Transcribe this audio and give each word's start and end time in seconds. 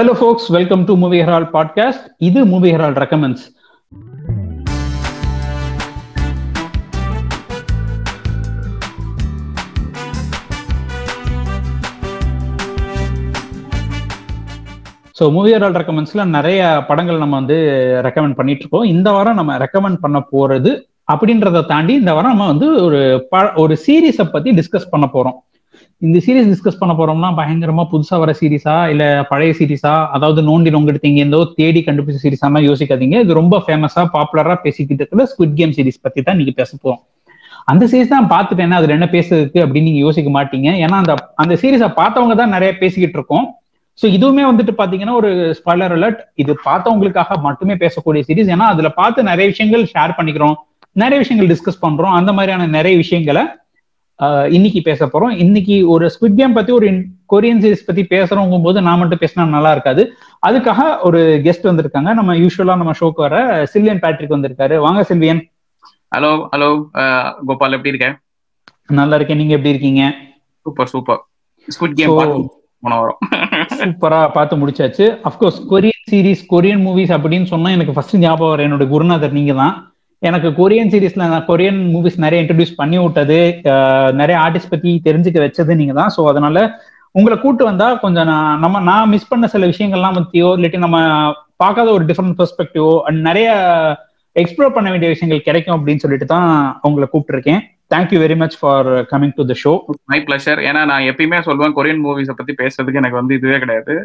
Hello 0.00 0.12
folks 0.12 0.46
welcome 0.50 0.84
to 0.84 0.96
Movie 0.96 1.18
Herald 1.22 1.44
podcast 1.52 2.04
இது 2.18 2.44
Movie 2.44 2.70
Herald 2.70 2.94
recommends 2.94 3.42
so 15.16 15.30
Movie 15.32 15.52
Herald 15.52 15.76
ரெக்கமெண்ட்ஸ்ல 15.76 16.24
நிறைய 16.24 16.84
படங்கள் 16.88 17.18
நம்ம 17.18 17.36
வந்து 17.36 17.58
ரெக்கமெண்ட் 18.02 18.34
பண்ணிட்டு 18.34 18.60
இருக்கோம் 18.60 18.82
இந்த 18.82 19.10
வாரம் 19.12 19.34
நம்ம 19.34 19.56
ரெக்கமெண்ட் 19.56 20.00
பண்ண 20.00 20.26
போறது 20.32 20.86
அப்படின்றத 21.12 21.66
தாண்டி 21.66 21.94
இந்த 21.94 22.12
வாரம் 22.12 22.30
நம்ம 22.30 22.46
வந்து 22.46 22.82
ஒரு 22.82 23.28
ஒரு 23.56 23.78
சீரீஸை 23.86 24.22
பத்தி 24.22 24.50
டிஸ்கஸ் 24.50 24.90
பண்ண 24.90 25.10
போறோம். 25.14 25.49
இந்த 26.06 26.18
சீரீஸ் 26.24 26.50
டிஸ்கஸ் 26.50 26.78
பண்ண 26.80 26.92
போறோம்னா 26.98 27.30
பயங்கரமா 27.38 27.82
புதுசா 27.90 28.16
வர 28.20 28.32
சீரீஸா 28.38 28.74
இல்ல 28.92 29.04
பழைய 29.30 29.52
சீரீஸா 29.58 29.92
அதாவது 30.16 30.40
நோண்டி 30.48 30.70
நோங்கெடுத்தீங்க 30.74 31.18
எந்தோ 31.24 31.40
தேடி 31.58 31.80
கண்டுபிடிச்ச 31.86 32.20
சீரீஸா 32.22 32.48
யோசிக்காதீங்க. 32.68 33.16
இது 33.24 33.36
ரொம்ப 33.40 33.56
ஃபேமஸா 33.64 34.02
பாப்புலரா 34.14 34.54
பேசிக்கிட்டு 34.64 35.02
இருக்கிற 35.02 35.26
ஸ்குட் 35.32 35.54
கேம் 35.58 35.74
சீரீஸ் 35.78 36.00
பத்தி 36.06 36.22
தான் 36.28 36.38
நீங்க 36.40 36.52
பேச 36.60 36.70
போறோம். 36.82 37.02
அந்த 37.70 37.84
சீரீஸ் 37.92 38.14
தான் 38.14 38.30
பார்த்துட்டேன்னா 38.32 38.78
அதுல 38.80 38.96
என்ன 38.98 39.08
பேசுறதுக்கு 39.16 39.60
அப்படின்னு 39.64 39.88
நீங்க 39.90 40.02
யோசிக்க 40.06 40.30
மாட்டீங்க. 40.38 40.68
ஏன்னா 40.84 40.96
அந்த 41.02 41.14
அந்த 41.42 41.54
சீரீஸை 41.62 41.90
பார்த்தவங்க 42.00 42.36
தான் 42.42 42.54
நிறைய 42.56 42.70
பேசிக்கிட்டு 42.82 43.18
இருக்கோம். 43.20 43.46
ஸோ 44.00 44.06
இதுவுமே 44.16 44.44
வந்துட்டு 44.50 44.72
பாத்தீங்கன்னா 44.80 45.14
ஒரு 45.20 45.30
ஸ்பாய்லர் 45.58 45.94
அலர்ட் 45.98 46.20
இது 46.42 46.52
பார்த்தவங்களுக்காக 46.68 47.40
மட்டுமே 47.46 47.74
பேசக்கூடிய 47.84 48.22
சீரீஸ் 48.28 48.52
ஏன்னா 48.56 48.68
அதுல 48.74 48.90
பார்த்து 49.00 49.30
நிறைய 49.30 49.46
விஷயங்கள் 49.52 49.84
ஷேர் 49.94 50.18
பண்ணிக்கிறோம். 50.18 50.56
நிறைய 51.02 51.18
விஷயங்கள் 51.22 51.50
டிஸ்கஸ் 51.52 51.82
பண்றோம். 51.86 52.14
அந்த 52.18 52.30
மாதிரியான 52.36 52.68
நிறைய 52.78 52.96
விஷயங்களை 53.04 53.42
இன்னைக்கு 54.56 54.80
பேச 54.88 55.06
போறோம். 55.12 55.34
இன்னைக்கு 55.44 55.76
ஒரு 55.92 56.06
ஸ்குட் 56.14 56.38
கேம் 56.40 56.56
பத்தி 56.56 56.72
ஒரு 56.78 56.88
கொரியன் 57.32 57.60
சீரிஸ் 57.62 57.86
பத்தி 57.86 58.02
பேசுறவங்க 58.14 58.58
போது 58.66 58.78
நான் 58.86 59.00
மட்டும் 59.00 59.22
பேசினா 59.22 59.46
நல்லா 59.56 59.70
இருக்காது. 59.76 60.02
அதுக்காக 60.48 60.80
ஒரு 61.08 61.20
கெஸ்ட் 61.46 61.68
வந்திருக்காங்க. 61.70 62.12
நம்ம 62.18 62.34
யூஸ்வலா 62.42 62.76
நம்ம 62.80 62.94
ஷோக்கு 63.00 63.24
வர 63.26 63.38
சில்வியன் 63.72 64.02
பேட்ரிக் 64.04 64.36
வந்திருக்காரு. 64.36 64.76
வாங்க 64.86 65.02
சில்வியன் 65.10 65.42
ஹலோ 66.16 66.32
ஹலோ 66.54 66.70
கோபால் 67.48 67.76
எப்படி 67.76 67.92
இருக்க? 67.92 68.08
நல்லா 69.00 69.16
இருக்கேன். 69.18 69.40
நீங்க 69.40 69.54
எப்படி 69.56 69.74
இருக்கீங்க? 69.74 70.02
சூப்பர் 70.66 70.90
சூப்பர் 70.94 71.20
ஸ்குட் 71.68 71.98
கேம் 71.98 72.16
போன 72.84 72.96
வாரம். 73.00 73.18
சூப்பரா 73.80 74.20
பார்த்து 74.36 74.60
முடிச்சாச்சு. 74.60 75.06
Of course 75.28 75.60
Korean 75.72 76.06
series 76.10 76.42
Korean 76.52 76.82
movies 76.86 77.14
அப்படின்னு 77.16 77.48
சொன்னா 77.52 77.70
எனக்கு 77.76 77.94
ஃபர்ஸ்ட் 77.96 78.16
ஞாபகம் 78.24 78.52
வர 78.52 78.66
என்னோட 78.68 78.84
குருநாதர் 78.92 79.38
நீங்க 79.38 79.54
தான் 79.62 79.74
எனக்கு 80.28 80.48
கொரியன் 80.60 80.90
சீரீஸ்ல 80.92 81.26
நான் 81.32 81.46
கொரியன் 81.50 81.80
மூவிஸ் 81.92 82.18
நிறைய 82.24 82.42
இன்ட்ரடியூஸ் 82.42 82.78
பண்ணி 82.80 82.98
விட்டது. 83.02 83.38
நிறைய 84.20 84.36
ஆர்டிஸ்ட் 84.44 84.72
பத்தி 84.74 84.90
தெரிஞ்சுக்க 85.06 85.38
வச்சது 85.44 85.74
நீங்க 85.80 85.94
தான். 86.00 86.12
ஸோ 86.16 86.22
அதனால 86.32 86.56
உங்களை 87.18 87.36
கூட்டு 87.44 87.62
வந்தா 87.68 87.86
கொஞ்சம் 88.04 88.28
நான் 88.32 88.60
நம்ம 88.64 88.80
நான் 88.90 89.10
மிஸ் 89.12 89.30
பண்ண 89.30 89.46
சில 89.54 89.66
விஷயங்கள்லாம் 89.72 90.18
பத்தியோ 90.18 90.48
இல்லாட்டி 90.58 90.80
நம்ம 90.84 90.98
பார்க்காத 91.62 91.88
ஒரு 91.96 92.04
டிஃப்ரெண்ட் 92.10 92.36
பெர்ஸ்பெக்டிவோ 92.40 92.92
அண்ட் 93.08 93.20
நிறைய 93.28 93.48
எக்ஸ்ப்ளோர் 94.36 94.76
பண்ண 94.76 94.88
வேண்டிய 94.90 95.08
விஷயங்கள் 95.14 95.46
கிடைக்கும் 95.48 95.76
அப்படின்னு 95.76 96.02
சொல்லிட்டு 96.04 96.26
தான் 96.34 96.50
உங்களை 96.88 97.06
கூப்பிட்டுருக்கேன். 97.12 97.62
Thank you 97.94 98.18
very 98.24 98.36
much 98.42 98.56
for 98.60 98.88
coming 99.12 99.34
to 99.38 99.44
the 99.50 99.54
show 99.62 99.72
my 100.12 100.18
pleasure 100.28 100.60
ஏன்னா 100.68 100.82
நான் 100.90 101.08
எப்பயுமே 101.10 101.40
சொல்லுவேன் 101.48 101.76
கொரியன் 101.78 102.04
மூவிஸை 102.04 102.36
பத்தி 102.40 102.54
பேசுறதுக்கு 102.62 103.00
எனக்கு 103.02 103.20
வந்து 103.20 103.38
இதுவே 103.40 103.58
கிடையாது. 103.64 103.96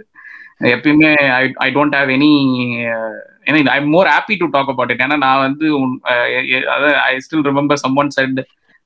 எப்பயுமே 0.76 1.12
I 1.42 1.44
I 1.66 1.70
don't 1.78 1.98
have 2.00 2.10
any 2.18 2.34
ஏன்னா 3.48 3.78
I 3.78 3.80
more 3.96 4.10
happy 4.16 4.36
to 4.42 4.48
talk 4.56 4.72
about 4.74 4.94
it 4.94 5.04
ஏன்னா 5.06 5.18
நான் 5.26 5.44
வந்து 5.48 5.66
அதாவது 6.76 6.94
I 7.10 7.14
still 7.26 7.48
remember 7.50 7.84
someone 8.04 8.14
said 8.18 8.42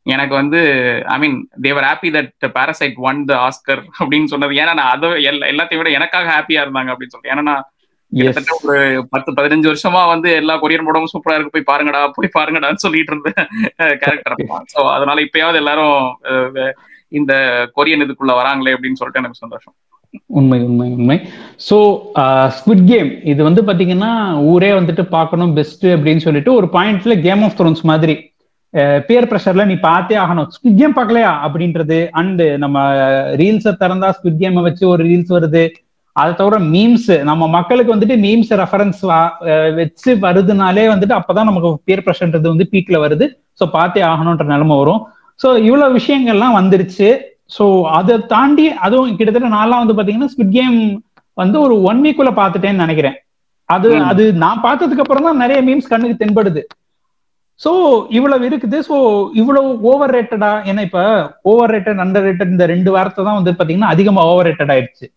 எனக்கு 0.06 0.34
வந்து 0.42 0.60
I 1.16 1.18
mean 1.24 1.36
they were 1.66 1.88
happy 1.90 2.10
that 2.16 2.48
Parasite 2.58 2.96
won 3.10 3.20
the 3.30 3.34
Oscar 3.48 3.82
அப்படின்னு 4.00 4.32
சொன்னது. 4.34 4.54
ஏன்னா 4.62 4.74
நான் 4.80 4.94
அதை 4.96 5.10
எல்லாத்தையும் 5.52 5.82
விட 5.82 5.92
எனக்காக 5.98 6.32
ஹாப்பியா 6.36 6.64
இருந்தாங்க 6.66 6.92
அப்படின்னு 6.94 7.14
சொல்லிட்டு. 7.14 7.34
ஏன்னா 7.36 7.46
நான் 7.50 7.66
கிட்டத்தட்ட 8.12 8.54
ஒரு 8.60 8.78
பத்து 9.14 9.32
பதினஞ்சு 9.40 9.68
வருஷமா 9.72 10.02
வந்து 10.12 10.30
எல்லா 10.42 10.54
கொரியன் 10.62 10.88
படமும் 10.88 11.12
சூப்பரா 11.14 11.36
இருக்கு. 11.38 11.56
போய் 11.56 11.70
பாருங்கடா 11.72 12.02
போய் 12.16 12.36
பாருங்கடான்னு 12.38 12.84
சொல்லிட்டு 12.86 13.14
இருந்த 13.14 13.30
கேரக்டர் 14.04 14.38
ஸோ 14.74 14.80
அதனால 14.96 15.18
இப்பயாவது 15.28 15.59
எல்லாரும் 15.62 15.98
இந்த 17.19 17.34
கொரியன் 17.78 18.06
இதுக்குள்ள 18.06 18.34
வராங்களே 18.40 18.74
அப்படின்னு 18.75 19.00
சொல்லிட்டு 19.02 19.22
எனக்கு 19.24 19.44
சந்தோஷம். 19.44 19.75
உண்மை 20.40 20.59
உண்மை 20.68 20.88
உண்மை. 20.97 21.18
ஸோ 21.68 21.78
ஸ்குட் 22.58 22.86
கேம் 22.92 23.09
இது 23.31 23.42
வந்து 23.47 23.62
பாத்தீங்கன்னா 23.68 24.12
ஊரே 24.52 24.72
வந்துட்டு 24.80 25.03
பார்க்கணும் 25.18 25.53
பெஸ்ட் 25.58 25.86
அப்படின்னு 25.96 26.25
சொல்லிட்டு 26.25 26.52
ஒரு 26.59 26.70
பாயிண்ட்ல 26.78 27.16
கேம் 27.28 27.44
ஆஃப் 27.47 27.58
த்ரோன்ஸ் 27.59 27.84
மாதிரி. 27.92 28.16
பியர் 29.08 29.28
ப்ரெஷர்ல 29.30 29.64
நீ 29.69 29.75
பார்த்தே 29.90 30.16
ஆகணும். 30.24 30.50
ஸ்குட் 30.56 30.80
கேம் 30.80 30.98
பார்க்கலையா? 30.98 31.31
அப்படின்றது 31.46 32.00
அண்ட் 32.22 32.42
நம்ம 32.64 32.84
ரீல்ஸை 33.42 33.74
திறந்தா 33.84 34.09
ஸ்குட் 34.18 34.42
கேமை 34.42 34.64
வச்சு 34.68 34.84
ஒரு 34.94 35.02
ரீல்ஸ் 35.09 35.31
வருது. 35.38 35.64
அதை 36.16 36.31
தவிர 36.40 36.56
மீம்ஸ் 36.74 37.09
நம்ம 37.30 37.44
மக்களுக்கு 37.56 37.94
வந்துட்டு 37.96 38.16
மீம்ஸ் 38.25 38.52
ரெஃபரன்ஸ் 38.62 39.02
வச்சு 39.80 40.12
வருதுனாலே 40.25 40.86
வந்துட்டு 40.94 41.16
அப்பதான் 41.18 41.50
நமக்கு 41.50 41.69
பியர் 41.88 42.06
ப்ரெஷர்ன்றது 42.08 42.48
வந்து 42.53 42.68
பீக்ல 42.74 42.98
வருது. 43.06 43.28
ஸோ 43.59 43.66
பார்த்தே 43.78 44.02
ஆகணுன்ற 44.12 44.46
நிலைமை 44.53 44.78
வரும். 44.81 45.02
ஸோ 45.44 45.50
இவ்வளவு 45.68 45.98
விஷயங்கள்லாம் 46.00 46.58
வந்துருச்சு. 46.59 47.09
ஸோ 47.52 47.66
அதை 48.00 48.16
தாண்டி 48.34 48.66
அதுவும் 48.86 49.16
கிட்டத்தட்ட 49.20 49.50
நான்லாம் 49.58 49.82
வந்து 49.84 49.98
பாத்தீங்கன்னா 49.98 50.32
ஸ்குட் 50.34 50.58
கேம் 50.58 50.78
வந்து 51.42 51.58
ஒரு 51.66 51.76
ஒன் 51.90 52.02
வீக்குள்ள 52.06 52.32
பார்த்துட்டேன்னு 52.40 52.84
நினைக்கிறேன். 52.86 53.18
அது 53.70 53.90
அது 54.12 54.24
நான் 54.44 54.64
பார்த்ததுக்கு 54.66 55.04
அப்புறம் 55.04 55.28
தான் 55.28 55.42
நிறைய 55.44 55.60
மீம்ஸ் 55.68 55.92
கண்ணுக்கு 55.92 56.22
தென்படுது. 56.22 56.62
ஸோ 57.64 57.72
இவ்வளவு 58.18 58.44
இருக்குது. 58.50 58.78
ஸோ 58.88 58.96
இவ்வளவு 59.40 59.70
ஓவர் 59.92 60.14
ரேட்டடா 60.16 60.52
ஏன்னா 60.70 60.82
இப்ப 60.88 61.00
ஓவர் 61.52 61.72
ரேட்டட் 61.76 62.02
அண்டர் 62.04 62.26
ரேட்டட் 62.28 62.54
இந்த 62.56 62.68
ரெண்டு 62.74 62.90
வாரத்தை 62.96 63.22
தான் 63.28 63.40
வந்து 63.40 63.54
பாத்தீங்கன்னா 63.60 63.94
அதிகமா 63.94 64.22
ஓவர் 64.34 64.48
ரேட்டட் 64.50 64.74
ஆயிடுச்சு 64.76 65.08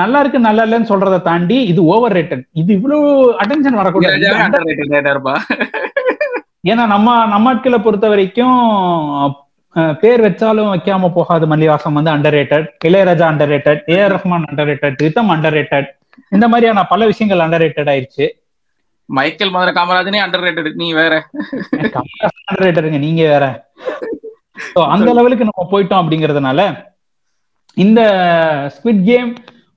நல்லா 0.00 0.18
இருக்கு 0.22 0.38
நல்லா 0.46 0.62
இல்லைன்னு 0.66 0.90
சொல்றதை 0.92 1.18
தாண்டி 1.28 1.56
இது 1.72 1.80
ஓவர் 1.94 2.14
ரேட்டட் 2.18 2.44
இது 2.60 2.70
இவ்வளவு 2.78 3.06
அட்டென்ஷன் 3.42 3.78
வரக்கூடாது. 3.80 4.16
ஏன்னா 6.70 6.84
நம்ம 6.94 7.16
நம்ம 7.34 7.50
ஆட்களை 7.52 7.78
பொறுத்த 7.86 8.06
வரைக்கும் 8.12 8.56
பேர் 10.00 10.24
வச்சாலும் 10.24 10.70
வைக்காம 10.72 11.10
போகாது 11.16 11.46
மல்லிவாசம் 11.50 11.96
வந்து 11.98 12.12
underrated 12.36 12.68
Ilaiyaraaja 12.88 13.26
underrated 13.52 13.80
A 13.92 13.98
R 14.04 14.14
Rahman 14.14 14.46
underrated 14.70 15.02
rhythm 15.04 15.32
underrated 15.58 15.88
இந்த 16.32 16.46
மாதிரியான 16.52 16.84
பல 16.92 17.06
விஷயங்கள் 17.10 17.44
அண்டர் 17.44 17.62
ரேட்டட் 17.64 17.90
ஆயிடுச்சு 17.92 18.26
மைக்கேல் 19.08 19.52
மதுர 19.54 19.72
காமராஜனே 19.74 20.20
அண்டர் 20.22 20.44
ரேட்டட் 20.46 20.78
நீ 20.80 20.86
வேற. 21.00 21.14
அண்டர் 21.98 22.64
ரேட்டடுங்க 22.64 22.98
நீங்க 23.04 23.22
வேற. 23.32 23.44
அந்த 24.94 25.10
லெவலுக்கு 25.18 25.48
நம்ம 25.48 25.66
போயிட்டோம் 25.72 26.00
அப்படிங்கறதுனால 26.02 26.60
இந்த 27.76 28.00
ஸ்குவிட் 28.74 29.04
கேம் 29.08 29.30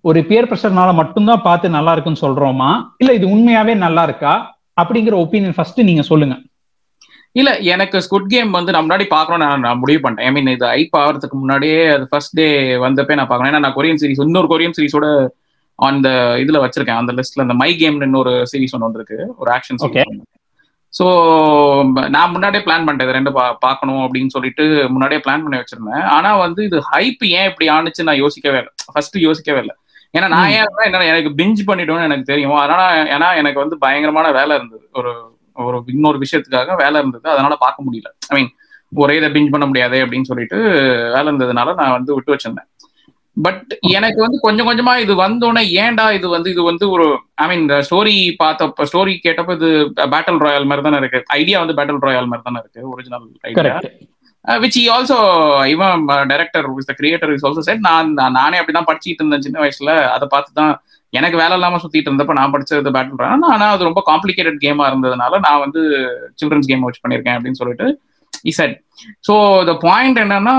ஒரு 0.05 0.19
பியர் 0.29 0.47
ப்ரெஷர்னால 0.49 0.89
மட்டும்தான் 0.99 1.45
பார்த்து 1.47 1.75
நல்லா 1.77 1.93
இருக்குன்னு 1.93 2.23
சொல்றோமா? 2.25 2.69
இல்ல 3.01 3.11
இது 3.13 3.25
உண்மையாவே 3.35 3.73
நல்லா 3.85 4.03
இருக்கா? 4.07 4.33
அப்படிங்கிற 4.81 5.15
ஒப்பீனியன் 5.23 5.55
ஃபர்ஸ்ட் 5.57 5.81
நீங்க 5.89 6.03
சொல்லுங்க. 6.11 6.35
இல்ல 7.39 7.49
எனக்கு 7.73 7.97
ஸ்குட் 8.05 8.31
கேம் 8.33 8.55
வந்து 8.57 8.73
நான் 8.73 8.85
முன்னாடி 8.85 9.05
பாக்கணும் 9.15 9.43
நான் 9.45 9.65
நான் 9.67 9.81
முடிவு 9.81 10.01
பண்ணிட்டேன். 10.03 10.27
ஐ 10.29 10.31
மீன் 10.37 10.53
இது 10.55 10.65
ஐப் 10.79 10.95
ஆகிறதுக்கு 11.01 11.35
முன்னாடியே 11.41 11.81
அது 11.95 12.05
ஃபர்ஸ்ட் 12.11 12.35
டே 12.39 12.47
வந்தப்பே 12.85 13.17
நான் 13.19 13.29
பாக்கணும் 13.31 13.51
ஏன்னா 13.51 13.63
நான் 13.65 13.77
கொரியன் 13.77 14.01
சீரிஸ் 14.01 14.23
இன்னொரு 14.27 14.49
கொரியன் 14.53 14.75
சீரிஸோட 14.77 15.07
அந்த 15.79 16.07
இதுல 16.43 16.59
வச்சிருக்கேன். 16.63 17.01
அந்த 17.01 17.11
லிஸ்ட்ல 17.17 17.45
அந்த 17.45 17.55
மை 17.61 17.71
கேம்னு 17.81 18.07
இன்னொரு 18.09 18.33
சீரிஸ் 18.51 18.75
ஒன்று 18.75 18.87
வந்திருக்கு 18.87 19.19
ஒரு 19.41 19.51
ஆக்ஷன் 19.57 19.81
சீரிஸ் 19.83 20.25
ஸோ 20.93 21.05
நான் 22.15 22.31
முன்னாடியே 22.35 22.61
பிளான் 22.65 22.85
பண்ணிட்டேன். 22.85 23.07
இது 23.07 23.17
ரெண்டு 23.17 23.31
பா 23.35 23.43
பார்க்கணும் 23.65 24.01
அப்படின்னு 24.05 24.33
சொல்லிட்டு 24.35 24.63
முன்னாடியே 24.93 25.19
பிளான் 25.25 25.43
பண்ணி 25.43 25.59
வச்சிருந்தேன். 25.59 26.05
ஆனா 26.15 26.29
வந்து 26.45 26.61
இது 26.69 26.77
ஹைப் 26.91 27.23
ஏன் 27.39 27.47
இப்படி 27.49 27.67
ஆணுச்சு 27.75 28.07
நான் 28.07 28.21
யோசிக்கவே 28.23 28.59
இல்லை. 28.61 28.71
ஃபர்ஸ்ட் 28.93 29.17
யோசிக்கவே 29.27 29.61
இல்லை. 29.63 29.75
ஏன்னா 30.17 30.27
நான் 30.33 30.51
ஏன் 30.57 30.69
என்ன 30.87 31.03
எனக்கு 31.11 31.31
பிஞ்ச் 31.39 31.61
பண்ணிடுவேன்னு 31.69 32.07
எனக்கு 32.09 32.31
தெரியும். 32.31 32.55
அதனால 32.61 32.81
ஏன்னா 33.15 33.27
எனக்கு 33.41 33.63
வந்து 33.63 33.77
பயங்கரமான 33.83 34.31
வேலை 34.39 34.55
இருந்தது. 34.59 34.85
ஒரு 34.99 35.11
ஒரு 35.67 35.77
இன்னொரு 35.95 36.17
விஷயத்துக்காக 36.23 36.75
வேலை 36.81 36.97
இருந்தது. 37.01 37.27
அதனால 37.35 37.55
பார்க்க 37.65 37.85
முடியல. 37.85 38.09
ஐ 38.31 38.35
மீன் 38.37 38.51
ஒரே 38.91 39.15
இதை 39.19 39.29
பிஞ்ச் 39.35 39.53
பண்ண 39.53 39.65
முடியாது 39.69 39.97
அப்படின்னு 40.03 40.29
சொல்லிட்டு 40.31 40.57
வேலை 41.15 41.27
இருந்ததுனால 41.29 41.73
நான் 41.79 41.95
வந்து 41.97 42.15
விட்டு 42.17 42.33
வச்சிருந்தேன். 42.33 42.69
பட் 43.37 43.73
எனக்கு 43.97 44.19
வந்து 44.23 44.37
கொஞ்சம் 44.45 44.67
கொஞ்சமா 44.69 44.93
இது 45.03 45.13
வந்தோடனே 45.25 45.61
ஏன்டா 45.81 46.05
இது 46.17 46.27
வந்து 46.35 46.49
இது 46.53 46.63
வந்து 46.69 46.85
ஒரு 46.95 47.05
ஐ 47.43 47.45
மீன் 47.49 47.61
இந்த 47.65 47.75
ஸ்டோரி 47.87 48.15
பார்த்தப்ப 48.43 48.87
ஸ்டோரி 48.91 49.13
கேட்டப்ப 49.25 49.57
இது 49.59 49.69
பேட்டில் 50.13 50.43
ராயல் 50.45 50.69
மாதிரி 50.69 50.85
தானே 50.87 51.01
இருக்கு. 51.03 51.21
ஐடியா 51.39 51.59
வந்து 51.63 51.77
பேட்டில் 51.79 52.05
ராயல் 52.07 52.31
மாதிரி 52.31 52.47
தானே 52.47 52.61
இருக்கு. 52.63 52.81
Original 52.93 53.27
idea 53.51 53.75
which 54.63 54.77
also 54.95 55.17
even 55.71 56.03
director 56.29 56.67
the 56.89 56.93
creator 56.99 57.31
is 57.35 57.45
also 57.47 57.63
said 57.67 57.87
நான் 57.87 58.11
நானே 58.37 58.59
அப்படிதான் 58.59 58.89
படிச்சுட்டு 58.89 59.21
இருந்தேன் 59.21 59.45
சின்ன 59.47 59.57
வயசுல. 59.63 59.93
அதை 60.15 60.27
பார்த்து 60.33 60.59
தான் 60.61 60.73
எனக்கு 61.13 61.37
வேலை 61.39 61.55
இல்லாம 61.57 61.79
சுத்திட்டு 61.81 62.09
இருந்தப்ப 62.09 62.33
நான் 62.37 62.53
படிச்சது 62.53 62.91
பேட்டில் 62.95 63.23
ராயல் 63.23 63.47
ஆனா 63.49 63.67
அது 63.73 63.87
ரொம்ப 63.87 64.01
காம்ப்ளிகேட்டட் 64.09 64.63
கேமா 64.63 64.83
இருந்ததுனால 64.89 65.39
நான் 65.45 65.63
வந்து 65.63 65.81
சில்ட்ரன்ஸ் 66.39 66.69
கேம் 66.69 66.85
வச்சு 66.87 67.03
பண்ணியிருக்கேன் 67.03 67.37
அப்படின்னு 67.37 67.61
சொல்லிட்டு 67.61 67.87
இசட் 68.45 68.75
ஸோ 69.27 69.33
த 69.67 69.73
பாயிண்ட் 69.83 70.19
என்னன்னா 70.21 70.53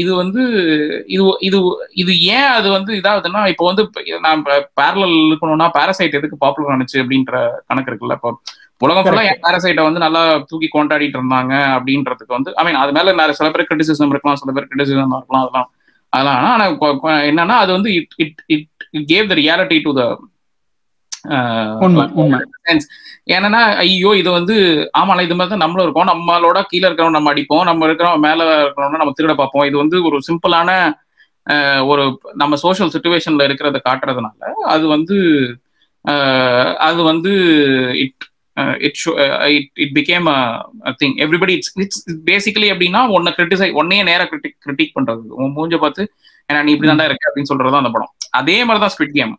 இது 0.00 0.10
வந்து 0.20 0.42
இது 1.08 1.22
இது 1.46 1.58
இது 2.02 2.12
ஏன் 2.32 2.50
அது 2.56 2.68
வந்து 2.76 2.92
இதாகுதுன்னா 2.98 3.42
இப்போ 3.52 3.64
வந்து 3.70 3.82
நான் 4.26 4.42
பேரலல் 4.78 5.16
இருக்கணும்னா 5.24 5.68
பேரசைட் 5.76 6.18
எதுக்கு 6.18 6.38
பாப்புலர் 6.42 6.74
ஆனிச்சு 6.74 6.98
அப்படின்ற 7.02 7.34
கணக்கு 7.68 7.90
இருக்குல்ல 7.90 8.16
இப்போ. 8.18 8.32
உலகம் 8.80 9.04
ஃபுல்லா 9.04 9.24
ஏன் 9.26 9.42
பேரசைட்டை 9.44 9.82
வந்து 9.86 10.04
நல்லா 10.04 10.20
தூக்கி 10.50 10.68
கொண்டாடிட்டு 10.70 11.18
இருந்தாங்க 11.18 11.54
அப்படின்றதுக்கு 11.74 12.36
வந்து 12.36 12.52
ஐ 12.56 12.64
மீன் 12.66 12.80
அது 12.80 12.92
மேல 12.96 13.14
நிறைய 13.14 13.36
சில 13.38 13.50
பேர் 13.50 13.68
கிரிட்டிசிசம் 13.68 14.12
இருக்கலாம் 14.14 14.40
சில 14.40 14.52
பேர் 14.56 14.68
கிரிட்டிசிசம் 14.70 15.14
இருக்கலாம் 15.14 15.44
அதெல்லாம் 15.44 15.68
அதெல்லாம். 16.12 16.40
ஆனா 16.48 16.64
என்னன்னா 17.28 17.56
அது 17.62 17.70
வந்து 17.76 17.90
it 17.98 18.12
it 18.24 18.42
it 18.54 18.66
it 18.94 19.08
gave 19.12 19.30
the 19.32 19.36
reality 19.42 19.78
to 19.86 19.92
the 20.00 20.02
ஏன்னா 23.34 23.60
ஐயோ 23.82 24.10
இது 24.20 24.30
வந்து 24.38 24.54
ஆமால 25.00 25.22
இது 25.26 25.36
மாதிரி 25.38 25.52
தான் 25.52 25.64
நம்மளும் 25.64 25.86
இருக்கோம். 25.86 26.10
நம்மளோட 26.12 26.58
கீழே 26.70 26.86
இருக்கிறவங்க 26.88 27.18
நம்ம 27.18 27.32
அடிப்போம். 27.34 27.64
நம்ம 27.70 27.86
இருக்கிறவங்க 27.88 28.22
மேல 28.26 28.40
இருக்கிறவங்க 28.64 29.00
நம்ம 29.02 29.14
திருட 29.18 29.34
பார்ப்போம். 29.40 29.66
இது 29.68 29.76
வந்து 29.82 29.98
ஒரு 30.08 30.18
சிம்பிளான 30.28 30.70
ஒரு 31.92 32.02
நம்ம 32.42 32.54
சோஷியல் 32.64 32.92
சுச்சுவேஷன்ல 32.94 33.46
இருக்கிறத 33.48 33.80
காட்டுறதுனால 33.88 34.52
அது 34.74 34.84
வந்து 34.94 35.16
அது 36.88 37.00
வந்து 37.10 37.32
it 38.04 38.24
it 38.86 38.98
it 39.56 39.70
it 39.84 39.94
became 39.98 40.26
thing 41.00 41.14
everybody 41.24 41.54
it's 41.58 41.72
it's 41.84 42.02
basically 42.30 42.68
எப்படின்னா 42.72 43.00
ஒன்னை 43.16 43.30
கிரிட்டிசை 43.38 43.68
ஒன்னையே 43.80 44.02
நேரம் 44.10 44.30
கிரிட்டிக் 44.32 44.58
கிரிட்டிக் 44.66 44.94
பண்றது. 44.98 45.24
உன் 45.40 45.54
மூஞ்ச 45.56 45.78
பார்த்து 45.84 46.02
ஏன்னா 46.48 46.60
நீ 46.66 46.72
இப்படி 46.74 46.88
தான் 46.90 47.08
இருக்க 47.08 47.28
அப்படின்னு 47.28 47.50
சொல்றது 47.52 47.82
அந்த 47.82 47.92
படம். 47.94 48.12
அதே 48.40 48.56
மாதிரி 48.66 48.82
தான் 48.84 48.94
ஸ்குவிட் 48.94 49.16
கேம் 49.18 49.34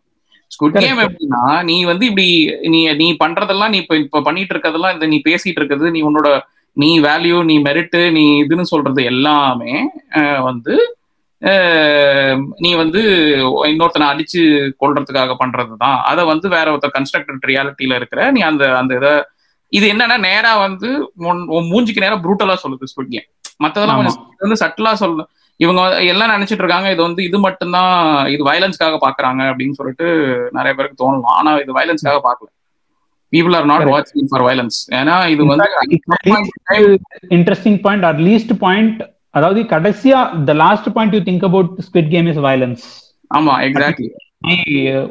ஸ்குட் 0.50 0.76
கேம் 0.82 1.00
எப்படின்னா 1.04 1.42
நீ 1.68 1.76
வந்து 1.84 2.04
இப்படி 2.10 2.28
நீ 2.74 2.80
நீ 3.00 3.06
பண்றதெல்லாம் 3.22 3.72
நீ 3.74 3.78
இப்ப 3.84 3.96
இப்ப 4.04 4.22
பண்ணிட்டு 4.28 4.52
இருக்கிறதெல்லாம் 4.54 4.94
இந்த 4.96 5.06
நீ 5.12 5.18
பேசிட்டு 5.28 5.60
இருக்கிறது 5.60 5.88
நீ 5.96 6.02
உன்னோட 6.08 6.28
நீ 6.76 6.90
வேல்யூ 7.08 7.36
நீ 7.50 7.54
மெரிட்டு 7.68 8.00
நீ 8.16 8.24
இதுன்னு 8.42 8.70
சொல்றது 8.72 9.02
எல்லாமே 9.12 9.74
வந்து 10.48 10.74
நீ 12.64 12.70
வந்து 12.82 13.00
இன்னொருத்தனை 13.70 14.06
அடிச்சு 14.12 14.42
கொள்றதுக்காக 14.82 15.34
பண்றது 15.42 15.74
தான் 15.84 15.98
அதை 16.10 16.22
வந்து 16.32 16.46
வேற 16.54 16.66
ஒருத்தர் 16.72 16.96
கன்ஸ்ட்ரக்டட் 16.96 17.48
ரியாலிட்டியில 17.50 17.98
இருக்கிற 18.00 18.20
நீ 18.36 18.42
அந்த 18.50 18.64
அந்த 18.80 18.94
இதை 19.00 19.12
இது 19.72 19.86
என்னன்னா 19.92 20.16
நேரா 20.28 20.52
வந்து 20.66 20.88
மூஞ்சிக்கு 21.72 22.04
நேரம் 22.04 22.22
ப்ரூட்டலா 22.24 22.56
சொல்லுது 22.64 22.86
கேம் 23.14 23.28
மத்ததெல்லாம் 23.64 23.98
கொஞ்சம் 24.00 24.18
வந்து 24.44 24.62
சட்டலா 24.62 24.92
சொல்லு. 25.02 25.22
இவங்க 25.60 25.80
எல்லாம் 26.12 26.32
நினைச்சிட்டு 26.32 26.62
இருக்காங்க 26.62 26.88
இது 26.94 27.02
வந்து 27.02 27.22
இது 27.28 27.38
மட்டும்தான் 27.44 27.92
இது 28.34 28.42
வயலன்ஸ்க்காக 28.48 28.96
பாக்குறாங்க 29.04 29.42
அப்படின்னு 29.50 29.78
சொல்லிட்டு 29.78 30.06
நிறைய 30.58 30.72
பேருக்கு 30.74 31.00
தோணலாம். 31.02 31.36
ஆனா 31.38 31.50
இது 31.62 31.76
வயலன்ஸ்க்காக 31.78 32.20
பார்க்கல 32.26 32.48
பீப்புள் 33.32 33.56
ஆர் 33.58 33.68
நாட் 33.70 33.86
வாட்சிங் 33.92 34.28
ஃபார் 34.32 34.44
வயலன்ஸ் 34.48 34.78
ஏன்னா 34.98 35.14
இது 35.34 35.44
வந்து 35.52 35.68
interesting 37.36 37.78
point 37.86 38.06
or 38.10 38.20
least 38.28 38.54
point 38.64 39.00
அதாவது 39.36 39.60
கடைசியா 39.72 40.18
the 40.44 40.54
last 40.62 40.90
point 40.94 41.16
you 41.16 41.22
think 41.24 41.46
about 41.48 41.72
Squid 41.86 42.12
Game 42.14 42.28
is 42.32 42.42
violence 42.46 42.84
ஆமா 43.30 43.54
எக்ஸாக்ட்லி 43.66 44.08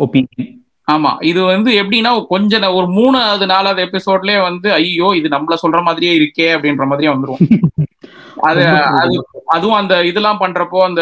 ஒப்பீனியன் 0.06 0.52
ஆமா 0.88 1.12
இது 1.30 1.40
வந்து 1.46 1.70
எப்படின்னா 1.82 2.10
கொஞ்ச 2.32 2.58
ஒரு 2.78 2.88
மூணாவது 2.98 3.46
நாலாவது 3.54 3.80
எபிசோட்லயே 3.86 4.40
வந்து 4.48 4.68
ஐயோ 4.78 5.08
இது 5.20 5.28
நம்மள 5.36 5.56
சொல்ற 5.64 5.80
மாதிரியே 5.88 6.14
இருக்கே 6.20 6.48
அப்படின்ற 6.56 6.86
மாதிரியே 6.86 7.14
வந்துரும். 7.14 7.40
அது 8.48 8.62
அது 9.02 9.16
அதுவும் 9.54 9.78
அந்த 9.80 9.94
இதெல்லாம் 10.10 10.42
பண்றப்போ 10.42 10.80
அந்த 10.88 11.02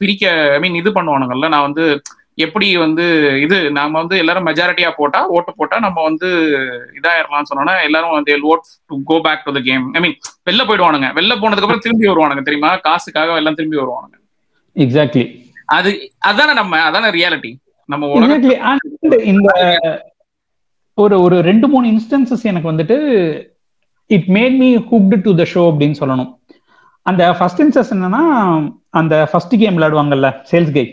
பிரிக்க 0.00 0.24
ஐ 0.54 0.58
மீன் 0.60 0.78
இது 0.80 0.90
பண்ணுவானுங்கல்ல 0.92 1.48
நான் 1.54 1.66
வந்து 1.66 1.84
எப்படி 2.44 2.66
வந்து 2.82 3.04
இது 3.44 3.56
நாம 3.76 3.96
வந்து 4.00 4.16
எல்லாரும் 4.22 4.46
மெஜாரிட்டியா 4.48 4.90
போட்டா 4.98 5.20
ஓட்டு 5.36 5.52
போட்டா 5.58 5.76
நம்ம 5.86 6.02
வந்து 6.08 6.28
இதாயிரலாம்னு 6.98 7.50
சொன்னோன்னா 7.50 7.74
எல்லாரும் 7.86 8.16
வந்து 8.18 8.36
vote 8.50 8.68
to 8.90 8.96
go 9.10 9.16
back 9.26 9.44
to 9.46 9.54
the 9.56 9.60
game 9.68 9.84
I 9.96 10.00
mean 10.04 10.16
வெளில 10.48 10.64
போயிடுவானுங்க. 10.68 11.08
வெளில 11.18 11.34
போனதுக்கு 11.40 11.66
அப்புறம் 11.66 11.84
திரும்பி 11.86 12.10
வருவானுங்க 12.10 12.44
தெரியுமா? 12.48 12.70
காசுக்காக 12.86 13.40
எல்லாம் 13.40 13.58
திரும்பி 13.60 13.80
வருவானுங்க. 13.82 14.16
எக்ஸாக்ட்லி 14.76 15.24
அது 15.76 15.90
அதானே 16.30 16.52
நம்ம 16.60 16.82
அதானே 16.88 17.10
ரியாலிட்டி 17.18 17.52
நம்ம 17.88 18.06
இந்த 19.32 19.50
ஒரு 20.98 21.16
ஒரு 21.24 21.36
ரெண்டு 21.48 21.66
மூணு 21.72 21.86
இன்ஸ்டன்சஸ் 21.94 22.48
எனக்கு 22.50 22.70
வந்துட்டு 22.70 22.96
it 24.10 24.28
made 24.36 24.56
me 24.62 24.68
hooked 24.90 25.16
to 25.26 25.32
the 25.40 25.44
show 25.52 25.62
அப்படின்னு 25.70 25.98
சொல்லணும். 26.00 26.30
அந்த 27.06 27.22
ஃபர்ஸ்ட் 27.38 27.62
இன்ஸ்டன்ஸ் 27.64 27.92
என்னன்னா 27.94 28.22
அந்த 29.00 29.14
ஃபர்ஸ்ட் 29.30 29.54
கேம் 29.62 29.76
விளையாடுவாங்கல்ல 29.76 30.28
சேல்ஸ் 30.50 30.74
கை 30.76 30.86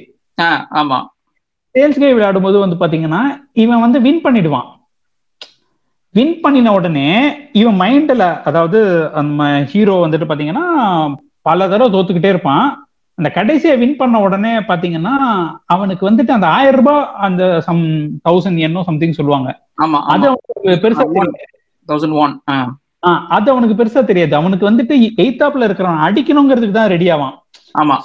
ஆமா. 0.82 1.00
சேல்ஸ் 1.76 2.00
கை 2.02 2.10
விளையாடும்போது 2.14 2.58
வந்து 2.64 2.78
பாத்தீங்கன்னா 2.82 3.22
இவன் 3.64 3.84
வந்து 3.86 4.00
வின் 4.06 4.24
பண்ணிடுவான். 4.26 4.68
வின் 6.16 6.36
பண்ணின 6.44 6.74
உடனே 6.78 7.08
இவன் 7.62 7.80
மைண்ட்ல 7.82 8.26
அதாவது 8.50 8.80
நம்ம 9.18 9.48
ஹீரோ 9.72 9.96
வந்துட்டு 10.04 10.30
பாத்தீங்கன்னா 10.30 10.66
பல 11.48 11.68
தடவை 11.72 11.90
தோத்துக்கிட்டே 11.96 12.32
இருப்பான். 12.34 12.66
அந்த 13.18 13.30
கடைசியை 13.38 13.74
வின் 13.82 14.00
பண்ண 14.00 14.16
உடனே 14.28 14.54
பாத்தீங்கன்னா 14.70 15.14
அவனுக்கு 15.74 16.04
வந்துட்டு 16.10 16.32
அந்த 16.38 16.48
ஆயிரம் 16.56 16.80
ரூபாய் 16.80 17.04
அந்த 17.28 17.44
சம் 17.68 17.84
தௌசண்ட் 18.28 18.60
என்னோ 18.68 18.82
சம்திங் 18.90 19.18
சொல்லுவாங்க. 19.20 19.50
ஆமா 19.84 20.00
அது 20.14 20.26
அவனுக்கு 20.32 20.82
பெருசா 20.86 21.06
தௌசண்ட் 21.90 22.18
ஒன் 22.24 22.36
அது 23.36 23.48
அவனுக்கு 23.54 23.76
பெருசா 23.80 24.02
தெரியாது. 24.10 24.34
அவனுக்கு 24.40 24.70
வந்துட்டு 24.70 24.96
எய்தாப்ல 25.24 25.68
இருக்கிறவன் 25.68 26.06
அடிக்கணுங்கிறதுக்கு 26.08 26.78
தான் 26.78 26.94
ரெடி 26.96 27.08
ஆவான். 27.16 27.36
ஆமா. 27.82 27.96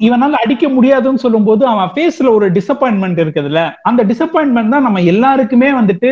இவனால 0.00 0.38
அடிக்க 0.44 0.68
முடியாதுன்னு 0.68 1.22
சொல்லும் 1.24 1.44
போது 1.44 1.66
அவன் 1.66 1.92
ஃபேஸ்ல 1.94 2.28
ஒரு 2.36 2.46
டிசப்பாயின்மெண்ட் 2.56 3.20
இருக்குதுல்ல? 3.24 3.60
அந்த 3.82 4.00
டிசப்பாயின்மெண்ட் 4.04 4.74
தான் 4.74 4.82
நம்ம 4.82 5.02
எல்லாருக்குமே 5.12 5.68
வந்துட்டு 5.72 6.08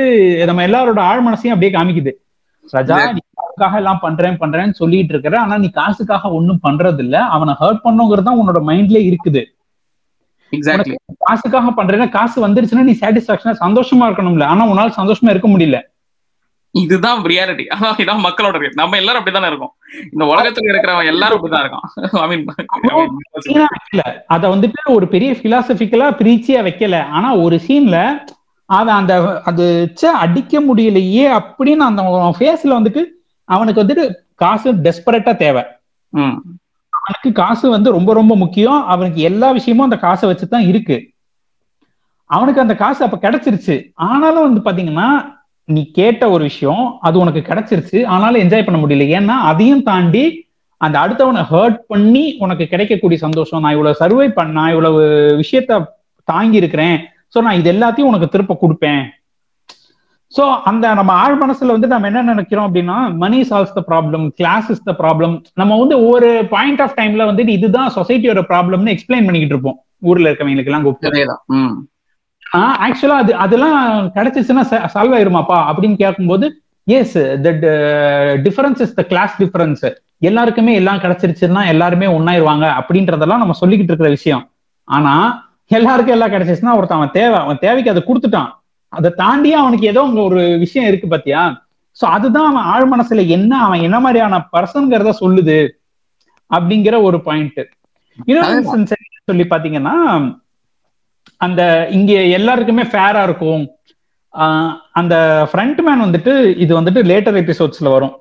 நம்ம 0.50 0.62
எல்லாரோட 0.68 1.00
ஆழ் 1.10 1.24
மனசையும் 1.26 1.54
அப்படியே 1.54 1.72
காமிக்குது. 1.76 2.12
ரஜா 2.72 2.98
நீ 3.16 3.22
காசுக்காக 3.38 3.76
எல்லாம் 3.76 4.00
பண்றேன் 4.00 4.38
பண்றேன்னு 4.42 4.72
சொல்லிட்டு 4.72 5.12
இருக்கிற 5.14 5.40
ஆனா 5.40 5.56
நீ 5.58 5.68
காசுக்காக 5.70 6.30
ஒண்ணும் 6.30 6.62
பண்றது 6.62 7.02
இல்ல 7.06 7.16
அவனை 7.36 7.54
ஹர்ட் 7.62 7.84
பண்ணுங்கிறது 7.86 8.28
தான் 8.28 8.40
உன்னோட 8.42 8.60
மைண்ட்ல 8.70 9.00
இருக்குது. 9.08 9.42
காசுக்காக 11.24 11.70
பண்றேன்னா 11.80 12.08
காசு 12.08 12.36
வந்துருச்சுன்னா 12.46 12.86
நீ 12.90 12.94
சாட்டிஸ்பாக்சனா 13.00 13.54
சந்தோஷமா 13.64 14.06
இருக்கணும்ல. 14.08 14.44
ஆனா 14.44 14.64
உன்னால 14.72 14.92
சந்தோஷமா 15.00 15.32
இருக்க 15.34 15.48
முடியல. 15.48 15.78
இதுதான் 16.80 17.20
ரியாலிட்டி 17.22 17.64
அதான் 17.74 17.98
இதான் 18.02 18.24
மக்களோட 18.26 18.68
நம்ம 18.74 18.96
எல்லாரும் 19.00 19.20
அப்படித்தானே 19.20 19.50
இருக்கோம். 19.50 19.74
இந்த 20.12 20.24
உலகத்துல 20.24 20.70
இருக்கிறவன் 20.70 21.10
எல்லாரும் 21.12 21.36
அப்படிதான் 21.36 21.64
இருக்கான் 21.64 21.84
இல்ல 23.92 24.02
அத 24.26 24.48
வந்துட்டு 24.54 24.80
ஒரு 24.96 25.08
பெரிய 25.08 25.32
பிலாசபிக்கலா 25.32 26.08
பிரீச்சியா 26.20 26.60
வைக்கல. 26.68 26.96
ஆனா 27.08 27.28
ஒரு 27.36 27.56
சீன்ல 27.66 27.98
அவன் 28.68 28.94
அந்த 28.94 29.14
அது 29.44 29.66
அடிக்க 30.24 30.60
முடியலையே 30.60 31.26
அப்படின்னு 31.38 31.84
அந்த 31.90 32.02
ஃபேஸ்ல 32.38 32.76
வந்துட்டு 32.78 33.02
அவனுக்கு 33.48 33.82
வந்துட்டு 33.82 34.04
காசு 34.34 34.68
டெஸ்பரேட்டா 34.84 35.32
தேவை. 35.36 35.62
அவனுக்கு 36.92 37.30
காசு 37.32 37.70
வந்து 37.70 37.88
ரொம்ப 37.90 38.10
ரொம்ப 38.14 38.36
முக்கியம். 38.36 38.80
அவனுக்கு 38.86 39.20
எல்லா 39.30 39.50
விஷயமும் 39.50 39.84
அந்த 39.84 39.98
காசை 39.98 40.24
வச்சுதான் 40.30 40.68
இருக்கு. 40.68 40.98
அவனுக்கு 42.30 42.60
அந்த 42.60 42.74
காசு 42.74 43.00
அப்ப 43.04 43.18
கிடைச்சிருச்சு. 43.24 43.76
ஆனாலும் 43.94 44.46
வந்து 44.46 44.62
பாத்தீங்கன்னா 44.68 45.08
நீ 45.68 45.82
கேட்ட 45.98 46.22
ஒரு 46.30 46.42
விஷயம் 46.50 46.84
அது 47.06 47.16
உனக்கு 47.24 47.40
கிடைச்சிருச்சு 47.40 47.98
ஆனாலும் 48.14 48.42
என்ஜாய் 48.44 48.66
பண்ண 48.66 48.78
முடியல. 48.80 49.04
ஏன்னா 49.18 49.36
அதையும் 49.50 49.86
தாண்டி 49.90 50.24
அந்த 50.80 50.96
அடுத்தவனை 51.02 51.42
ஹர்ட் 51.50 51.78
பண்ணி 51.92 52.24
உனக்கு 52.44 52.64
கிடைக்கக்கூடிய 52.72 53.18
சந்தோஷம் 53.26 53.62
நான் 53.64 53.74
இவ்வளவு 53.76 54.00
சர்வை 54.00 54.28
பண்ண 54.38 54.56
நான் 54.58 54.72
இவ்வளவு 54.74 55.02
விஷயத்த 55.42 55.78
தாங்கி 56.28 56.60
இருக்கிறேன் 56.62 56.96
சோ 57.34 57.40
நான் 57.46 57.60
இது 57.60 57.70
எல்லாத்தையும் 57.74 58.10
உனக்கு 58.10 58.32
திருப்ப 58.34 58.56
கொடுப்பேன். 58.62 59.02
சோ 60.34 60.44
அந்த 60.70 60.84
நம்ம 60.98 61.12
ஆழ் 61.22 61.38
மனசுல 61.42 61.74
வந்து 61.76 61.90
நம்ம 61.92 62.08
என்ன 62.10 62.22
நினைக்கிறோம் 62.32 62.66
அப்படின்னா 62.68 62.98
money 63.22 63.38
solves 63.50 63.76
the 63.78 63.82
problem 63.90 64.24
class 64.40 64.68
is 64.74 64.86
the 64.88 64.94
problem 65.02 65.34
நம்ம 65.60 65.78
வந்து 65.82 65.96
ஒவ்வொரு 66.04 66.30
பாயிண்ட் 66.54 66.82
ஆஃப் 66.84 66.96
டைம்ல 67.00 67.28
வந்துட்டு 67.30 67.56
இதுதான் 67.58 67.90
சொசைட்டியோட 67.98 68.42
ப்ராப்ளம்னு 68.52 68.94
எக்ஸ்பிளைன் 68.94 69.26
பண்ணிக்கிட்டு 69.26 69.56
இருப்போம். 69.56 69.78
ஊர்ல 70.10 70.30
இருக்கவங்களுக்கு 70.30 70.72
எல்லாம் 70.72 70.86
கூப்பிட்டு 70.86 71.10
ஆக்சுவலா 72.86 73.16
அது 73.22 73.32
அதெல்லாம் 73.44 73.78
கிடைச்சிச்சுன்னா 74.16 74.64
சால்வ் 74.94 75.14
ஆயிருமாப்பா 75.18 75.58
அப்படின்னு 75.70 75.96
கேட்கும்போது 76.02 76.46
yes 76.86 77.16
that 77.46 77.64
difference 78.46 78.80
is 78.84 78.94
the 78.98 79.02
class 79.12 79.34
difference 79.42 79.84
எல்லாருக்குமே 80.28 80.72
எல்லாம் 80.80 81.00
கிடைச்சிருச்சுன்னா 81.04 81.62
எல்லாருமே 81.72 82.06
ஒன்னாயிருவாங்க 82.16 82.66
அப்படின்றதெல்லாம் 82.80 83.42
நம்ம 83.42 83.56
சொல்லிக்கிட்டு 83.60 83.92
இருக்கிற 83.92 84.10
விஷயம். 84.18 84.44
ஆனா 84.88 85.14
எல்லாருக்கும் 85.78 86.14
எல்லாம் 86.16 86.32
கிடைச்சிச்சுன்னா 86.34 86.76
ஒருத்தன் 86.78 86.98
அவன் 86.98 87.16
தேவை 87.18 87.36
அவன் 87.44 87.62
தேவைக்கு 87.64 87.92
அதை 87.92 88.02
கொடுத்துட்டான். 88.06 88.50
அதை 88.92 89.10
தாண்டியே 89.22 89.56
அவனுக்கு 89.62 89.86
ஏதோ 89.92 90.02
அங்க 90.08 90.20
ஒரு 90.20 90.40
விஷயம் 90.64 90.88
இருக்கு 90.88 91.08
பாத்தியா? 91.14 91.42
சோ 91.98 92.04
அதுதான் 92.16 92.48
அவன் 92.50 92.68
ஆழ் 92.72 92.86
மனசுல 92.92 93.24
என்ன 93.36 93.52
அவன் 93.66 93.84
என்ன 93.88 93.98
மாதிரியான 94.04 94.38
பர்சன்கிறத 94.54 95.10
சொல்லுது 95.22 95.58
அப்படிங்கிற 96.50 96.94
ஒரு 97.02 97.18
பாயிண்ட் 97.28 97.60
இன்னொரு 98.30 98.62
சொல்லி 99.30 99.44
பாத்தீங்கன்னா 99.52 99.94
அந்த 101.44 101.62
இங்க 101.98 102.12
எல்லாருக்குமே 102.38 102.84
ஃபேரா 102.92 103.22
இருக்கும். 103.28 103.64
அந்த 105.00 105.14
ஃப்ரண்ட் 105.50 105.80
மேன் 105.86 106.04
வந்துட்டு 106.04 106.32
இது 106.64 106.72
வந்துட்டு 106.80 107.00
லேட்டர் 107.10 107.40
எபிசோட்ஸ்ல 107.40 107.90
வரும். 107.96 108.14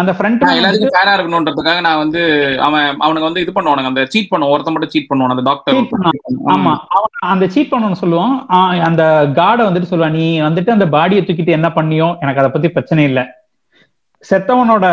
அந்த 0.00 0.10
ஃப்ரண்ட் 0.18 0.42
எல்லாருக்கும் 0.58 0.94
ஃபேரா 0.94 1.14
இருக்கணும்ன்றதுக்காக 1.16 1.80
நான் 1.86 2.00
வந்து 2.02 2.20
அவன் 2.66 2.86
அவனுக்கு 3.04 3.28
வந்து 3.28 3.42
இது 3.44 3.52
பண்ணுவானுங்க. 3.56 3.90
அந்த 3.92 4.04
சீட் 4.12 4.30
பண்ணுவான். 4.30 4.52
ஒருத்த 4.54 4.72
மட்டும் 4.74 4.92
சீட் 4.94 5.08
பண்ணுவான். 5.10 5.34
அந்த 5.34 5.44
டாக்டர் 5.50 5.78
ஆமா. 6.54 6.72
அவன் 6.96 7.18
அந்த 7.32 7.46
சீட் 7.54 7.72
பண்ணணும்னு 7.72 8.02
சொல்லுவான். 8.02 8.34
அந்த 8.88 9.04
கார்டை 9.40 9.66
வந்துட்டு 9.68 9.90
சொல்லுவான் 9.90 10.16
நீ 10.20 10.26
வந்துட்டு 10.48 10.74
அந்த 10.76 10.86
பாடியை 10.96 11.22
தூக்கிட்டு 11.24 11.56
என்ன 11.58 11.70
பண்ணியோ 11.78 12.08
எனக்கு 12.24 12.42
அதை 12.42 12.50
பத்தி 12.54 12.70
பிரச்சனை 12.76 13.04
இல்லை. 13.10 13.24
செத்தவனோட 14.30 14.86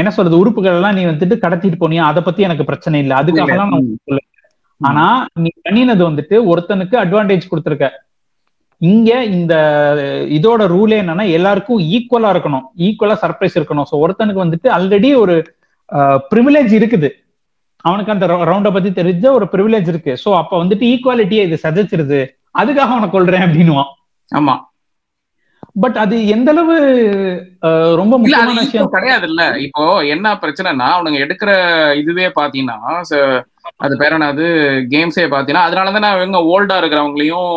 என்ன 0.00 0.10
சொல்றது 0.14 0.40
உறுப்புகள் 0.42 0.76
எல்லாம் 0.78 0.96
நீ 0.98 1.02
வந்துட்டு 1.12 1.36
கடத்திட்டு 1.44 1.78
போனியா? 1.82 2.04
அதை 2.10 2.20
பத்தி 2.28 2.46
எனக்கு 2.48 2.68
பிரச்சனை 2.70 3.00
இல்லை. 3.04 3.16
அதுக்காக 3.22 3.56
நான் 3.60 3.74
சொல்ல 4.08 4.20
ஆனா 4.88 5.04
நீ 5.44 5.50
பண்ணினது 5.66 6.02
வந்துட்டு 6.08 6.36
ஒருத்தனுக்கு 6.52 6.96
அட்வான்டேஜ் 7.02 7.50
கொடுத்துருக்க. 7.50 7.88
இங்க 8.80 9.10
இந்த 9.36 9.54
இதோட 10.36 10.62
ரூலே 10.74 10.96
என்னன்னா 11.02 11.24
எல்லாருக்கும் 11.38 11.82
ஈக்குவலா 11.96 12.30
இருக்கணும். 12.34 12.64
ஈக்குவலா 12.86 13.16
சர்ப்ரைஸ் 13.24 13.58
இருக்கணும். 13.58 13.88
ஸோ 13.90 13.96
ஒருத்தனுக்கு 14.04 14.44
வந்துட்டு 14.44 14.70
ஆல்ரெடி 14.76 15.10
ஒரு 15.22 15.36
ப்ரிவிலேஜ் 16.32 16.72
இருக்குது. 16.80 17.10
அவனுக்கு 17.84 18.14
அந்த 18.14 18.26
ரவுண்ட 18.50 18.70
பத்தி 18.74 18.90
தெரிஞ்ச 18.98 19.24
ஒரு 19.38 19.46
ப்ரிவிலேஜ் 19.54 19.88
இருக்கு. 19.92 20.12
சோ 20.24 20.30
அப்ப 20.40 20.52
வந்துட்டு 20.62 20.84
ஈக்குவாலிட்டியை 20.92 21.44
இது 21.48 21.56
சதைச்சிருது. 21.64 22.20
அதுக்காக 22.60 22.92
அவனை 22.96 23.08
கொள்றேன் 23.14 23.44
அப்படின்னுவான். 23.46 23.90
ஆமா. 24.28 24.54
பட் 25.82 25.98
அது 26.02 26.14
எந்த 26.34 26.48
அளவு 26.54 26.74
ரொம்ப 28.00 28.14
முக்கியமான 28.20 28.62
விஷயம்? 28.64 28.92
கிடையாது 28.94 29.26
இல்ல 29.30 29.42
இப்போ 29.66 29.84
என்ன 30.14 30.32
பிரச்சனைனா 30.42 30.88
அவனுங்க 30.96 31.18
எடுக்கிற 31.24 31.50
இதுவே 32.00 32.26
பாத்தீங்கன்னா 32.38 32.80
அது 33.84 33.94
பேர் 34.00 34.14
என்னது? 34.16 34.46
கேம்ஸே 34.92 35.24
பாத்தீங்கன்னா 35.26 35.66
அதனாலதான் 35.68 36.04
நான் 36.04 36.18
இவங்க 36.18 36.40
ஓல்டா 36.52 36.76
இருக்கிறவங்களையும் 36.80 37.50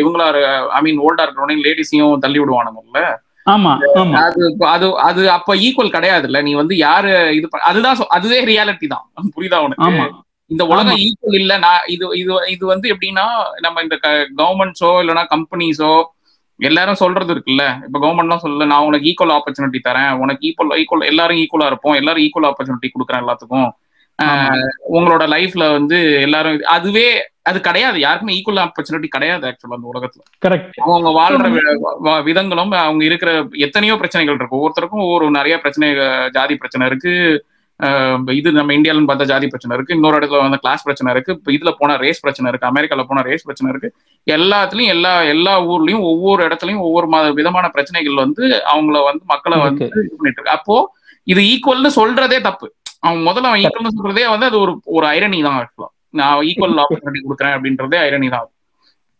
இவங்களா 0.00 0.26
ஐ 0.76 0.82
மீன் 0.86 1.00
ஓல்டா 1.06 1.24
இருக்கிறவனையும் 1.24 1.64
லேடிஸையும் 1.66 2.22
தள்ளி 2.24 2.40
விடுவானுங்கல்ல 2.42 3.00
அது 4.20 4.44
அது 4.70 4.86
அது 5.08 5.22
அப்ப 5.34 5.56
ஈக்குவல் 5.66 5.96
கிடையாது 5.96 6.26
இல்ல 6.28 6.38
நீ 6.46 6.52
வந்து 6.60 6.74
யாரு 6.78 7.10
இது 7.36 7.48
அதுதான் 7.68 7.98
அதுவே 8.16 8.38
ரியாலிட்டி 8.48 8.86
தான். 8.88 9.04
புரியுதா 9.36 9.58
உனக்கு? 9.66 9.90
இந்த 10.50 10.62
உலகம். 10.72 10.98
ஈக்குவல் 11.04 11.38
இல்ல. 11.40 11.52
நான் 11.64 11.84
இது 11.94 12.06
இது 12.20 12.32
இது 12.54 12.64
வந்து 12.72 12.86
எப்படின்னா 12.92 13.26
நம்ம 13.64 13.82
இந்த 13.86 13.96
கவர்மெண்ட்ஸோ 14.40 14.90
இல்லைன்னா 15.02 15.24
கம்பெனிஸோ 15.32 15.92
எல்லாரும் 16.60 17.00
சொல்றது 17.00 17.32
இருக்குல்ல. 17.34 17.64
இப்ப 17.86 17.96
கவர்மெண்ட்லாம் 17.98 18.44
சொல்லல 18.44 18.68
நான் 18.72 18.86
உனக்கு 18.88 19.08
ஈக்குவல் 19.10 19.34
ஆப்பர்ச்சுனிட்டி 19.36 19.80
தரேன். 19.88 20.12
உனக்கு 20.22 20.44
ஈக்குவல் 20.48 20.78
ஈக்குவல் 20.82 21.08
எல்லாரும் 21.10 21.40
ஈக்குவலா 21.42 21.70
இருப்போம். 21.72 21.96
எல்லாரும் 22.00 22.24
ஈக்குவல் 22.26 22.48
ஆப்பர்ச்சுனிட்டி 22.50 22.90
கொடுக்குறேன் 22.90 23.22
எல்லாத்துக்கும். 23.24 23.68
உங்களோட 24.96 25.24
லைஃப்ல 25.32 25.64
வந்து 25.78 25.96
எல்லாரும் 26.26 26.60
அதுவே 26.76 27.08
அது 27.48 27.58
கிடையாது. 27.66 27.98
யாருக்குமே 28.04 28.36
ஈக்குவல் 28.36 28.62
ஆப்பர்ச்சுனிட்டி 28.62 29.08
கிடையாது 29.16 29.44
ஆக்சுவலா 29.48 29.76
அந்த 29.78 29.88
உலகத்துல. 29.92 30.22
கரெக்ட் 30.44 30.78
அவங்க 30.86 31.10
வாழ்ற 31.18 31.48
விதங்களும் 32.28 32.72
அவங்க 32.84 33.02
இருக்கிற 33.08 33.32
எத்தனையோ 33.66 33.96
பிரச்சனைகள் 34.00 34.38
இருக்கு. 34.38 34.58
ஒவ்வொருத்தருக்கும் 34.58 35.04
ஒவ்வொரு 35.06 35.26
நிறைய 35.36 35.56
பிரச்சனை 35.64 35.90
ஜாதி 36.36 36.56
பிரச்சனை 36.62 36.86
இருக்கு. 36.90 37.12
இது 38.38 38.50
நம்ம 38.58 38.74
இந்தியாலன்னு 38.76 39.08
பார்த்தா 39.08 39.28
ஜாதி 39.30 39.46
பிரச்சனை 39.52 39.76
இருக்கு. 39.76 39.96
இன்னொரு 39.96 40.18
இடத்துல 40.18 40.40
வந்து 40.44 40.60
கிளாஸ் 40.62 40.84
பிரச்சனை 40.86 41.12
இருக்கு. 41.14 41.34
இப்ப 41.38 41.52
இதுல 41.56 41.72
போனா 41.80 41.94
ரேஸ் 42.04 42.22
பிரச்சனை 42.24 42.50
இருக்கு. 42.50 42.70
அமெரிக்கால 42.70 43.04
போனா 43.10 43.22
ரேஸ் 43.28 43.46
பிரச்சனை 43.48 43.70
இருக்கு. 43.72 43.90
எல்லாத்துலயும் 44.36 44.92
எல்லா 44.94 45.12
எல்லா 45.34 45.54
ஊர்லயும் 45.72 46.06
ஒவ்வொரு 46.12 46.42
இடத்துலயும் 46.48 46.84
ஒவ்வொரு 46.86 47.34
விதமான 47.40 47.68
பிரச்சனைகள் 47.76 48.22
வந்து 48.24 48.44
அவங்கள 48.72 49.02
வந்து 49.10 49.24
மக்களை 49.34 49.58
வந்து. 49.66 49.86
இது 50.06 50.16
பண்ணிட்டு 50.16 50.40
இருக்கு. 50.40 50.56
அப்போ 50.58 50.78
இது 51.34 51.42
ஈக்குவல்னு 51.52 51.92
சொல்றதே 52.00 52.40
தப்பு. 52.48 52.68
அவன் 53.06 53.26
முதல்ல 53.28 53.50
அவன் 53.50 53.62
ஈக்குவல்னு 53.64 53.96
சொல்றதே 53.98 54.24
வந்து 54.34 54.48
அது 54.50 54.58
ஒரு 54.64 54.72
ஒரு 54.96 55.06
ஐரணி 55.14 55.38
தான் 55.46 55.58
ஆக்சுவலா 55.60 55.88
நான் 56.18 56.44
ஈக்குவல் 56.48 56.76
ஆப்பர்ச்சுனிட்டி 56.84 57.22
கொடுக்குறேன் 57.24 57.54
அப்படின்றதே 57.56 57.98
ஐரணி 58.04 58.28
தான். 58.34 58.46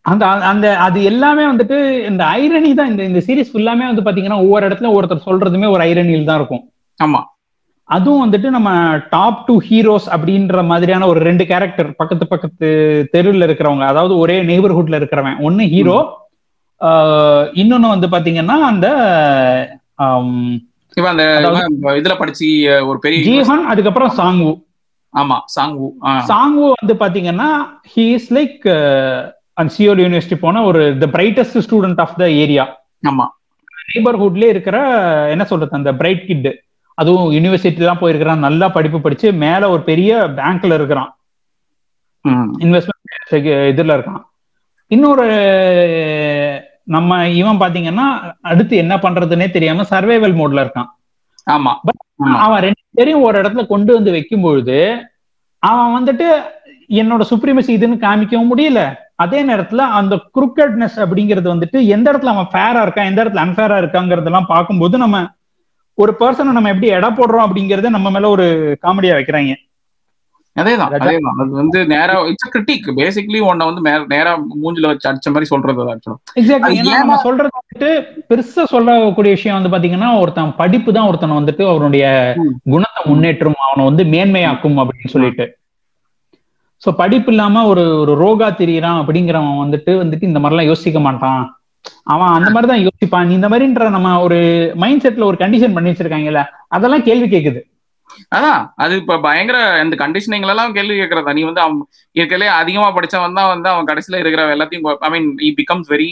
அந்த 0.05 0.23
அந்த 0.51 0.65
அது 0.85 0.99
எல்லாமே 1.11 1.45
வந்துட்டு 1.51 1.77
இந்த 2.09 2.23
ஐரணி 2.41 2.69
தான் 2.79 2.91
இந்த 2.91 3.01
இந்த 3.09 3.19
சீரிஸ் 3.25 3.51
ஃபுல்லாமே 3.53 3.85
வந்து 3.89 4.05
பாத்தீங்கன்னா 4.05 4.39
ஒவ்வொரு 4.43 4.67
இடத்துல 4.67 4.91
ஒருத்தர் 4.97 5.25
சொல்றதுமே 5.27 5.67
ஒரு 5.75 5.81
ஐரணியில் 5.87 6.29
தான் 6.29 6.39
இருக்கும். 6.41 6.63
ஆமா. 6.97 7.21
அதுவும் 7.89 8.23
வந்துட்டு 8.23 8.47
நம்ம 8.55 8.69
டாப் 9.13 9.43
டூ 9.47 9.55
ஹீரோஸ் 9.67 10.07
அப்படின்ற 10.15 10.61
மாதிரியான 10.71 11.07
ஒரு 11.11 11.19
ரெண்டு 11.27 11.43
கேரக்டர் 11.51 11.89
பக்கத்து 11.99 12.25
பக்கத்து 12.33 12.69
தெருவில் 13.13 13.45
இருக்கிறவங்க 13.47 13.85
அதாவது 13.91 14.13
ஒரே 14.23 14.37
நெய்பர்ஹுட்ல 14.49 14.99
இருக்கிறவன். 15.01 15.37
ஒன்னு 15.47 15.65
ஹீரோ 15.75 15.97
இன்னொன்னு 17.61 17.93
வந்து 17.93 18.07
பாத்தீங்கன்னா 18.13 18.57
அந்த 18.71 18.87
இவன் 20.97 21.11
அந்த 21.11 21.25
இதுல 21.99 22.15
படிச்சு 22.19 22.47
ஒரு 22.89 22.97
பெரிய 23.01 23.19
ஜீஹான் 23.27 23.65
அதுக்கப்புறம் 23.71 24.13
சாங்வு 24.17 24.51
ஆமா 25.13 25.37
சாங்கு 25.53 25.87
ஆ, 26.05 26.11
சாங்வு 26.29 26.65
வந்து 26.73 26.93
பாத்தீங்கன்னா 27.01 27.49
ஹி 27.91 28.05
இஸ் 28.15 28.29
லைக் 28.33 28.63
அந்த 29.57 29.69
சியோல் 29.75 30.01
யூனிவர்சிட்டி 30.03 30.37
போன 30.41 30.63
ஒரு 30.65 30.81
the 30.99 31.09
brightest 31.13 31.63
student 31.65 32.01
of 32.03 32.17
the 32.17 32.25
area 32.41 32.65
ஆமா. 33.03 33.25
நெய்பர்ஹுட்லயே 33.89 34.49
இருக்கிற 34.51 34.77
என்ன 35.33 35.43
சொல்றது 35.49 35.77
அந்த 35.77 35.91
பிரைட் 35.99 36.23
கிட் 36.25 36.49
அதுவும் 36.97 37.27
யூனிவர்சிட்டி 37.33 37.81
தான் 37.83 37.99
போயிருக்கிறான் 37.99 38.45
நல்லா 38.45 38.67
படிப்பு 38.69 38.99
படிச்சு 39.01 39.27
மேல 39.41 39.69
ஒரு 39.69 39.81
பெரிய 39.83 40.11
பேங்க்ல 40.37 40.73
இருக்கிறான். 40.73 41.09
இன்வெஸ்ட்மெண்ட் 42.63 43.35
இதுல 43.71 43.95
இருக்கான். 43.97 44.21
இன்னொரு 44.91 45.25
நம்ம 46.87 47.29
இவன் 47.29 47.59
பாத்தீங்கன்னா 47.59 48.05
அடுத்து 48.41 48.77
என்ன 48.77 48.97
பண்றதுன்னே 48.97 49.51
தெரியாம 49.51 49.81
சர்வைவல் 49.89 50.37
மோட்ல 50.37 50.63
இருக்கான். 50.63 50.89
ஆமா. 51.47 51.71
ஆமா. 52.21 52.37
அவன் 52.37 52.61
ரெண்டு 52.61 52.81
பேரையும் 52.91 53.21
ஒரு 53.21 53.41
இடத்துல 53.41 53.67
கொண்டு 53.67 53.93
வந்து 53.93 54.11
வைக்கும் 54.11 54.41
பொழுது 54.41 54.77
அவன் 55.63 55.91
வந்துட்டு 55.97 56.27
என்னோட 56.89 57.21
சுப்ரீமசி 57.29 57.71
இதுன்னு 57.75 57.97
காமிக்கவும் 57.97 58.51
முடியல. 58.51 58.81
அதே 59.15 59.43
நேரத்துல 59.43 59.77
அந்த 59.91 60.15
குருக்கட்னஸ் 60.35 60.97
அப்படிங்கிறது 60.97 61.53
வந்துட்டு 61.53 61.85
எந்த 61.87 62.11
இடத்துல 62.11 62.25
அவன் 62.25 62.51
ஃபேரா 62.53 62.81
இருக்கான் 62.83 63.05
எந்த 63.05 63.23
இடத்துல 63.23 63.45
அன்ஃபேரா 63.45 63.77
இருக்காங்கிறதெல்லாம் 63.77 64.45
பார்க்கும்போது 64.47 64.97
நம்ம 64.97 65.19
ஒரு 65.97 66.15
பர்சனை 66.19 66.51
நம்ம 66.51 66.69
எப்படி 66.69 66.87
எடை 66.87 67.09
போடுறோம் 67.09 67.45
அப்படிங்கறத 67.45 67.89
நம்ம 67.89 68.09
மேல 68.09 68.29
ஒரு 68.29 68.45
காமெடியா 68.81 69.13
வைக்கிறாங்க. 69.13 69.53
அதேதான். 70.57 70.91
அதேதான். 70.97 71.37
அது 71.41 71.51
வந்து 71.51 71.79
நேரா 71.91 72.13
இட்ஸ் 72.29 72.51
கிரிட்டிக் 72.53 72.87
பேசிக்கலி 72.99 73.39
உன்னை 73.47 73.65
வந்து 73.69 73.81
நேரா 74.07 74.31
மூஞ்சில 74.61 74.89
வச்சு 74.91 75.09
அடிச்ச 75.09 75.31
மாதிரி 75.33 75.49
சொல்றது 75.51 75.83
ஆக்சுவலா 75.93 76.17
சொல்றது 77.25 77.49
வந்துட்டு 77.57 77.89
பெருசா 78.29 78.63
சொல்லக்கூடிய 78.73 79.33
விஷயம் 79.35 79.57
வந்து 79.57 79.73
பாத்தீங்கன்னா 79.73 80.09
ஒருத்தன் 80.19 80.55
படிப்பு 80.55 80.91
தான் 80.93 81.09
ஒருத்தனை 81.09 81.35
வந்துட்டு 81.37 81.65
அவனுடைய. 81.73 82.05
குணத்தை 82.71 83.03
முன்னேற்றும் 83.11 83.59
அவனை 83.67 83.85
வந்து 83.85 84.05
மேன்மையாக்கும் 84.13 84.79
அப்படின்னு 84.83 85.13
சொல்லிட்டு. 85.15 85.47
சோ 86.81 86.89
படிப்பு 86.93 87.31
இல்லாம 87.31 87.63
ஒரு 87.67 87.83
ஒரு 88.01 88.13
ரோகா 88.15 88.47
திரியறான் 88.59 88.99
அப்படிங்கிறவன் 89.01 89.61
வந்துட்டு 89.63 89.93
வந்துட்டு 90.01 90.23
இந்த 90.23 90.39
மாதிரிலாம் 90.39 90.71
யோசிக்க 90.71 90.99
மாட்டான். 90.99 91.41
அவன் 92.03 92.35
அந்த 92.35 92.49
மாதிரி 92.49 92.67
தான் 92.71 92.85
யோசிப்பான். 92.85 93.31
இந்த 93.37 93.47
மாதிரின்ற 93.47 93.89
நம்ம 93.89 94.19
ஒரு 94.21 94.37
மைண்ட் 94.75 95.03
செட்ல 95.05 95.23
ஒரு 95.23 95.37
கண்டிஷன் 95.43 95.75
பண்ணி 95.75 95.91
வச்சிருக்காங்கல்ல 95.91 96.41
அதெல்லாம் 96.67 97.03
கேள்வி 97.03 97.27
கேக்குது. 97.27 97.61
அதான் 98.35 98.61
அது 98.83 98.93
இப்ப 99.01 99.17
பயங்கர 99.25 99.57
இந்த 99.83 99.95
கண்டிஷனிங் 100.01 100.45
எல்லாம் 100.47 100.75
கேள்வி 100.77 100.95
கேட்கறதா 100.99 101.35
நீ 101.37 101.43
வந்து 101.49 101.63
அவன் 101.63 101.79
இருக்கலே 102.15 102.47
அதிகமா 102.59 102.89
படிச்சவன் 102.95 103.37
தான் 103.39 103.51
வந்து 103.53 103.69
அவன் 103.73 103.89
கடைசியில 103.89 104.21
இருக்கிற 104.21 104.43
எல்லாத்தையும் 104.55 104.87
I 105.07 105.11
mean 105.15 105.29
he 105.47 105.51
becomes 105.59 105.89
very 105.93 106.11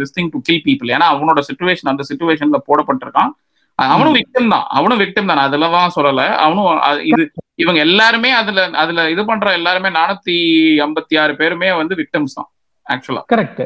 this 0.00 0.14
thing 0.16 0.30
to 0.34 0.40
kill 0.48 0.64
people 0.66 0.92
ஏன்னா 0.96 1.08
அவனோட 1.14 1.42
சுச்சுவேஷன் 1.48 1.92
அந்த 1.92 2.04
சுச்சுவேஷன்ல 2.10 2.60
போடப்பட்டிருக்கான். 2.68 3.32
அவனும் 3.78 4.16
விக்டிம் 4.18 4.52
தான். 4.52 4.66
அவனும் 4.78 5.00
விக்டிம் 5.00 5.30
தான். 5.30 5.40
அதெல்லாம் 5.46 5.76
தான் 5.76 5.94
சொல்லல. 5.96 6.24
அவனும் 6.44 6.68
இது 7.10 7.22
இவங்க 7.62 7.78
எல்லாருமே 7.86 8.30
அதுல 8.40 8.60
அதுல 8.82 9.00
இது 9.10 9.22
பண்ற 9.24 9.48
எல்லாருமே 9.58 9.90
நானூத்தி 9.96 10.36
ஐம்பத்தி 10.84 11.14
ஆறு 11.22 11.32
பேருமே 11.40 11.70
வந்து 11.80 11.94
விக்டிம்ஸ் 12.00 12.36
தான் 12.38 12.48
ஆக்சுவலா 12.86 13.22
கரெக்ட் 13.32 13.62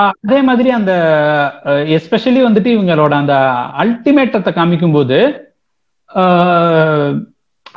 அதே 0.00 0.38
மாதிரி 0.48 0.70
அந்த 0.76 0.92
எஸ்பெஷலி 1.96 2.40
வந்துட்டு 2.46 2.70
இவங்களோட 2.76 3.12
அந்த 3.22 3.34
அல்டிமேட்டத்தை 3.82 4.52
காமிக்கும் 4.54 4.96
போது 4.96 5.18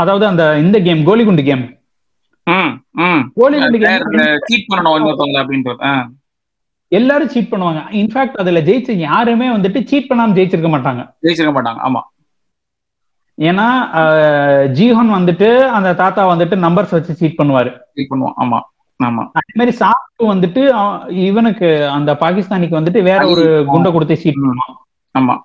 அதாவது 0.02 0.26
அந்த 0.32 0.44
இந்த 0.64 0.78
கேம் 0.88 1.02
கோலிகுண்டு 1.10 1.44
கேம் 1.50 1.66
கோலிகுண்டு 3.40 3.80
கேம் 3.84 4.06
சீட் 4.50 4.70
பண்ணணும் 4.72 4.96
இன்னொருத்தவங்க 5.00 5.42
அப்படின்றது 5.44 5.82
எல்லாரும் 6.92 7.32
சீட் 7.34 7.52
பண்ணுவாங்க. 7.52 7.82
இன்ஃபேக்ட் 8.00 8.40
அதுல 8.42 8.62
ஜெயிச்ச 8.68 8.94
யாருமே 9.08 9.48
வந்துட்டு 9.56 9.80
சீட் 9.90 10.08
பண்ணாம 10.12 10.36
ஜெயிச்சிருக்க 10.38 10.70
மாட்டாங்க. 10.76 11.02
ஜெயிச்சிருக்க 11.26 11.54
மாட்டாங்க 11.58 11.82
ஆமா. 11.88 12.02
ஏன்னா 13.38 13.68
ஜீஹன் 14.78 15.12
வந்துட்டு 15.18 15.50
அந்த 15.78 15.90
தாத்தா 16.00 16.24
வந்துட்டு 16.32 16.56
நம்பர்ஸ் 16.64 16.96
வச்சு 16.96 17.14
சீட் 17.20 17.38
பண்ணுவாரு. 17.42 17.72
சீட் 17.96 18.12
பண்ணுவோம் 18.14 18.36
ஆமா 18.44 18.60
ஆமா. 19.00 19.24
அதே 19.40 19.54
மாதிரி 19.60 19.74
சாக்கு 19.82 20.24
வந்துட்டு 20.32 20.62
இவனுக்கு 21.28 21.68
அந்த 21.98 22.12
பாகிஸ்தானிக்கு 22.24 22.80
வந்துட்டு 22.80 23.04
வேற 23.10 23.22
ஒரு 23.34 23.46
குண்டை 23.72 23.92
கொடுத்து 23.92 24.18
சீட் 24.24 24.42
பண்ணுவான். 24.42 24.74
ஆமா. 25.16 25.36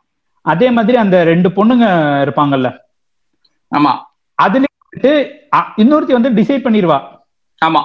அதே 0.46 0.70
மாதிரி 0.78 0.96
அந்த 1.02 1.16
ரெண்டு 1.32 1.50
பொண்ணுங்க 1.58 1.86
இருப்பாங்கல்ல 2.24 2.70
ஆமா. 3.72 3.92
அதுல 4.38 4.66
இன்னொருத்தி 5.80 6.12
வந்து 6.12 6.30
டிசைட் 6.36 6.64
பண்ணிடுவா 6.64 6.98
ஆமா. 7.62 7.82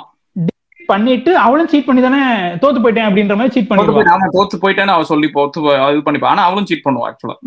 பண்ணிட்டு 0.89 1.31
அவளும் 1.37 1.69
சீட் 1.71 1.87
பண்ணி 1.87 2.01
தானே 2.01 2.19
தோத்து 2.61 2.79
போயிட்டேன் 2.79 3.07
அப்படின்ற 3.07 3.35
மாதிரி 3.35 3.53
சீட் 3.55 3.67
பண்ணிடுவா. 3.69 4.03
அவன் 4.13 4.35
தோத்து 4.35 4.57
போயிட்டேன்னு 4.61 4.93
அவ 4.93 5.03
சொல்லி 5.09 5.27
தோத்து 5.35 5.59
போ- 5.65 5.75
இது 5.91 6.01
பண்ணிப்பா. 6.05 6.29
ஆனா 6.29 6.43
அவளும் 6.47 6.67
சீட் 6.69 6.85
பண்ணுவா 6.85 7.07
ஆக்சுவலா 7.09 7.37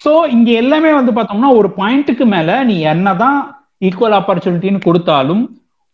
சோ 0.00 0.10
இங்க 0.34 0.50
எல்லாமே 0.58 0.90
வந்து 0.94 1.12
பார்த்தோம்னா 1.14 1.48
ஒரு 1.56 1.68
பாயிண்ட்டுக்கு 1.76 2.24
மேல 2.28 2.50
நீ 2.64 2.74
என்னதான் 2.90 3.38
ஈக்குவல் 3.82 4.16
ஆப்பர்ச்சுனிட்டின்னு 4.18 4.84
கொடுத்தாலும் 4.84 5.42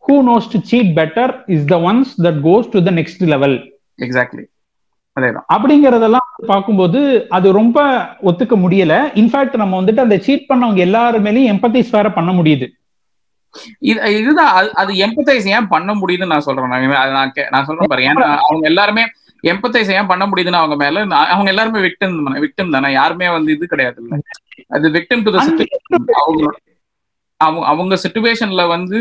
who 0.05 0.17
knows 0.27 0.51
to 0.53 0.59
cheat 0.71 0.91
better 0.99 1.33
is 1.55 1.65
the 1.67 1.79
ones 1.87 2.11
that 2.25 2.41
goes 2.45 2.69
to 2.73 2.81
the 2.83 2.93
next 2.97 3.23
level 3.33 3.57
exactly 3.99 4.45
அதேதான். 5.17 5.47
அப்படிங்கறதெல்லாம் 5.55 6.29
பார்க்கும்போது 6.47 7.01
அது 7.29 7.53
ரொம்ப 7.53 7.79
ஒத்துக்க 8.23 8.55
முடியல. 8.57 8.95
இன்ஃபேக்ட் 9.15 9.57
நம்ம 9.57 9.83
வந்துட்டு 9.83 10.01
அந்த 10.01 10.19
சீட் 10.19 10.49
பண்ணவங்க 10.49 10.81
எல்லாருமேலயும் 10.87 11.51
எம்பத்தைஸ் 11.53 11.91
வேற 11.91 12.13
பண்ண 12.13 12.33
முடியுது. 12.33 12.67
இது 13.81 14.19
இதுதான். 14.21 14.53
அது 14.55 14.71
அது 14.75 14.93
எம்பத்தைஸ் 15.07 15.47
ஏன் 15.49 15.69
பண்ண 15.69 15.95
முடியுதுன்னு 15.95 16.27
நான் 16.27 16.41
சொல்றேன். 16.41 16.69
நான் 16.69 17.33
நான் 17.51 17.65
சொல்றேன் 17.65 17.91
பாரு. 17.91 18.03
ஏன்னா 18.03 18.27
அவங்க 18.41 18.67
எல்லாருமே 18.67 19.05
எம்பத்தைஸ் 19.43 19.93
ஏன் 19.93 20.07
பண்ண 20.07 20.27
முடியுதுன்னு 20.27 20.63
அவங்க 20.63 20.77
மேல 20.77 21.01
அவங்க 21.27 21.51
எல்லாருமே 21.51 21.81
விக்டம் 21.81 22.17
விக்டம் 22.45 22.71
தானே. 22.71 22.93
யாருமே 22.93 23.29
வந்து 23.29 23.53
இது 23.53 23.67
கிடையாது 23.67 23.99
இல்ல. 24.03 24.17
அது 24.69 24.89
விக்டம் 24.91 25.25
டு 25.25 25.31
அவங்க 27.47 27.65
அவங்க 27.73 27.95
சுச்சுவேஷன்ல 28.05 28.63
வந்து 28.75 28.99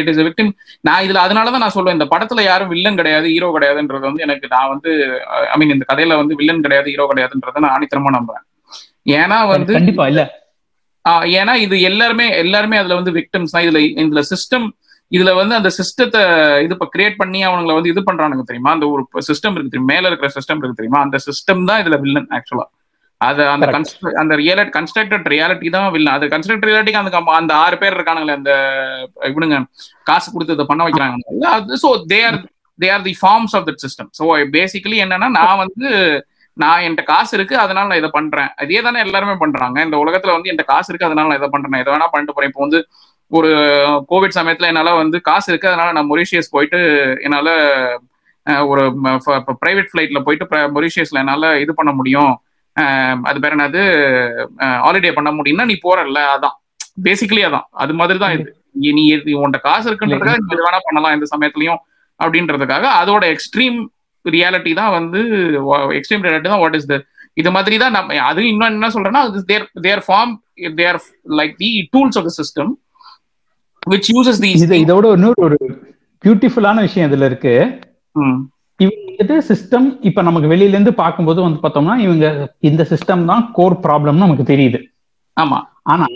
இட் 0.00 0.10
இஸ் 0.12 0.22
விக்டிம் 0.26 0.50
நான் 0.88 1.04
இதுல 1.06 1.22
அதனாலதான் 1.24 1.64
நான் 1.64 1.74
சொல்லுவேன் 1.76 1.98
இந்த 1.98 2.08
படத்துல 2.12 2.42
யாரும் 2.48 2.72
வில்லன் 2.74 2.98
கிடையாது 3.00 3.26
ஹீரோ 3.34 3.48
கிடையாதுன்றது 3.56 4.08
வந்து 4.08 4.24
எனக்கு 4.26 4.48
நான் 4.54 4.72
வந்து 4.74 4.90
ஐ 5.52 5.58
மீன் 5.60 5.74
இந்த 5.76 5.86
கதையில 5.90 6.18
வந்து 6.22 6.38
வில்லன் 6.40 6.64
கிடையாது 6.66 6.88
ஹீரோ 6.94 7.06
கிடையாதுன்றதை 7.12 7.62
நான் 7.64 7.74
ஆணித்தரமா 7.76 8.12
நம்புறேன். 8.18 8.44
ஏன்னா 9.20 9.38
வந்து 9.54 9.72
கண்டிப்பா 9.78 10.06
இல்ல. 10.12 10.22
ஏன்னா 11.40 11.52
இது 11.64 11.76
எல்லாருமே 11.90 12.24
எல்லாருமே 12.44 12.76
அதுல 12.82 12.98
வந்து 13.00 13.12
விக்டிம்ஸ் 13.18 13.54
தான். 13.54 13.64
இதுல 13.66 13.80
இதுல 14.04 14.22
சிஸ்டம் 14.32 14.66
இதுல 15.12 15.32
வந்து 15.38 15.54
அந்த 15.58 15.70
சிஸ்டத்தை 15.76 16.20
இது 16.64 16.74
இப்போ 16.76 16.86
கிரியேட் 16.94 17.20
பண்ணி 17.20 17.40
அவங்களை 17.48 17.74
வந்து 17.76 17.90
இது 17.92 18.00
பண்றானுங்க 18.08 18.44
தெரியுமா? 18.48 18.70
அந்த 18.76 18.86
ஒரு 18.94 19.02
சிஸ்டம் 19.28 19.54
இருக்கு 19.54 19.72
தெரியுமா? 19.74 19.92
மேல 19.92 20.08
இருக்கிற 20.10 20.28
சிஸ்டம் 20.36 20.60
இருக்கு 20.60 20.78
தெரியுமா? 20.80 21.02
அந்த 21.06 21.18
சிஸ்டம் 21.26 21.62
தான் 21.68 21.80
இதுல 21.82 21.98
வில்லன் 22.04 22.28
ஆக்சுவலா 22.38 22.66
அது 23.20 23.42
அந்த 23.52 23.66
அந்த 24.22 24.34
ரியல் 24.40 24.62
கன்ஸ்ட்ரக்டட் 24.76 25.26
ரியாலிட்டி 25.34 25.68
தான் 25.76 25.86
வில்லன் 25.94 26.16
அது 26.16 26.26
கன்ஸ்ட்ரக்டட் 26.32 26.68
ரியாலிட்டிக்கு 26.68 27.00
அந்த 27.02 27.20
அந்த 27.40 27.52
ஆறு 27.64 27.76
பேர் 27.82 27.96
இருக்கானுங்களே 27.96 28.36
அந்த 28.38 28.52
இவனுங்க 29.30 29.58
காசு 30.10 30.28
கொடுத்து 30.34 30.56
இதை 30.56 30.66
பண்ண 30.70 30.82
வைக்கிறாங்க. 30.86 31.16
So 31.84 31.90
they 32.12 32.18
are 32.28 32.38
they 32.78 32.88
are 32.94 33.04
the 33.08 33.14
forms 33.22 33.54
of 33.58 33.66
that 33.68 33.82
system 33.84 34.10
so 34.18 34.24
basically 34.56 34.98
என்னன்னா 35.04 35.28
நான் 35.38 35.60
வந்து 35.64 35.88
நான் 36.56 36.82
என்கிட்ட 36.84 37.04
காசு 37.12 37.32
இருக்கு 37.36 37.54
அதனால 37.62 37.86
நான் 37.88 38.00
இதை 38.02 38.10
பண்றேன். 38.18 38.50
இதே 38.64 38.80
தானே 38.86 38.98
எல்லாருமே 39.06 39.34
பண்றாங்க. 39.42 39.78
இந்த 39.86 39.96
உலகத்துல 40.04 40.34
வந்து 40.36 40.50
என்கிட்ட 40.50 40.72
காசு 40.72 40.88
இருக்கு 40.90 41.08
அதனால 41.08 41.28
நான் 41.30 41.40
இதை 41.40 41.50
பண்றேன். 41.54 41.82
இதை 41.82 41.90
வேணா 41.94 42.08
பண்ணிட்டு 42.12 42.34
போறேன். 42.36 42.50
இப்போ 42.52 42.62
வந்து 42.66 42.78
ஒரு 43.30 43.50
கோவிட் 44.10 44.36
சமயத்துல 44.38 44.70
என்னால 44.72 44.94
வந்து 45.02 45.18
காசு 45.28 45.48
இருக்கு 45.50 45.70
அதனால 45.70 45.92
நான் 45.96 46.10
மொரிஷியஸ் 46.12 46.52
போயிட்டு 46.54 46.80
என்னால 47.26 47.48
ஒரு 48.72 48.82
பிரைவேட் 49.62 49.90
ஃபிளைட்ல 49.92 50.20
போயிட்டு 50.26 50.46
மொரிஷியஸ்ல 50.76 51.22
என்னால 51.24 51.52
இது 51.64 51.74
பண்ண 51.80 51.92
முடியும். 52.00 52.32
அது 53.28 53.38
பேர் 53.42 53.56
என்னது? 53.56 53.82
ஹாலிடே 54.84 55.10
பண்ண 55.16 55.30
முடியும்னா 55.36 55.66
நீ 55.70 55.76
போறல்ல 55.84 56.20
அதான். 56.34 56.56
பேசிக்கலி 57.06 57.42
அதான். 57.46 57.66
அது 57.82 57.92
மாதிரி 58.00 58.18
தான் 58.22 58.34
இது 58.36 58.50
நீ 58.96 59.04
உன்ட்ட 59.42 59.58
காசு 59.66 59.86
இருக்குன்றதுக்காக 59.90 60.40
நீ 60.46 60.56
வேணா 60.60 60.80
பண்ணலாம் 60.86 61.14
இந்த 61.16 61.26
சமயத்துலயும் 61.32 61.80
அப்படின்றதுக்காக. 62.20 62.84
அதோட 63.00 63.24
எக்ஸ்ட்ரீம் 63.34 63.78
ரியாலிட்டி 64.24 64.72
தான் 64.78 64.94
வந்து 64.96 65.20
எக்ஸ்ட்ரீம் 65.98 66.24
ரியாலிட்டி 66.24 66.48
தான் 66.48 66.62
வாட் 66.62 66.78
இஸ் 66.78 66.90
த 66.92 66.96
இது 67.36 67.50
மாதிரி 67.56 67.76
தான் 67.82 67.94
நம்ம 67.96 68.18
அது 68.28 68.42
இன்னும் 68.50 68.70
என்ன 68.70 68.88
சொல்றேன்னா 68.94 69.22
they're 69.50 69.66
they're 69.86 70.02
form 70.06 70.32
they're 70.78 70.98
like 71.38 71.54
the 71.62 71.70
tools 71.94 72.18
of 72.20 72.26
the 72.28 72.34
system 72.38 72.70
which 73.86 74.08
uses 74.12 74.40
the 74.44 74.50
இது 74.58 74.76
இதோட 74.84 75.06
இன்னொரு 75.16 75.42
ஒரு 75.46 75.58
பியூட்டிஃபுல்லான 76.24 76.78
விஷயம் 76.86 77.08
இதுல 77.08 77.26
இருக்கு. 77.30 77.54
வந்துட்டு 79.18 79.36
சிஸ்டம் 79.50 79.86
இப்ப 80.08 80.22
நமக்கு 80.26 80.48
வெளியில 80.52 80.74
இருந்து 80.76 80.92
பார்க்கும்போது 81.02 81.40
வந்து 81.44 81.58
பார்த்தோம்னா 81.62 81.94
இவங்க 82.06 82.26
இந்த 82.68 82.82
சிஸ்டம் 82.90 83.22
தான் 83.30 83.44
கோர் 83.58 83.76
ப்ராப்ளம்னு 83.84 84.24
நமக்கு 84.24 84.44
தெரியுது. 84.50 84.78
ஆமா. 85.36 85.58
ஆனா 85.92 86.06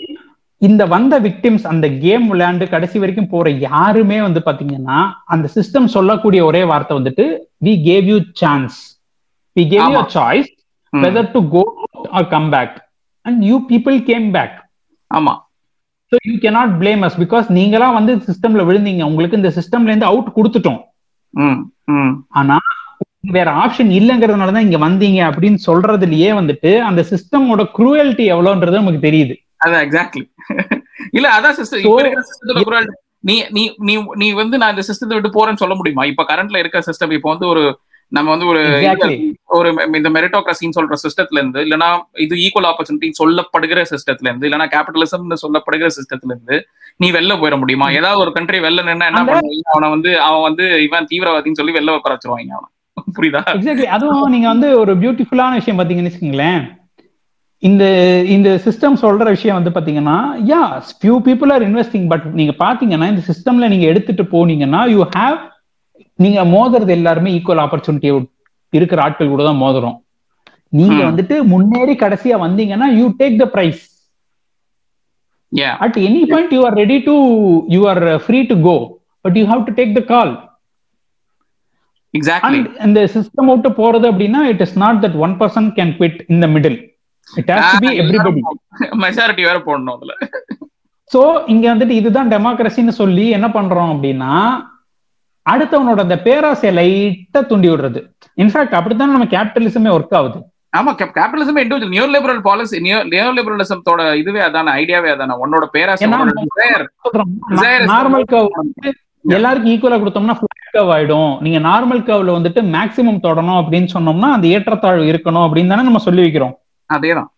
இந்த 0.61 0.83
வந்த 0.93 1.15
விக்டிம்ஸ் 1.25 1.63
அந்த 1.71 1.85
கேம் 2.03 2.25
விளையாண்டு 2.31 2.65
கடைசி 2.73 2.97
வரைக்கும் 3.01 3.29
போற 3.31 3.49
யாருமே 3.67 4.17
வந்து 4.25 4.41
பாத்தீங்கன்னா 4.47 4.97
அந்த 5.33 5.45
சிஸ்டம் 5.55 5.87
சொல்லக்கூடிய 5.95 6.41
ஒரே 6.49 6.61
வார்த்தை 6.71 6.95
வந்துட்டு 6.99 7.25
we 7.67 7.73
gave 7.87 8.05
you 8.11 8.17
chance 8.41 8.77
we 9.55 9.63
gave 9.73 9.87
you 9.95 10.03
choice 10.17 10.51
whether 10.93 11.31
to 11.37 11.41
go 11.55 11.63
or 12.19 12.29
come 12.35 12.49
back 12.55 12.75
and 13.25 13.41
you 13.49 13.57
people 13.71 13.97
came 14.11 14.27
back 14.37 14.55
ஆமா. 15.11 15.33
So 16.11 16.17
you 16.29 16.35
cannot 16.45 16.75
blame 16.83 17.03
us 17.07 17.17
because 17.23 17.49
நீங்களா 17.57 17.89
வந்து 17.99 18.13
சிஸ்டம்ல 18.29 18.61
விழுந்தீங்க. 18.69 19.03
உங்களுக்கு 19.11 19.39
இந்த 19.41 19.51
சிஸ்டம்ல 19.57 19.91
இருந்து 19.91 20.11
அவுட் 20.11 20.31
கொடுத்துட்டோம். 20.37 20.81
ஆனா 22.39 22.55
வேற 23.23 23.49
ஆப்ஷன் 23.63 23.91
இல்லைங்கிறதுனால 23.97 24.53
தான் 24.53 24.67
இங்க 24.67 24.79
வந்தீங்க 24.83 25.19
அப்படின்னு 25.27 25.59
சொல்றதுலயே 25.67 26.29
வந்துட்டு 26.39 26.71
அந்த 26.87 27.01
சிஸ்டமோட 27.11 27.63
குரூவல்ட்டி 27.75 28.25
எவ்வளோன்றது 28.33 28.81
நமக்கு 28.81 29.05
தெரியுது. 29.07 29.35
அதான் 29.61 29.83
எக்ஸாக்ட்லி 29.85 30.23
இல்ல 31.17 31.27
அதான் 31.35 31.55
இப்ப 31.83 31.99
இருக்கிற 32.01 32.21
குரூவல்ட்டி 32.61 32.97
நீ 33.27 33.35
நீ 33.55 33.63
நீ 33.87 33.93
நீ 34.21 34.27
வந்து 34.39 34.55
நான் 34.61 34.73
இந்த 34.73 34.83
சிஸ்டத்தை 34.87 35.15
விட்டு 35.15 35.31
போறேன்னு 35.35 35.61
சொல்ல 35.63 35.75
முடியுமா? 35.79 36.03
இப்ப 36.11 36.23
கரண்ட்ல 36.29 36.61
இருக்க 36.61 36.79
சிஸ்டம் 36.87 37.13
இப்போ 37.17 37.29
வந்து 37.33 37.47
ஒரு 37.51 37.63
நம்ம 38.11 38.27
வந்து 38.33 38.47
ஒரு 38.51 38.61
ஒரு 39.57 39.67
இந்த 39.99 40.09
மெரிட்டோக்ரஸின்னு 40.15 40.77
சொல்ற 40.77 40.95
சிஸ்டத்துல 41.03 41.39
இருந்து 41.41 41.59
இல்லைன்னா 41.65 41.89
இது 42.25 42.35
ஈக்குவல் 42.45 42.69
ஆப்பர்ச்சுனிட்டி 42.69 43.09
சொல்லப்படுகிற 43.19 43.81
சிஸ்டத்துல 43.91 44.29
இருந்து 44.29 44.47
இல்லைன்னா 44.47 44.67
கேபிட்டலிசம்னு 44.73 45.37
சொல்லப்படுகிற 45.43 45.89
சிஸ்டத்துல 45.97 46.33
இருந்து 46.35 46.57
நீ 46.99 47.09
வெளில 47.17 47.33
போயிட 47.41 47.57
முடியுமா? 47.61 47.87
ஏதாவது 47.99 48.23
ஒரு 48.25 48.33
கண்ட்ரி 48.37 48.59
வெளில 48.65 48.85
நின்னா 48.89 49.07
என்ன 49.11 49.21
பண்ணுவாங்க? 49.29 49.71
அவனை 49.73 49.89
வந்து 49.95 50.11
அவன் 50.27 50.45
வந்து 50.49 50.65
இவன் 50.87 51.09
தீவிரவாதின்னு 51.11 51.59
சொல்லி 51.61 51.77
வெளில 51.77 51.97
உட்கார 51.99 52.15
வச்சிருவாங்க 52.15 52.53
அவனை. 52.57 52.69
புரியுதா? 53.17 53.41
எக்ஸாக்ட்லி 53.55 53.87
அதுவும் 53.95 54.29
நீங்க 54.29 54.47
வந்து 54.47 54.79
ஒரு 54.79 54.93
பியூட்டிஃபுல்லான 54.95 55.53
விஷயம் 55.53 55.79
பாத்தீங்கன்னு 55.79 56.11
வச்சுக்கோங்களேன். 56.11 56.61
இந்த 57.63 57.83
இந்த 58.25 58.49
சிஸ்டம் 58.65 59.01
சொல்ற 59.01 59.23
விஷயம் 59.29 59.57
வந்து 59.57 59.71
பாத்தீங்கன்னா 59.71 60.17
yeah 60.51 60.61
few 60.99 61.15
people 61.27 61.51
are 61.51 61.63
investing 61.63 62.07
but 62.07 62.25
நீங்க 62.39 62.53
பாத்தீங்கன்னா 62.59 63.07
இந்த 63.07 63.23
சிஸ்டம்ல 63.27 63.67
நீங்க 63.67 63.85
எடுத்துட்டு 63.85 64.23
போனீங்கன்னா 64.31 64.81
யூ 64.93 65.01
ஹாவ் 65.17 65.37
நீங்க 66.19 66.39
மோதுறது 66.45 66.89
எல்லாருமே 66.89 67.31
ஈக்குவல் 67.31 67.63
ஆப்பர்ச்சுனிட்டி 67.65 68.09
இருக்கிற 68.73 69.01
ஆட்கள் 69.01 69.27
கூட 69.27 69.43
தான் 69.43 69.61
மோதுறோம். 69.61 69.97
நீங்க 70.69 70.99
வந்துட்டு 71.03 71.43
முன்னேறி 71.43 71.95
கடைசியா 71.95 72.35
வந்தீங்கன்னா 72.37 72.87
you 72.99 73.07
take 73.17 73.37
the 73.37 73.45
prize 73.45 73.81
at 75.79 75.97
any 75.99 76.21
point 76.25 76.53
you 76.53 76.61
are 76.65 76.73
ready 76.73 76.97
to 77.03 77.15
you 77.67 77.81
are 77.87 78.03
free 78.17 78.41
to 78.45 78.61
go 78.61 78.75
but 79.25 79.37
you 79.37 79.45
have 79.45 79.63
to 79.65 79.73
take 79.73 79.93
the 79.93 80.03
call 80.13 80.31
exactly 82.13 82.59
இந்த 82.85 83.01
சிஸ்டம் 83.15 83.51
விட்டு 83.51 83.69
போறது 83.81 84.05
அப்படின்னா 84.11 84.41
it 84.53 84.63
is 84.65 84.77
not 84.83 84.99
that 85.05 85.17
one 85.25 85.35
person 85.41 85.69
can 85.77 85.93
quit 85.99 86.19
in 86.33 86.41
the 86.45 86.49
middle 86.55 86.77
it 87.27 87.51
has 87.53 87.69
to 87.73 87.79
be 87.85 87.91
everybody 88.03 88.41
majority 89.05 89.43
வேற 89.49 89.57
போடணும் 89.67 89.95
அதுல. 89.97 90.13
So 91.11 91.21
இங்க 91.53 91.65
வந்துட்டு 91.73 91.95
இதுதான் 92.01 92.31
டெமோக்ரஸின்னு 92.33 92.93
சொல்லி 93.01 93.25
என்ன 93.37 93.47
பண்றோம் 93.57 93.91
அப்படின்னா 93.93 94.33
அடுத்தவனோட 95.45 95.99
அந்த 96.05 96.17
பேராசையை 96.25 96.71
லைட்டா 96.79 97.39
தூண்டி 97.49 97.69
விடுறது. 97.71 97.99
இன்ஃபேக்ட் 98.37 98.75
அப்படித்தான் 98.79 99.13
நம்ம 99.13 99.27
கேபிட்டலிசமே 99.35 99.91
ஒர்க் 99.97 100.17
ஆகுது. 100.19 100.39
ஆமா 100.73 100.91
capitalism 100.99 101.59
individual 101.61 101.93
new 101.95 102.05
liberal 102.15 102.41
policy 102.47 102.77
new 102.85 102.97
லிபரலிசத்தோட 103.39 104.01
இதுவே 104.21 104.41
அதான 104.47 104.73
ஐடியாவே 104.81 105.09
அதான 105.15 105.37
உன்னோட 105.43 105.65
பேராசை 105.75 106.09
நார்மல் 107.93 108.27
எல்லாருக்கும் 109.25 109.73
ஈக்குவலா 109.73 109.99
கொடுத்தோம்னா 110.01 110.35
கவ் 110.75 110.91
ஆயிடும். 110.95 111.31
நீங்க 111.43 111.59
நார்மல் 111.69 112.05
கவ்ல 112.07 112.35
வந்துட்டு 112.35 112.61
மேக்சிமம் 112.75 113.23
தொடணும் 113.25 113.59
அப்படின்னு 113.61 113.89
சொன்னோம்னா 113.95 114.29
அந்த 114.35 114.45
ஏற்றத்தாழ்வு 114.55 115.09
இருக்கணும் 115.11 115.45
அப்படின்னு 115.45 115.71
தானே 115.73 115.83
நம்ம 115.87 116.01
சொல்லி 116.07 116.21
வைக்கிறோம். 116.25 116.53
அதேதான். 116.89 117.29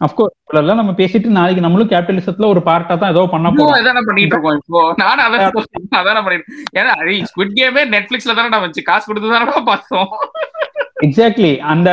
அப்கோர்ஸ் 0.00 0.34
இவ்வளவு 0.46 0.78
நம்ம 0.80 0.92
பேசிட்டு 0.98 1.28
நாளைக்கு 1.36 1.64
நம்மளும் 1.64 1.90
கேபிட்டலிசத்துல 1.92 2.48
ஒரு 2.52 2.60
பார்ட்டா 2.68 2.94
தான் 2.98 3.12
ஏதோ 3.14 3.22
பண்ண 3.32 3.48
போறோம். 3.54 3.78
அதான 3.78 4.02
பண்ணிட்டு 4.08 4.34
இருக்கோம். 4.34 4.58
இப்போ 4.60 4.80
நானும் 5.02 5.24
அதான் 5.26 5.42
அதான 6.00 6.22
பண்ணிட்டு 6.26 6.52
ஏன்னா 6.80 6.92
ஸ்குவிட் 7.30 7.56
கேமே 7.58 7.82
நெட்ஃபிளிக்ஸ்ல 7.94 8.36
தானே 8.38 8.60
வச்சு 8.66 8.82
காசு 8.90 9.06
கொடுத்து 9.08 9.32
தானே 9.34 9.64
பார்த்தோம். 9.70 10.08
எக்ஸாக்ட்லி 11.06 11.52
அந்த 11.72 11.90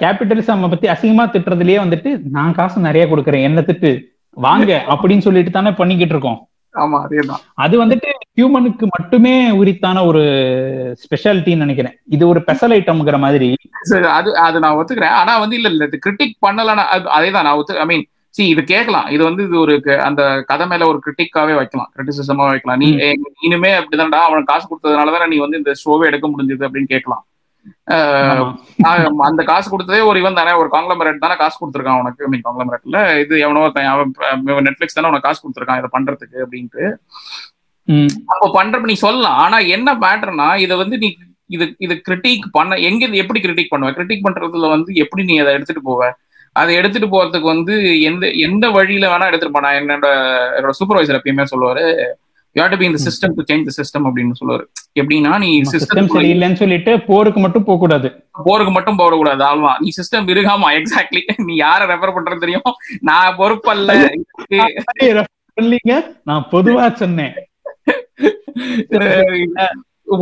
கேபிட்டலிசம் 0.00 0.72
பத்தி 0.74 0.88
அசிங்கமா 0.94 1.26
திட்டுறதுலயே 1.34 1.78
வந்துட்டு 1.84 2.10
நான் 2.38 2.58
காசு 2.60 2.86
நிறைய 2.88 3.04
கொடுக்குறேன் 3.12 3.46
என்ன 3.50 3.60
திட்டு. 3.68 3.92
வாங்க 4.36 4.72
அப்படின்னு 4.92 5.26
சொல்லிட்டு 5.28 5.52
தானே 5.58 5.72
பண்ணிக்கிட்டு 5.80 6.14
இருக்கோம். 6.16 6.40
ஆமா 6.74 6.98
அதேதான். 7.06 7.42
அது 7.54 7.74
வந்துட்டு 7.82 8.10
ஹியூமனுக்கு 8.38 8.86
மட்டுமே 8.96 9.50
உரித்தான 9.50 9.98
ஒரு 10.06 10.22
ஸ்பெஷாலிட்டின்னு 11.02 11.64
நினைக்கிறேன். 11.66 11.94
இது 12.06 12.28
ஒரு 12.28 12.40
ஸ்பெஷல் 12.40 12.70
ஐட்டம்ங்கிற 12.70 13.18
மாதிரி. 13.18 13.48
சரி 13.82 14.06
அது 14.06 14.30
அது 14.38 14.60
நான் 14.60 14.76
ஒத்துக்கிறேன். 14.78 15.16
ஆனா 15.20 15.38
வந்து 15.38 15.56
இல்ல 15.56 15.68
இல்ல 15.68 15.86
கிரிட்டிக் 16.06 16.36
பண்ணலன்னா 16.46 16.84
அதே 17.18 17.30
தான் 17.30 17.46
நான் 17.48 17.56
ஒத்து 17.56 17.78
ஐ 17.78 17.86
மீன் 17.86 18.04
சி 18.34 18.48
இது 18.48 18.64
கேட்கலாம். 18.64 19.08
இது 19.10 19.22
வந்து 19.24 19.42
இது 19.44 19.58
ஒரு 19.60 19.74
அந்த 20.00 20.22
கதை 20.46 20.66
மேல 20.66 20.86
ஒரு 20.86 20.98
கிரிட்டிக்காவே 21.04 21.54
வைக்கலாம். 21.54 21.90
கிரிட்டிசிசமா 21.96 22.46
வைக்கலாம். 22.52 22.78
நீ 22.78 22.88
இனிமே 23.40 23.72
அப்படிதான்டா 23.80 24.20
அவனுக்கு 24.28 24.52
காசு 24.52 24.66
கொடுத்ததுனாலதான் 24.66 25.32
நீ 25.34 25.36
வந்து 25.36 25.56
இந்த 25.56 25.72
ஷோவே 25.84 26.06
எடுக்க 26.06 26.28
முடிஞ்சது 26.28 26.66
அப்படின்னு 26.68 26.92
கேட்கலாம். 26.94 27.24
அந்த 29.28 29.42
காசு 29.50 29.66
கொடுத்ததே 29.72 30.00
ஒரு 30.10 30.18
இவன் 30.22 30.38
தானே. 30.38 30.52
ஒரு 30.60 30.68
காங்கிளமரேட் 30.74 31.24
தானே 31.24 31.36
காசு 31.42 31.56
கொடுத்துருக்கான் 31.58 32.00
உனக்கு. 32.02 32.28
மீன் 32.32 32.46
காங்கிளமரேட்ல 32.46 33.00
இது 33.24 33.34
எவனோ 33.46 33.62
அவன் 33.94 34.66
நெட்ஃபிளிக்ஸ் 34.68 34.98
தானே 34.98 35.10
உனக்கு 35.10 35.28
காசு 35.28 35.42
கொடுத்துருக்கான் 35.42 35.80
இதை 35.82 35.90
பண்றதுக்கு 35.96 36.38
அப்படின்ட்டு. 36.44 36.84
அப்போ 38.32 38.46
பண்றப்ப 38.58 38.90
நீ 38.92 38.98
சொல்லலாம். 39.06 39.38
ஆனா 39.44 39.56
என்ன 39.76 39.88
மேட்டர்னா 40.04 40.48
இதை 40.64 40.74
வந்து 40.82 40.98
நீ 41.04 41.08
இது 41.54 41.64
இது 41.84 41.94
கிரிட்டிக் 42.06 42.44
பண்ண 42.56 42.74
எங்க 42.88 43.04
எப்படி 43.22 43.40
கிரிட்டிக் 43.44 43.72
பண்ணுவ? 43.72 43.90
கிரிட்டிக் 43.96 44.26
பண்றதுல 44.26 44.68
வந்து 44.74 44.90
எப்படி 45.04 45.22
நீ 45.30 45.34
அதை 45.42 45.50
எடுத்துட்டு 45.56 45.82
போவ? 45.88 46.02
அதை 46.56 46.72
எடுத்துட்டு 46.80 47.08
போறதுக்கு 47.14 47.48
வந்து 47.54 47.74
எந்த 48.08 48.24
எந்த 48.46 48.64
வழியில 48.76 49.06
வேணா 49.12 49.28
எடுத்துட்டு 49.30 49.56
போனா 49.56 49.70
என்னோட 49.78 50.08
என்னோட 50.58 50.74
சூப்பர்வைசர் 50.78 51.18
எப்பயுமே 51.18 51.44
சொல்லுவாரு 51.52 51.84
you 52.56 52.64
be 52.80 52.86
in the 52.88 53.00
system 53.04 53.32
to 53.36 53.44
change 53.50 53.68
the 53.68 53.72
system 53.78 54.04
அப்படின்னு 54.08 54.34
சொல்லுவாரு. 54.40 54.64
எப்படின்னா 55.00 55.32
நீ 55.44 55.48
சிஸ்டம் 55.72 56.10
சரியில்லைன்னு 56.16 56.58
சொல்லிட்டு 56.60 56.92
போருக்கு 57.08 57.40
மட்டும் 57.44 57.64
போக 57.68 57.78
கூடாது 57.84 58.08
போருக்கு 58.46 58.72
மட்டும் 58.76 58.98
போடக்கூடாது 59.00 59.42
ஆல்வா 59.50 59.72
நீ 59.84 59.88
சிஸ்டம் 59.98 60.28
இருக்காமா 60.34 60.68
எக்ஸாக்ட்லி 60.80 61.22
நீ 61.48 61.54
யார 61.64 61.80
ரெஃபர் 61.92 62.14
பண்றது 62.18 62.44
தெரியும்? 62.44 62.70
நான் 63.10 63.36
பொறுப்பல்ல. 63.40 63.90
நான் 66.30 66.46
பொதுவா 66.54 66.86
சொன்னேன். 67.02 67.34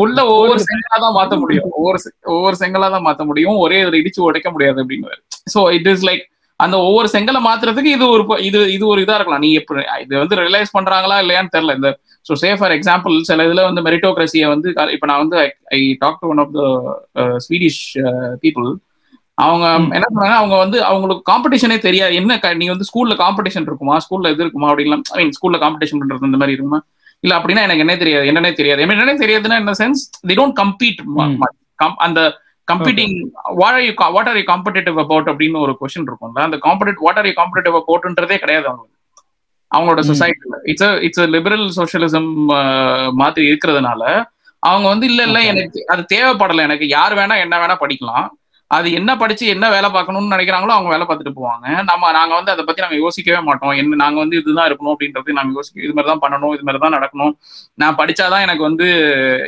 உள்ள 0.02 0.18
ஒவ்வொரு 0.32 0.60
செங்கலா 0.66 0.98
தான் 1.04 1.16
மாத்த 1.16 1.34
முடியும். 1.42 1.70
ஒவ்வொரு 1.78 1.98
ஒவ்வொரு 2.34 2.56
செங்கலா 2.60 2.88
தான் 2.94 3.06
மாத்த 3.06 3.22
முடியும். 3.30 3.56
ஒரே 3.64 3.78
இதுல 3.82 4.00
இடிச்சு 4.02 4.26
உடைக்க 4.28 4.50
முடியாது 4.54 4.80
அப்படின்னு 4.82 5.18
சோ 5.54 5.62
இட் 5.78 5.90
இஸ் 5.92 6.04
லைக் 6.08 6.24
அந்த 6.64 6.76
ஒவ்வொரு 6.86 7.08
செங்கலை 7.14 7.40
மாத்துறதுக்கு 7.48 7.90
இது 7.96 8.04
ஒரு 8.14 8.24
இது 8.48 8.58
இது 8.76 8.84
ஒரு 8.92 9.00
இதா 9.04 9.16
இருக்கலாம். 9.18 9.44
நீ 9.44 9.50
எப்படி 9.60 9.82
இது 10.04 10.14
வந்து 10.22 10.38
ரியலைஸ் 10.42 10.76
பண்றாங்களா 10.76 11.16
இல்லையான்னு 11.24 11.54
தெரியல. 11.56 11.74
இந்த 11.80 11.90
ஸோ 12.26 12.32
சே 12.42 12.50
ஃபார் 12.58 12.74
எக்ஸாம்பிள் 12.76 13.14
சில 13.28 13.44
இதுல 13.48 13.62
வந்து 13.68 13.82
மெரிட்டோக்ரஸியை 13.88 14.48
வந்து 14.54 14.68
இப்ப 14.96 15.06
நான் 15.10 15.22
வந்து 15.24 15.38
I 15.78 15.80
talk 16.04 16.20
to 16.22 16.28
one 16.32 16.42
of 16.44 16.52
the 16.58 16.62
Swedish 17.46 17.82
people 18.44 18.68
அவங்க. 19.38 19.66
என்ன 19.96 20.06
சொன்னாங்க 20.14 20.36
அவங்க 20.40 20.56
வந்து 20.64 20.78
அவங்களுக்கு 20.90 21.22
காம்படிஷனே 21.30 21.78
தெரியாது. 21.86 22.14
என்ன 22.20 22.54
நீ 22.62 22.66
வந்து 22.74 22.88
ஸ்கூல்ல 22.90 23.14
காம்படிஷன் 23.24 23.66
இருக்குமா? 23.70 23.96
ஸ்கூல்ல 24.04 24.32
இது 24.34 24.44
இருக்குமா? 24.44 24.68
அப்படின்லாம் 24.72 25.04
ஐ 25.14 25.18
மீன் 25.22 25.36
ஸ்கூல்ல 25.38 25.58
காம்படிஷன் 25.64 26.00
பண்றது 26.02 26.30
இந்த 26.30 26.40
மாதிரி 26.42 26.56
இருக்குமா? 26.56 26.80
இல்ல 27.24 27.32
அப்படின்னா 27.38 27.64
எனக்கு 27.66 27.84
என்ன 27.84 27.94
தெரியாது. 28.02 28.24
என்னன்னே 28.30 28.52
தெரியாது. 28.60 28.80
என்னன்னே 28.84 29.16
தெரியாதுன்னா 29.24 29.58
என்ன 29.62 29.74
சென்ஸ் 29.82 30.00
தி 30.30 30.36
டோன்ட் 30.40 30.56
கம்பீட். 30.62 31.00
அந்த 32.06 32.20
competing 32.72 33.14
what 33.60 33.76
are 33.76 33.84
you 33.86 33.92
what 34.16 34.30
are 34.32 34.38
you 34.40 34.46
competitive 34.52 34.98
about 35.04 35.30
அப்படின்னு 35.32 35.64
ஒரு 35.66 35.74
கொஸ்டின் 35.80 36.08
இருக்கும்ல. 36.08 36.42
அந்த 36.48 36.58
compete 36.66 37.04
what 37.06 37.20
are 37.22 37.28
you 37.30 37.36
competitive 37.40 37.78
அபவுட்ன்றதே 37.80 38.38
கிடையாது 38.44 38.68
அவங்களுக்கு. 38.70 38.98
அவங்களோட. 39.70 40.00
சொசைட்டில 40.10 40.56
இட்ஸ் 40.70 40.98
இட்ஸ் 41.06 41.24
லிபரல் 41.34 41.66
சோசியலிசம் 41.78 42.30
மாதிரி 43.22 43.44
இருக்கிறதுனால 43.50 44.02
அவங்க 44.62 44.86
வந்து 44.92 45.06
இல்ல 45.10 45.22
இல்ல. 45.28 45.38
எனக்கு 45.52 45.78
அது 45.92 46.02
தேவைப்படல. 46.12 46.64
எனக்கு 46.68 46.86
யார் 46.96 47.14
வேணா 47.18 47.36
என்ன 47.44 47.54
வேணா 47.62 47.76
படிக்கலாம். 47.80 48.26
அது 48.70 48.88
என்ன 48.98 49.10
படிச்சு 49.22 49.44
என்ன 49.54 49.66
வேலை 49.74 49.88
பார்க்கணும்னு 49.94 50.34
நினைக்கிறாங்களோ 50.34 50.74
அவங்க 50.74 50.90
வேலை 50.92 51.04
பார்த்துட்டு 51.06 51.38
போவாங்க. 51.38 51.66
நம்ம 51.88 52.12
நாங்க 52.18 52.32
வந்து 52.38 52.52
அதை 52.52 52.62
பத்தி 52.68 52.84
நாங்க 52.84 52.98
யோசிக்கவே 53.04 53.40
மாட்டோம். 53.48 53.74
என்ன 53.80 53.98
நாங்க 54.02 54.18
வந்து 54.22 54.38
இதுதான் 54.40 54.68
இருக்கணும் 54.68 54.94
அப்படின்றது 54.94 55.36
நாங்க 55.38 55.52
யோசிக்க 55.58 55.84
இது 55.86 55.96
மாதிரி 55.96 56.10
தான் 56.12 56.22
பண்ணணும் 56.24 56.54
இது 56.56 56.64
மாதிரி 56.68 56.82
தான் 56.84 56.96
நடக்கணும். 56.96 57.34
நான் 57.82 57.98
படிச்சாதான் 58.00 58.44
எனக்கு 58.46 58.64
வந்து 58.68 58.86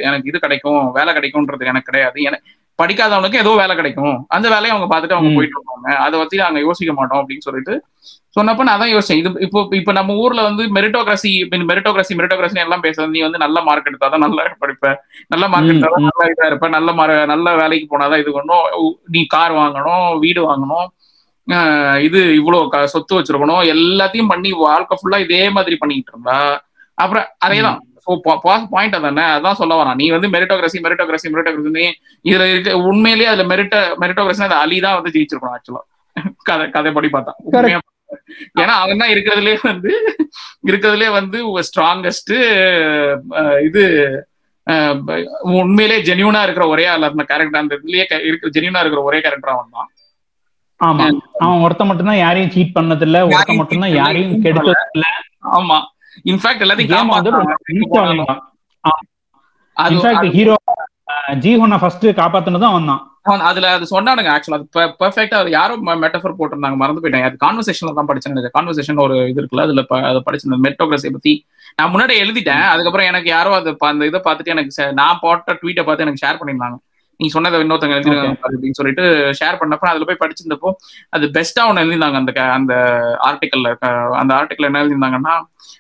எனக்கு 0.08 0.28
இது 0.32 0.44
கிடைக்கும் 0.46 0.82
வேலை 0.98 1.12
கிடைக்கும்ன்றது 1.18 1.70
எனக்கு 1.72 1.90
கிடையாது. 1.90 2.18
எனக்கு 2.30 2.50
படிக்காதவனுக்கு 2.82 3.34
ஏதோ 3.34 3.54
வேலை 3.56 3.76
கிடைக்கும். 3.76 4.24
அந்த 4.28 4.48
வேலையை 4.48 4.70
அவங்க 4.70 4.88
பார்த்துட்டு 4.94 5.12
அவங்க. 5.12 5.34
போயிட்டு 5.34 5.60
வருவாங்க 5.60 6.04
அதை 6.04 6.18
பத்தி 6.18 6.36
நாங்க 6.36 6.58
யோசிக்க 6.58 6.92
மாட்டோம் 6.92 7.28
அப்படின்னு 7.28 7.38
சொல்லிட்டு 7.38 7.74
சொன்னப்ப 8.40 8.56
நான் 8.56 8.78
தான் 8.78 8.94
யோசிச்சேன். 8.94 9.16
இது 9.16 9.30
இப்போ 9.38 9.68
இப்போ 9.70 9.92
நம்ம 9.92 10.14
ஊர்ல 10.14 10.42
வந்து 10.42 10.62
மெரிட்டோகிராசி 10.74 11.30
மெரிட்டோகிராசி 11.50 12.14
மெரிட்டோகிராசி 12.14 12.58
எல்லாம் 12.58 12.82
பேசுறது 12.82 13.08
நீ 13.08 13.20
வந்து 13.20 13.38
நல்ல 13.38 13.60
மார்க் 13.60 13.90
எடுத்தாதான் 13.90 14.16
நல்லா 14.16 14.56
படிப்ப. 14.60 14.94
நல்ல 15.28 15.48
மார்க் 15.48 15.66
எடுத்தாதான். 15.66 16.08
நல்ல 16.08 16.32
இதா 16.32 16.46
இருப்ப. 16.46 16.68
நல்ல 16.68 17.26
நல்ல 17.26 17.56
வேலைக்கு 17.56 17.98
போனாதான் 17.98 18.18
இது 18.18 18.32
பண்ணும். 18.32 18.98
நீ 19.08 19.24
கார் 19.24 19.52
வாங்கணும் 19.52 20.18
வீடு 20.18 20.42
வாங்கணும். 20.50 20.86
ஆஹ் 21.48 22.00
இது 22.00 22.34
இவ்வளவு 22.34 22.88
சொத்து 22.88 23.20
வச்சிருக்கணும். 23.20 23.64
எல்லாத்தையும் 23.74 24.28
பண்ணி 24.28 24.52
வாழ்க்கை 24.52 24.98
ஃபுல்லா 24.98 25.20
இதே 25.20 25.50
மாதிரி 25.50 25.76
பண்ணிட்டு 25.76 26.12
இருந்தா. 26.12 26.66
அப்புறம் 26.94 27.24
அதேதான். 27.46 27.78
பாயிண்ட் 28.70 28.96
அதானே 28.96 29.24
அதான் 29.34 29.58
சொல்ல 29.58 29.74
வரான் 29.76 29.98
நீ 30.00 30.06
வந்து 30.10 30.28
மெரிட்டோகிராசி 30.34 30.78
மெரிட்டோகிராசி 30.84 31.32
மெரிட்டோகிராசி 31.32 31.84
இதுல 32.24 32.44
இருக்க 32.50 32.72
உண்மையிலேயே 32.88 33.30
அதுல 33.30 33.46
மெரிட்ட 33.50 33.76
மெரிட்டோகிராசி 34.02 34.44
அது 34.46 34.56
அலி 34.60 34.78
தான் 34.82 34.98
வந்து 34.98 35.14
ஜெயிச்சிருக்கணும் 35.14 35.56
ஆக்சுவலா 35.56 35.82
கதை 36.44 36.64
கதைப்படி 36.74 37.08
பார்த்தா. 37.10 37.32
ஏன்னா 38.58 38.74
அவன் 38.82 39.00
தான் 39.00 39.12
இருக்கிறதுலே 39.12 39.54
வந்து 39.64 39.90
இருக்கிறதுலே 40.68 41.08
வந்து 41.12 41.38
ஸ்ட்ராங்கஸ்ட் 41.68 42.32
இது 43.64 43.82
உண்மையிலே 45.54 45.96
ஜெனியூனா 46.06 46.42
இருக்கிற 46.44 46.66
ஒரே 46.68 46.84
ஆள் 46.86 47.08
அந்த 47.08 47.24
கேரக்டர் 47.24 47.62
அந்த 47.62 47.74
இதுலயே 47.78 48.04
க- 48.06 48.22
இருக்கிற 48.24 48.50
ஜெனியூனா 48.54 48.80
இருக்கிற 48.80 49.02
ஒரே 49.02 49.18
கேரக்டர் 49.20 49.54
அவன் 49.54 49.74
தான். 49.74 49.90
ஆமா. 50.80 51.04
அவன் 51.40 51.62
ஒருத்த 51.64 51.84
மட்டும்தான் 51.84 52.22
யாரையும் 52.22 52.50
சீட் 52.50 52.76
பண்ணது 52.76 53.04
இல்ல 53.04 53.18
ஒருத்த 53.28 53.54
மட்டும்தான் 53.58 53.96
யாரையும். 53.98 54.32
கெடுத்தது 54.44 54.84
இல்ல 54.94 55.06
ஆமா. 55.52 55.78
இன்ஃபேக்ட் 56.32 56.64
எல்லாத்தையும். 56.64 57.10
அது 59.76 60.30
ஹீரோ 60.36 60.56
ஜீஹோனை 61.44 61.78
ஃபர்ஸ்ட் 61.82 62.06
காப்பாத்துனதும் 62.20 62.72
அவன் 62.72 62.90
தான் 62.92 63.02
அதுல 63.48 63.66
அது 63.76 63.84
சொன்னானுங்க 63.92 64.30
ஆக்சுவலா 64.32 64.58
அது 64.58 64.66
பெர்ஃபெக்டா 65.00 65.38
யாரோ 65.56 65.74
மெட்டஃபர் 66.04 66.36
போட்டிருந்தாங்க 66.38 66.78
மறந்து 66.82 67.02
போயிட்டேன் 67.02 67.26
அது 67.28 67.38
கான்வர்சேஷன்ல 67.44 67.94
தான் 67.98 68.08
படிச்சேன் 68.10 68.50
கான்வர்சேஷன் 68.56 69.02
ஒரு 69.04 69.14
இது 69.30 69.40
இருக்குல்ல 69.40 69.66
அதுல 69.66 69.82
அதை 70.10 70.20
படிச்சிருந்தேன். 70.26 70.64
மெட்டோகிராசி 70.66 71.12
பத்தி. 71.16 71.32
நான் 71.78 71.92
முன்னாடி 71.94 72.14
எழுதிட்டேன். 72.24 72.64
அதுக்கப்புறம் 72.72 73.08
எனக்கு 73.12 73.28
யாரோ 73.36 73.52
அது 73.60 73.70
அந்த 73.92 74.10
இதை 74.10 74.20
பார்த்துட்டு 74.26 74.54
எனக்கு 74.56 74.90
நான் 75.00 75.22
போட்ட 75.24 75.56
ட்வீட்டை 75.62 75.84
பார்த்து 75.86 76.06
எனக்கு 76.06 76.22
ஷேர் 76.24 76.40
பண்ணியிருந்தாங்க. 76.40 76.76
நீ 77.20 77.26
சொன்னதை 77.32 77.58
இன்னொருத்தங்க 77.60 77.96
எழுதிருக்காங்க 77.96 78.38
அப்படின்னு 78.46 78.78
சொல்லிட்டு 78.78 79.04
ஷேர் 79.38 79.58
பண்ணப்ப 79.60 79.88
அதுல 79.90 80.06
போய் 80.06 80.20
படிச்சிருந்தப்போ 80.20 80.70
அது 81.12 81.26
பெஸ்டா 81.34 81.64
ஒன்னு 81.68 81.82
எழுதிருந்தாங்க 81.82 82.18
அந்த 82.20 82.32
அந்த 82.56 82.74
ஆர்டிக்கல்ல 83.28 83.70
அந்த 84.20 84.32
ஆர்டிக்கல் 84.38 84.68
என்ன 84.68 84.82
எழுதிருந்தாங்கன்னா 84.82 85.34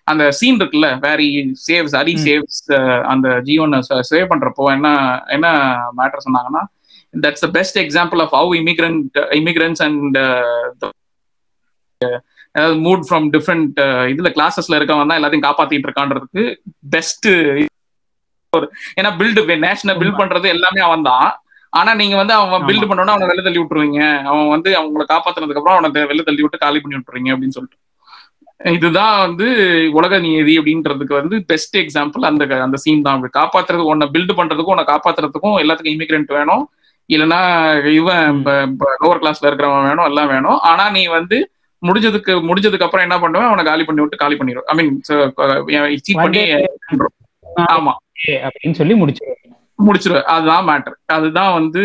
அந்த 0.06 0.24
சீன் 0.38 0.60
இருக்குல்ல 0.60 0.88
வேரி 1.02 1.28
சேவ்ஸ் 1.64 1.94
அரி. 2.00 2.14
சேவ்ஸ் 2.24 2.60
அந்த 3.12 3.28
ஜியோன்னு 3.46 3.80
சேவ் 4.10 4.30
பண்றப்போ 4.32 4.66
என்ன 4.74 4.88
என்ன 5.30 5.46
மேட்டர் 5.98 6.26
சொன்னாங்கன்னா 6.26 6.62
that's 7.14 7.44
the 7.44 7.50
best 7.52 7.78
example 7.82 8.22
of 8.22 8.34
how 8.36 8.52
immigrant 8.60 9.18
immigrants 9.38 9.82
and 9.84 10.18
அதாவது 12.54 12.76
மூட் 12.82 13.04
ஃப்ரம் 13.06 13.26
டிஃப்ரெண்ட் 13.32 13.78
இதுல 14.10 14.30
கிளாஸஸ்ல 14.34 14.76
இருக்கவன் 14.78 15.10
தான் 15.10 15.20
எல்லாத்தையும் 15.20 15.46
காப்பாத்திட்டு 15.46 15.88
இருக்கான்றதுக்கு 15.88 16.42
பெஸ்ட் 16.90 17.28
ஏன்னா 18.98 19.10
பில்டு 19.20 19.56
நேஷனல் 19.66 19.98
பில்ட் 20.02 20.20
பண்றது 20.20 20.46
எல்லாமே 20.56 20.82
அவன் 20.88 21.08
தான் 21.10 21.26
ஆனா 21.72 21.90
நீங்க 22.00 22.16
வந்து 22.20 22.34
அவன். 22.40 22.66
பில்டு 22.68 22.88
பண்ணோன்னா 22.88 23.14
அவனை 23.14 23.28
வெளில 23.30 23.44
தள்ளி 23.46 23.60
விட்டுருவீங்க. 23.60 24.00
அவன் 24.30 24.52
வந்து 24.54 24.70
அவங்கள 24.80 25.04
காப்பாத்துனதுக்கு 25.12 25.60
அப்புறம் 25.60 25.78
அவனை 25.78 26.06
வெளில 26.10 26.26
தள்ளி 26.28 26.44
விட்டு 26.44 26.64
காலி 26.64 26.80
பண்ணி 26.82 26.98
விட்டுறீங்க 26.98 27.32
அப்படின்னு 27.34 27.56
சொல்லிட்டு. 27.56 27.78
இதுதான் 28.76 29.16
வந்து 29.24 29.46
உலக 29.98 30.18
நீதி 30.26 30.52
அப்படின்றதுக்கு 30.58 31.14
வந்து 31.20 31.36
பெஸ்ட் 31.50 31.76
எக்ஸாம்பிள் 31.80 32.28
அந்த 32.28 32.44
அந்த 32.66 32.76
சீன் 32.84 33.02
தான். 33.06 33.24
காப்பாத்துறது 33.38 33.88
உன்னை 33.92 34.06
பில்டு 34.14 34.34
பண்றதுக்கும் 34.38 34.74
உன்னை 34.76 34.86
காப்பாத்துறதுக்கும் 34.92 35.56
எல்லாத்துக்கும் 35.62 35.96
இமிகிரண்ட் 35.96 36.30
வேணும். 36.38 36.64
இல்லைன்னா 37.10 37.40
இவன் 38.00 38.38
லோவர் 39.02 39.22
கிளாஸ்ல 39.22 39.48
இருக்கிறவன் 39.48 39.88
வேணும் 39.88 40.08
எல்லாம் 40.10 40.30
வேணும். 40.34 40.60
ஆனா 40.70 40.86
நீ 40.96 41.02
வந்து 41.18 41.38
முடிஞ்சதுக்கு 41.82 42.32
முடிஞ்சதுக்கு 42.48 42.86
அப்புறம் 42.86 43.06
என்ன 43.06 43.16
பண்ணுவேன்? 43.24 43.48
அவனை 43.50 43.64
காலி 43.64 43.84
பண்ணி 43.88 44.02
விட்டு 44.02 44.22
காலி 44.22 44.36
பண்ணிடும் 44.38 44.68
ஐ 44.72 44.74
மீன் 44.78 44.94
சீட் 46.06 46.22
பண்ணி 46.24 46.42
ஆமா. 47.76 47.92
அப்படின்னு 48.46 48.78
சொல்லி 48.80 48.94
முடிச்சு 49.00 49.24
முடிச்சிருவேன் 49.78 50.28
அதுதான் 50.32 50.66
மேட்டர் 50.68 50.96
அதுதான் 51.14 51.54
வந்து 51.56 51.82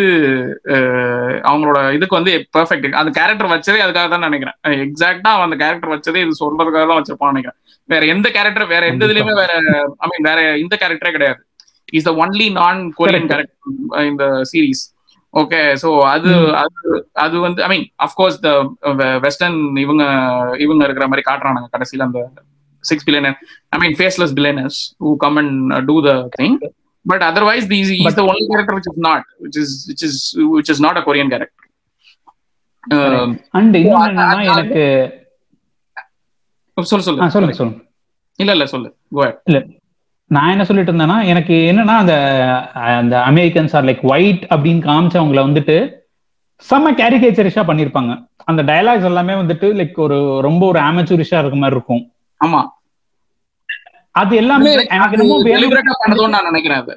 அவங்களோட 1.49 1.79
இதுக்கு 1.97 2.17
வந்து 2.17 2.33
பெர்ஃபெக்ட் 2.55 2.99
அந்த 3.01 3.11
கேரக்டர் 3.17 3.51
வச்சதே 3.53 3.79
அதுக்காக 3.85 4.09
தான் 4.11 4.27
நினைக்கிறேன். 4.27 4.57
எக்ஸாக்டா 4.85 5.31
அந்த 5.45 5.55
கேரக்டர் 5.61 5.93
வச்சதே 5.93 6.21
இது 6.25 6.41
சொல்றதுக்காக 6.43 6.85
தான் 6.89 6.99
வச்சிருப்பான்னு 6.99 7.33
நினைக்கிறேன். 7.33 7.57
வேற 7.89 8.05
எந்த 8.13 8.27
கேரக்டர் 8.35 8.71
வேற 8.73 8.83
எந்த 8.91 9.03
இதுலயுமே 9.07 9.33
வேற 9.41 9.53
ஐ 10.03 10.09
மீன் 10.11 10.27
வேற 10.29 10.41
இந்த 10.63 10.75
கேரக்டரே 10.83 11.13
கிடையாது. 11.17 11.41
Is 11.99 12.07
the 12.09 12.13
only 12.23 12.47
non 12.59 12.79
Korean. 12.99 13.29
Character 13.31 14.05
இந்த 14.11 14.25
சீரீஸ் 14.51 14.83
ஓகே 15.33 15.61
சோ 15.83 15.89
அது. 16.13 16.31
அது 16.61 17.01
அது 17.25 17.35
வந்து 17.47 17.63
I 17.65 17.69
mean 17.73 17.87
of course 18.07 18.39
the 18.45 18.51
western 19.25 19.59
இவங்க 19.85 20.03
இவங்க 20.65 20.83
இருக்கிற 20.87 21.07
மாதிரி 21.09 21.25
காட்டுறானுங்க 21.29 21.69
கடைசியில 21.75 22.07
அந்த 22.09 22.21
six 22.91 23.07
billionaire 23.07 23.37
I 23.69 23.79
mean 23.83 23.95
faceless 23.99 24.33
billionaires 24.37 24.79
who 25.03 25.11
come 25.23 25.37
and 25.41 25.55
do 25.89 25.95
the 26.07 26.11
thing 26.37 26.57
but 27.05 27.23
otherwise 27.29 27.67
these 27.73 27.91
is 27.97 28.19
the 28.19 28.25
only 28.31 28.45
character 28.51 28.77
which 28.77 28.89
is 28.91 28.99
not 29.07 29.23
which 29.43 29.57
is 29.63 29.69
which 29.89 30.03
is 30.07 30.15
which 30.55 30.69
is 30.73 30.79
not 30.85 30.97
a 30.97 31.05
korean 31.07 31.29
character. 31.33 31.65
Um, 32.97 33.29
and 33.57 33.75
இன்னொன்னு 33.79 34.09
என்னன்னா 34.11 34.39
எனக்கு 34.51 34.83
சொல்லு 36.77 37.03
ஆ, 37.21 37.27
சொல்லு 37.27 37.33
சொல்லுங்க 37.35 37.55
சொல்லுங்க 37.59 37.79
இல்ல 38.39 38.51
இல்ல 38.57 38.65
சொல்லு. 38.65 38.89
Ahead. 39.19 39.65
நான் 40.31 40.51
என்ன 40.51 40.63
சொல்லிட்டு 40.63 40.91
இருந்தேன்னா 40.91 41.17
எனக்கு 41.25 41.55
என்னன்னா 41.71 41.95
அந்த 42.03 42.15
அந்த 42.97 43.15
அமெரிக்கன்ஸ் 43.29 43.73
ஆர் 43.75 43.87
லைக் 43.89 44.03
ஒயிட் 44.11 44.43
அப்படின்னு 44.53 44.81
காமிச்சவங்கள 44.89 45.41
வந்துட்டு 45.47 45.75
செம்ம 46.65 46.87
கேரிகேச்சரிஷா 46.91 47.63
பண்ணிருப்பாங்க. 47.69 48.11
அந்த 48.43 48.61
டயலாக்ஸ் 48.63 49.07
எல்லாமே 49.09 49.33
வந்துட்டு 49.33 49.67
லைக் 49.79 49.97
ஒரு 50.05 50.17
ரொம்ப 50.41 50.63
ஒரு 50.65 50.79
ஆமச்சூரிஷா 50.79 51.39
இருக்க 51.39 51.57
மாதிரி 51.57 51.75
இருக்கும். 51.75 52.03
ஆமா. 52.41 52.61
அது 54.21 54.33
எல்லாமே 54.41 54.71
எனக்கு 54.73 55.17
என்னமோ 55.17 55.37
வேணும். 55.43 55.55
டெலிபரேட்டா 55.55 55.93
பண்ணதுன்னு 56.03 56.35
நான் 56.35 56.49
நினைக்கிறேன் 56.49 56.81
அது. 56.81 56.93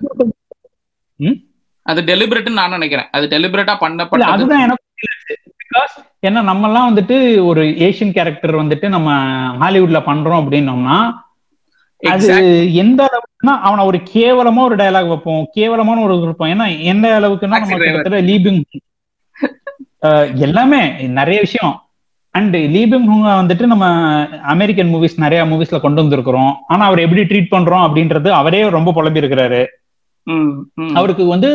டெலிபரேட்னு 2.11 2.59
நான் 2.61 2.77
நினைக்கிறேன். 2.77 3.09
அது 3.17 3.25
டெலிபரேட்டா 3.35 3.75
இல்ல 3.75 3.83
பண்ணப்பட்டது. 3.85 4.33
அதுதான் 4.35 4.65
எனக்கு 4.67 4.85
பிகாஸ் 5.65 5.95
ஏன்னா 6.27 6.41
நம்ம 6.49 6.67
எல்லாம் 6.69 6.89
வந்துட்டு 6.89 7.17
ஒரு 7.51 7.63
ஏஷியன் 7.87 8.17
கேரக்டர் 8.17 8.55
வந்துட்டு 8.63 8.89
நம்ம 8.95 9.11
ஹாலிவுட்ல 9.63 10.01
பண்றோம் 10.09 10.41
அப்படின்னோம்னா 10.43 10.99
அது 12.13 12.29
எந்த 12.83 13.01
அளவுக்குன்னா 13.09 13.55
அவனை 13.69 13.83
ஒரு 13.91 13.99
கேவலமா 14.15 14.63
ஒரு 14.69 14.77
டயலாக் 14.81 15.13
வைப்போம். 15.13 15.43
கேவலமான 15.57 16.03
ஒரு 16.07 16.15
இது 16.17 16.29
வைப்போம். 16.29 16.53
ஏன்னா 16.55 16.67
எந்த 16.93 17.07
அளவுக்குன்னா 17.19 17.59
நம்ம 17.65 18.21
லீபிங் 18.31 18.61
எல்லாமே 20.47 20.81
நிறைய 21.19 21.39
விஷயம். 21.47 21.75
அண்ட் 22.35 22.57
லீபிங் 22.75 23.07
ஹூங்க 23.11 23.29
வந்துட்டு 23.41 23.65
நம்ம 23.73 23.87
அமெரிக்கன் 24.53 24.93
மூவிஸ் 24.95 25.17
நிறைய 25.25 25.41
மூவிஸ்ல 25.51 25.79
கொண்டு 25.81 26.03
வந்திருக்கிறோம். 26.03 26.53
ஆனா 26.73 26.83
அவர் 26.91 27.05
எப்படி 27.05 27.23
ட்ரீட் 27.31 27.53
பண்றோம் 27.55 27.85
அப்படின்றது 27.87 28.29
அவரே 28.41 28.61
ரொம்ப 28.77 28.93
புலம்பி 28.99 29.23
இருக்கிறாரு. 29.23 29.61
அவருக்கு 31.01 31.25
வந்து 31.35 31.51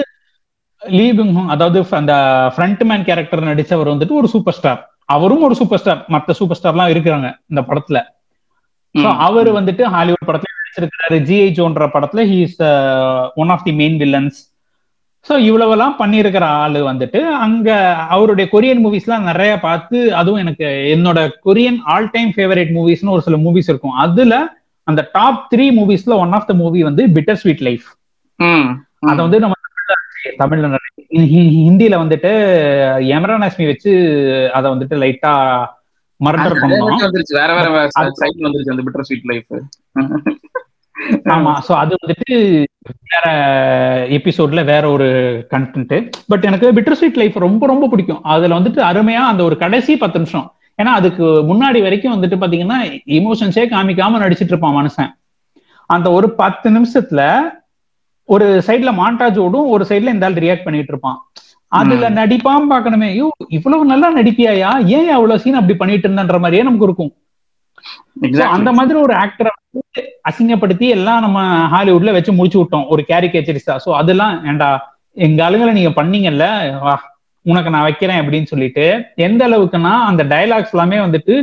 லீபிங் 0.82 1.32
ஹூங் 1.38 1.52
அதாவது 1.56 1.80
அந்த 2.00 2.14
ஃப்ரண்ட் 2.56 2.84
மேன் 2.90 3.08
கேரக்டர் 3.08 3.48
நடிச்சவர் 3.50 3.92
வந்துட்டு 3.94 4.20
ஒரு 4.22 4.28
சூப்பர் 4.34 4.58
ஸ்டார் 4.58 4.82
அவரும் 5.16 5.46
ஒரு 5.48 5.56
சூப்பர் 5.62 5.82
ஸ்டார் 5.82 6.04
மத்த 6.16 6.36
சூப்பர் 6.40 6.60
ஸ்டார்லாம் 6.60 6.92
இருக்கிறாங்க 6.94 7.28
இந்த 7.52 7.62
படத்துல. 7.70 7.98
அவர் 9.28 9.50
வந்துட்டு 9.58 9.84
ஹாலிவுட் 9.96 10.28
படத்துல 10.30 10.54
நடிச்சிருக்காரு 10.60 11.18
ஜிஐ 11.30 11.50
ஜோன்ற 11.58 11.86
படத்துல 11.96 12.24
he 12.32 12.38
is 12.46 12.62
one 13.42 13.52
of 13.56 13.66
the 13.68 13.74
main 13.82 13.98
villains 14.04 14.38
so 15.26 15.34
இவ்வளவெல்லாம் 15.48 15.96
பண்ணியிருக்கிற 16.00 16.46
ஆளு 16.64 16.80
வந்துட்டு 16.90 17.20
அங்க 17.46 17.70
அவருடைய 18.16 18.46
கொரியன் 18.54 18.84
மூவிஸ்லாம் 18.84 19.28
நிறைய 19.30 19.54
பார்த்து 19.66 19.98
அதுவும் 20.20 20.42
எனக்கு 20.44 20.66
என்னோட 20.96 21.20
கொரியன் 21.46 21.80
ஆல் 21.94 22.10
டைம் 22.16 22.32
ஃபேவரட் 22.36 22.72
மூவிஸ்னு 22.78 23.14
ஒரு 23.16 23.26
சில 23.28 23.38
மூவிஸ் 23.46 23.70
இருக்கும். 23.72 23.98
அதுல 24.06 24.36
அந்த 24.88 25.02
டாப் 25.16 25.42
த்ரீ 25.54 25.66
மூவிஸ்ல 25.80 26.16
ஒன் 26.24 26.36
ஆஃப் 26.38 26.50
த 26.50 26.54
மூவி 26.62 26.82
வந்து 26.90 27.06
பிட்டர் 27.16 27.40
ஸ்வீட் 27.42 27.66
லைஃப். 27.68 27.88
அதை 29.10 29.20
வந்து 29.26 29.42
நம்ம 29.44 29.56
தமிழ்ல 30.42 30.78
ஹிந்தியில 31.64 31.96
வந்துட்டு 32.04 32.32
எமரான் 33.16 33.46
ஹாஸ்மி 33.46 33.66
வச்சு 33.72 33.92
அதை 34.58 34.68
வந்துட்டு 34.74 34.96
லைட்டா 35.04 35.34
மர்டர் 36.20 36.60
பண்ணோம். 36.62 36.98
வேற 37.40 37.50
வேற 37.58 37.68
வந்துருச்சு 38.46 38.74
அந்த 38.76 38.86
பிட்டர் 38.88 39.08
ஸ்வீட் 39.10 39.30
லைஃப் 39.32 39.52
ஆமா 41.34 41.54
சோ 41.68 41.72
அது 41.74 41.94
வந்துட்டு 41.96 42.36
வேற 43.12 43.26
எபிசோட்ல 44.10 44.66
வேற 44.66 44.84
ஒரு 44.90 45.08
கண்டென்ட் 45.52 45.94
பட் 46.30 46.44
எனக்கு 46.44 46.72
பிட்டர் 46.74 46.94
ஸ்வீட் 46.94 47.18
லைஃப் 47.18 47.38
ரொம்ப 47.38 47.68
ரொம்ப 47.68 47.88
பிடிக்கும். 47.88 48.24
அதுல 48.24 48.60
வந்துட்டு 48.60 48.82
அருமையா 48.82 49.24
அந்த 49.32 49.44
ஒரு 49.44 49.58
கடைசி 49.58 49.98
பத்து 49.98 50.20
நிமிஷம். 50.20 50.48
ஏன்னா 50.80 50.92
அதுக்கு 50.92 51.26
முன்னாடி 51.50 51.82
வரைக்கும் 51.82 52.14
வந்துட்டு 52.16 52.38
பாத்தீங்கன்னா 52.38 52.80
இமோஷன்ஸே 53.20 53.66
காமிக்காம 53.70 54.20
நடிச்சிட்டு 54.24 54.54
இருப்பான் 54.54 54.78
மனுஷன். 54.78 55.12
அந்த 55.90 56.12
ஒரு 56.12 56.30
பத்து 56.34 56.70
நிமிஷத்துல 56.70 57.22
ஒரு 58.30 58.62
சைட்ல 58.68 58.92
மாண்டாஜ் 58.94 59.38
ஓடும் 59.38 59.70
ஒரு 59.70 59.86
சைட்ல 59.90 60.14
இந்த 60.14 60.26
ஆள் 60.26 60.42
ரியாக்ட் 60.46 60.64
பண்ணிட்டு 60.64 60.88
இருப்பான். 60.88 61.20
அதுல 61.72 62.10
நடிப்பாம 62.10 62.68
பாக்கணுமே. 62.74 63.08
ஐயோ 63.14 63.28
இவ்வளவு 63.48 63.86
நல்லா 63.86 64.10
நடிப்பியாயா? 64.16 64.72
ஏன் 64.98 65.10
அவ்வளவு 65.10 65.40
சீன் 65.40 65.54
அப்படி 65.54 65.76
பண்ணிட்டு 65.78 66.08
இருந்தன்ற 66.10 66.40
மாதிரியே 66.40 66.64
நமக்கு 66.64 66.86
இருக்கும். 66.86 67.12
அந்த 68.56 68.70
மாதிரி 68.78 68.98
ஒரு 69.06 69.14
ஆக்டரை 69.24 69.52
அசிங்கப்படுத்தி 70.30 70.88
எல்லாம் 70.98 71.24
நம்ம 71.26 71.40
ஹாலிவுட்ல 71.74 72.14
வச்சு 72.16 72.32
முடிச்சு 72.40 72.60
விட்டோம். 72.62 72.88
ஒரு 72.94 73.02
கேரிகேச்சரிஸ்டா 73.10 73.76
சோ 73.86 73.92
அதெல்லாம் 74.02 74.34
ஏண்டா 74.52 74.70
எங்க 75.28 75.40
ஆளுங்களை 75.46 75.74
நீங்க 75.78 75.92
பண்ணீங்கல்ல? 76.00 76.48
உனக்கு 77.46 77.70
நான் 77.74 77.88
வைக்கிறேன் 77.88 78.22
அப்படின்னு 78.22 78.52
சொல்லிட்டு 78.52 78.86
எந்த 79.28 79.42
அளவுக்குன்னா 79.48 79.94
அந்த 80.10 80.24
டைலாக்ஸ் 80.34 80.74
எல்லாமே 80.74 80.98
வந்துட்டு 80.98 81.36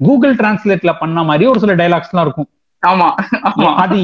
கூகுள் 0.00 0.34
டிரான்ஸ்லேட்ல 0.34 0.92
பண்ண 1.00 1.22
மாதிரி 1.30 1.46
ஒரு 1.46 1.60
சில 1.64 1.74
டைலாக்ஸ் 1.80 2.12
எல்லாம் 2.12 2.26
இருக்கும். 2.26 2.50
ஆமா 2.82 3.08
அது 3.82 3.96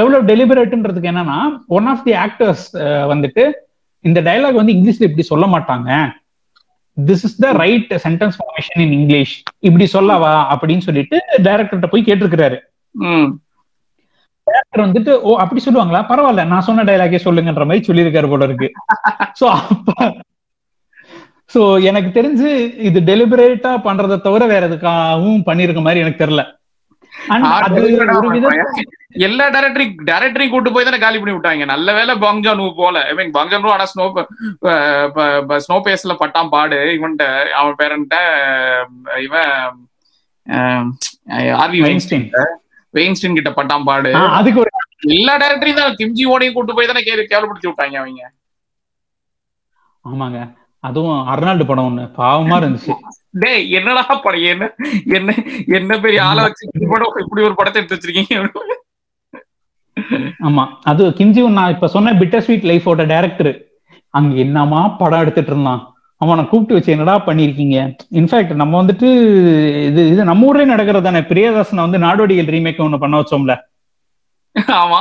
எவ்வளவு 0.00 0.20
டெலிபரேட்ன்றதுக்கு 0.30 1.10
என்னன்னா 1.12 1.38
ஒன் 1.76 1.86
ஆஃப் 1.92 2.04
தி 2.04 2.12
ஆக்டர்ஸ் 2.24 2.66
வந்துட்டு 3.12 3.44
இந்த 4.04 4.20
டைலாக் 4.28 4.60
வந்து 4.60 4.74
இங்கிலீஷ்ல 4.76 5.08
இப்படி 5.08 5.26
சொல்ல 5.32 5.46
மாட்டாங்க. 5.46 5.90
This 6.96 7.24
is 7.28 7.38
the 7.44 7.48
right 7.62 7.92
sentence 8.04 8.36
formation 8.38 8.82
in 8.84 8.94
English 8.98 9.34
இப்படி 9.68 9.86
சொல்லவா 9.96 10.34
அப்படின்னு 10.54 10.86
சொல்லிட்டு 10.88 11.16
டைரக்டர்கிட்ட 11.46 11.90
போய் 11.94 12.06
கேட்டிருக்கிறாரு. 12.08 12.58
டேரக்டர் 14.46 14.84
வந்துட்டு 14.86 15.12
ஓ 15.28 15.36
அப்படி 15.42 15.60
சொல்லுவாங்களா? 15.64 16.00
பரவாயில்ல 16.10 16.42
நான் 16.52 16.66
சொன்ன 16.68 16.84
டைலாகே 16.90 17.20
சொல்லுங்கன்ற 17.26 17.66
மாதிரி 17.68 17.86
சொல்லியிருக்காரு 17.88 18.30
போல 18.32 18.48
இருக்கு. 18.48 18.68
சோ 19.40 19.46
அப்ப 19.60 20.08
சோ 21.54 21.60
எனக்கு 21.88 22.10
தெரிஞ்சு 22.18 22.50
இது 22.88 22.98
டெலிபரேட்டா 23.08 23.72
பண்றதை 23.86 24.16
தவிர 24.26 24.44
வேற 24.52 24.62
எதுக்காகவும் 24.68 25.42
பண்ணிருக்க 25.48 25.82
மாதிரி 25.86 26.02
எனக்கு 26.04 26.22
தெரியல. 26.22 26.44
அது 27.66 27.82
ஒரு 28.18 28.28
விதம் 28.36 28.60
எல்லா 29.26 29.44
டேரக்டரி 29.54 29.84
டேரக்டரையும் 30.08 30.52
கூட்டு 30.52 30.70
போய் 30.74 30.86
தானே 30.86 30.98
காலி 31.02 31.18
பண்ணி 31.18 31.34
விட்டாங்க. 31.34 31.64
நல்ல 31.72 31.88
வேலை 31.98 32.14
பாங்ஜானு 32.24 32.64
போல. 32.80 33.02
ஐ 33.10 33.12
மீன் 33.18 33.32
பாங்ஜானு 33.36 33.74
ஆனா 33.74 33.86
ஸ்னோ 33.92 34.06
ஸ்னோ 35.64 35.76
பேஸ்ல 35.86 36.14
பட்டாம் 36.22 36.52
பாடு. 36.54 36.78
இவன்ட்ட 36.96 37.26
அவன் 37.60 37.78
பேரன்ட்ட 37.80 38.16
இவன் 39.26 39.52
ஆர்வி 41.62 41.80
வெயின்ஸ்டீன் 41.86 42.26
வெயின்ஸ்டீன் 42.94 43.38
கிட்ட 43.38 43.52
பட்டாம் 43.58 43.86
பாடு. 43.90 44.10
அதுக்கு 44.38 44.62
ஒரு 44.64 44.72
எல்லா 45.16 45.32
டேரக்டரையும் 45.42 45.80
தான். 45.80 45.96
கிம்ஜி 46.00 46.24
ஓடையும் 46.34 46.56
கூட்டு 46.56 46.76
போய் 46.76 46.90
தானே 46.90 47.04
கேள்வி 47.08 47.24
கேவலப்படுத்தி 47.30 47.70
விட்டாங்க 47.70 47.98
அவங்க. 48.02 48.22
ஆமாங்க. 50.04 50.40
அதுவும் 50.84 51.18
அர்னால்டு 51.32 51.64
படம் 51.68 51.86
ஒண்ணு. 51.90 52.02
பாவமா 52.20 52.56
இருந்துச்சு. 52.62 52.94
டேய் 53.42 53.62
என்னடா 53.78 54.02
படம்? 54.24 54.44
என்ன 54.52 54.64
என்ன 55.18 55.30
என்ன 55.78 55.98
பெரிய 56.06 56.20
ஆளை 56.30 56.42
வச்சு 56.46 56.90
படம் 56.94 57.20
இப்படி 57.24 57.44
ஒரு 57.48 57.56
படத்தை 57.60 57.78
எடுத்து 57.80 57.96
வச்சிருக்கீங்க? 57.96 58.36
ஆமா. 60.42 60.64
அது 60.82 61.08
கிம்ஜி 61.08 61.48
நான் 61.48 61.70
இப்ப 61.70 61.88
சொன்ன 61.88 62.12
பிட்டர் 62.12 62.42
ஸ்வீட் 62.42 62.68
லைஃபோட 62.70 63.02
டேரக்டர் 63.12 63.52
அங்க 64.14 64.34
என்னமா 64.36 64.88
படம் 64.88 65.20
எடுத்துட்டு 65.20 65.50
இருந்தான்? 65.50 65.82
அவனை 66.20 66.42
கூப்பிட்டு 66.44 66.74
வச்சு 66.74 66.92
என்னடா 66.92 67.14
பண்ணிருக்கீங்க 67.26 67.76
இன்ஃபேக்ட் 68.12 68.54
நம்ம 68.54 68.82
வந்துட்டு 68.82 69.08
இது 69.88 70.02
இது 70.12 70.24
நம்ம 70.24 70.46
ஊர்லயே 70.48 70.64
நடக்கிறது 70.64 71.04
தானே. 71.04 71.20
பிரியதாசனை 71.30 71.80
வந்து 71.86 71.98
நாடோடிகள் 71.98 72.52
ரீமேக் 72.54 72.82
ஒண்ணு 72.86 72.98
பண்ண 72.98 73.20
வச்சோம்ல. 73.20 73.54
ஆமா. 74.80 75.00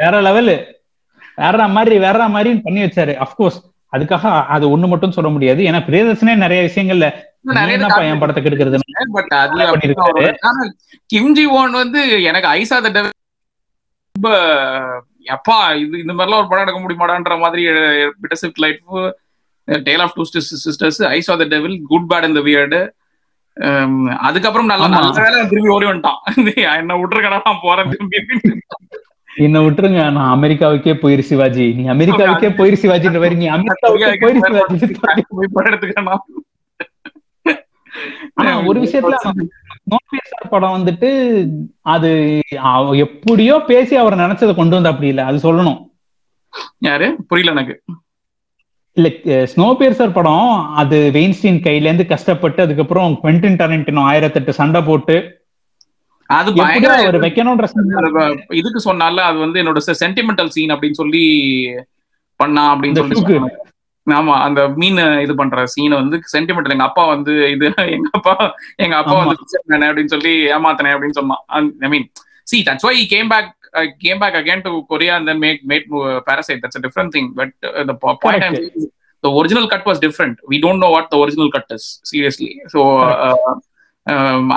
வேற 0.00 0.14
லெவலு 0.26 0.56
வேற 1.36 1.68
மாதிரி 1.76 1.98
வேற 1.98 2.28
மாதிரி 2.28 2.50
பண்ணி 2.66 2.80
வச்சாரு. 2.82 3.12
அப்கோர்ஸ் 3.24 3.58
அதுக்காக 3.96 4.24
அது 4.48 4.64
ஒண்ணு 4.74 4.86
மட்டும் 4.88 5.16
சொல்ல 5.16 5.28
முடியாது. 5.28 5.60
ஏன்னா 5.62 5.80
பிரியதர்சனே 5.86 6.34
நிறைய 6.36 6.62
விஷயங்கள்ல 6.62 7.08
என் 8.06 8.22
படத்தை 8.22 8.40
கெடுக்கிறது 8.42 8.78
பட் 9.12 9.34
அதுல 9.34 9.66
கிம்ஜி 11.10 11.44
ஓன் 11.58 11.76
வந்து 11.82 12.00
எனக்கு 12.22 12.48
ஐசா 12.56 12.78
த 12.86 13.02
ரொம்ப 14.16 14.30
எப்பா 15.34 15.56
இது 15.80 15.96
இந்த 15.98 16.12
மாதிரிலாம் 16.12 16.42
ஒரு 16.42 16.50
படம் 16.50 16.64
எடுக்க 16.64 16.80
முடியுமாடான்ற 16.80 17.36
மாதிரி 17.38 17.62
bittersweet 18.20 18.60
life 18.64 18.84
tale 19.68 20.04
of 20.04 20.16
two 20.16 20.24
sisters 20.32 21.00
of 21.32 21.40
the 21.40 21.46
devil 21.54 21.76
good 21.86 22.08
bad 22.12 22.28
இந்த 22.28 22.40
வியர்டு 22.40 22.80
அதுக்கப்புறம் 24.20 24.70
நல்லா 24.70 24.86
நல்ல 24.88 25.10
வேலை 25.18 25.38
திரும்பி 25.48 25.74
ஓடி 25.74 25.86
வந்துட்டான். 25.86 26.20
என்ன 26.80 26.96
விட்டுருக்கடா 26.98 27.38
நான் 27.46 27.62
போறேன் 27.62 27.92
திரும்பி. 27.92 28.18
என்ன 29.36 29.60
விட்டுருங்க 29.60 30.10
நான் 30.10 30.42
அமெரிக்காவுக்கே 30.42 30.92
போயிரு 31.02 31.20
சிவாஜி. 31.20 31.72
நீ 31.72 31.84
அமெரிக்காவுக்கே 31.84 32.50
போயிரு 32.58 32.76
சிவாஜின்ற 32.82 33.14
மாதிரி 33.14 33.34
நீ 33.34 33.48
அமெரிக்காவுக்கே 33.48 34.12
போயிரு 34.22 34.40
சிவாஜி. 34.44 34.86
ஒரு 38.66 38.80
விஷயத்துல 38.80 39.16
படம் 40.50 40.74
வந்துட்டு 40.76 41.10
அது 41.80 42.10
எப்படியோ 42.96 43.62
பேசி 43.66 43.96
அவர் 43.96 44.16
நினைச்சதை 44.16 44.54
கொண்டு 44.54 44.74
வந்து 44.74 44.88
அப்படி 44.88 45.08
இல்ல. 45.08 45.24
அது 45.24 45.52
சொல்லணும். 45.52 45.78
யாரு? 46.78 47.16
புரியல 47.28 47.50
எனக்கு. 47.50 47.74
இல்ல 48.96 49.08
ஸ்னோ 49.52 49.76
பேர்சர் 49.78 50.12
படம் 50.12 50.50
அது 50.74 51.10
வெயின்ஸ்டீன் 51.14 51.64
கையில 51.64 51.88
இருந்து 51.88 52.06
கஷ்டப்பட்டு 52.06 52.62
அதுக்கப்புறம் 52.62 53.18
குவென்டின் 53.22 53.58
டரண்டினோ 53.60 54.02
ஆயிரத்தெட்டு 54.10 54.50
சண்டை 54.50 54.82
போட்டு 54.82 55.16
அது 56.30 56.50
வைக்கணும்ன்ற 57.24 57.66
இதுக்கு 58.60 58.80
சொன்னால 58.88 59.24
அது 59.28 59.38
வந்து 59.38 59.60
என்னோட 59.62 59.80
சென்டிமெண்டல் 60.04 60.52
சீன் 60.56 60.74
அப்படின்னு 60.74 61.00
சொல்லி 61.02 61.24
பண்ணா 62.40 62.64
அப்படின்னு 62.72 63.00
சொல்லி 63.00 63.50
ஆமா 64.06 64.34
அந்த 64.46 64.60
மீன் 64.80 64.98
இது 65.22 65.34
பண்ற 65.34 65.62
சீனை 65.74 65.96
வந்து 66.00 66.16
சென்டிமெண்டல் 66.34 66.74
எங்க 66.74 66.84
அப்பா 66.84 67.04
வந்து 67.06 67.32
இது 67.54 67.66
எங்க 67.96 68.08
அப்பா 68.12 68.34
எங்க 68.76 68.96
அப்பா 68.96 69.14
வந்து 69.22 69.36
அப்படின்னு 69.88 70.14
சொல்லி 70.16 70.32
ஏமாத்தனே 70.56 70.92
அப்படின்னு 70.96 71.18
சொன்னான். 71.20 71.42
I 71.80 71.88
mean 71.94 72.06
see 72.46 72.58
that's 72.68 72.86
why 72.88 72.96
came 73.14 73.30
back 73.32 73.48
came 74.04 74.20
back 74.22 74.36
again 74.40 74.62
to 74.66 74.72
Korea 74.92 75.14
and 75.14 75.28
then 75.30 75.38
make 75.38 75.62
made 75.72 75.88
Parasite 76.28 76.62
that's 76.64 76.82
different 76.86 77.14
thing 77.16 77.30
but 77.40 77.54
the 77.90 77.96
point 78.26 78.60
the 79.24 79.30
original 79.40 79.66
cut 79.68 79.84
was 79.86 79.98
different. 79.98 80.38
We 80.46 80.60
don't 80.60 80.78
know 80.78 80.90
what 80.90 81.06
the 81.12 81.18
original 81.18 81.48
cut 81.50 81.70
is 81.70 81.84
seriously. 82.04 82.50
So 82.68 82.80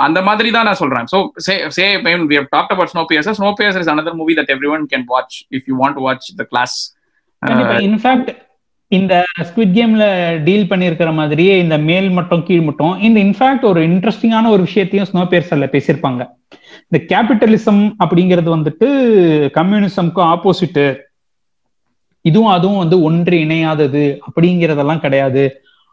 அந்த 0.06 0.18
மாதிரி 0.28 0.48
தான் 0.56 0.68
நான் 0.68 0.80
சொல்றேன். 0.80 1.06
So 1.12 1.18
say 1.46 1.54
say 1.76 1.84
we 2.04 2.36
have 2.40 2.50
talked 2.56 2.72
about 2.74 2.92
snow 2.92 3.02
snow 3.38 3.50
is 3.68 3.92
another 3.94 4.18
movie 4.20 4.34
that 4.40 4.52
every 4.54 4.70
one 4.76 4.84
can 4.92 5.06
watch 5.14 5.36
if 5.58 5.66
you 5.70 5.76
want 5.82 5.98
to 5.98 6.04
watch 6.06 6.28
the 6.42 6.46
class 6.52 6.76
in fact 7.88 8.30
இந்த 8.92 9.14
squid 9.48 9.74
கேம்ல 9.76 10.04
deal 10.46 10.70
பண்ணிருக்கிற 10.70 11.10
மாதிரியே 11.18 11.52
இந்த 11.64 11.76
மேல் 11.90 12.08
மட்டும் 12.16 12.42
கீழ் 12.48 12.64
மட்டும் 12.68 12.94
இந்த 13.06 13.18
இன்ஃபேக்ட் 13.26 13.66
ஒரு 13.68 13.80
இன்ட்ரெஸ்டிங்கான 13.90 14.50
ஒரு 14.54 14.62
விஷயத்தையும் 14.68 15.08
ஸ்னோ 15.10 15.22
பேர்ஸ்ல 15.32 15.68
பேசியிருப்பாங்க. 15.74 16.22
இந்த 16.88 16.98
கேபிட்டலிசம் 17.12 17.82
அப்படிங்கிறது 18.04 18.50
வந்துட்டு 18.56 18.88
கம்யூனிசம்க்கு 19.58 20.22
ஆப்போசிட் 20.32 20.82
இதுவும் 22.24 22.54
அதுவும் 22.56 22.82
வந்து 22.82 22.96
ஒன்று 23.08 23.36
இணையாதது 23.44 24.04
அப்படிங்கிறதெல்லாம் 24.26 25.04
கிடையாது. 25.04 25.44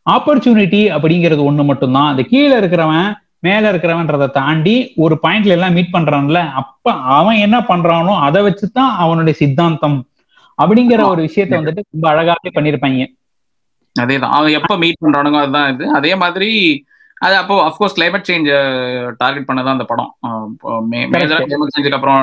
ஆப்பர்ச்சுனிட்டி 0.06 0.82
அப்படிங்கிறது 0.96 1.42
ஒண்ணு 1.50 1.64
மட்டும்தான். 1.70 2.10
அந்த 2.12 2.24
கீழே 2.32 2.56
இருக்கிறவன் 2.62 3.08
மேல 3.44 3.72
இருக்கிறவன்றதை 3.72 4.28
தாண்டி 4.32 4.74
ஒரு 4.96 5.16
பாயிண்ட்ல 5.24 5.56
எல்லாம் 5.56 5.74
மீட் 5.74 5.94
பண்றான்ல 5.94 6.40
அப்ப 6.62 6.86
அவன் 7.16 7.38
என்ன 7.38 7.58
பண்றானோ 7.70 8.14
அதை 8.22 8.42
வச்சுதான் 8.44 8.92
அவனுடைய 8.98 9.36
சித்தாந்தம் 9.36 9.98
அப்படிங்கிற 10.60 11.02
ஒரு 11.08 11.22
விஷயத்த 11.26 11.60
வந்துட்டு 11.60 11.84
ரொம்ப 11.88 12.06
அழகாவே 12.14 12.52
பண்ணிருப்பாங்க 12.56 13.06
அதேதான். 13.96 14.34
அவன் 14.38 14.56
எப்ப 14.58 14.74
மீட் 14.78 15.04
பண்றானுங்க 15.04 15.38
அதுதான் 15.38 15.72
இது. 15.74 15.86
அதே 15.92 16.12
மாதிரி 16.16 16.50
அது 17.18 17.36
அப்போ 17.36 17.56
அஃப்கோர்ஸ் 17.68 17.96
கிளைமேட் 17.96 18.28
சேஞ்ச் 18.28 18.50
டார்கெட் 19.18 19.48
பண்ணதான் 19.48 19.76
அந்த 19.76 19.86
படம். 19.86 20.10
மேஜரா 21.14 21.40
கிளைமேட் 21.44 21.74
சேஞ்சுக்கு 21.76 21.98
அப்புறம் 21.98 22.20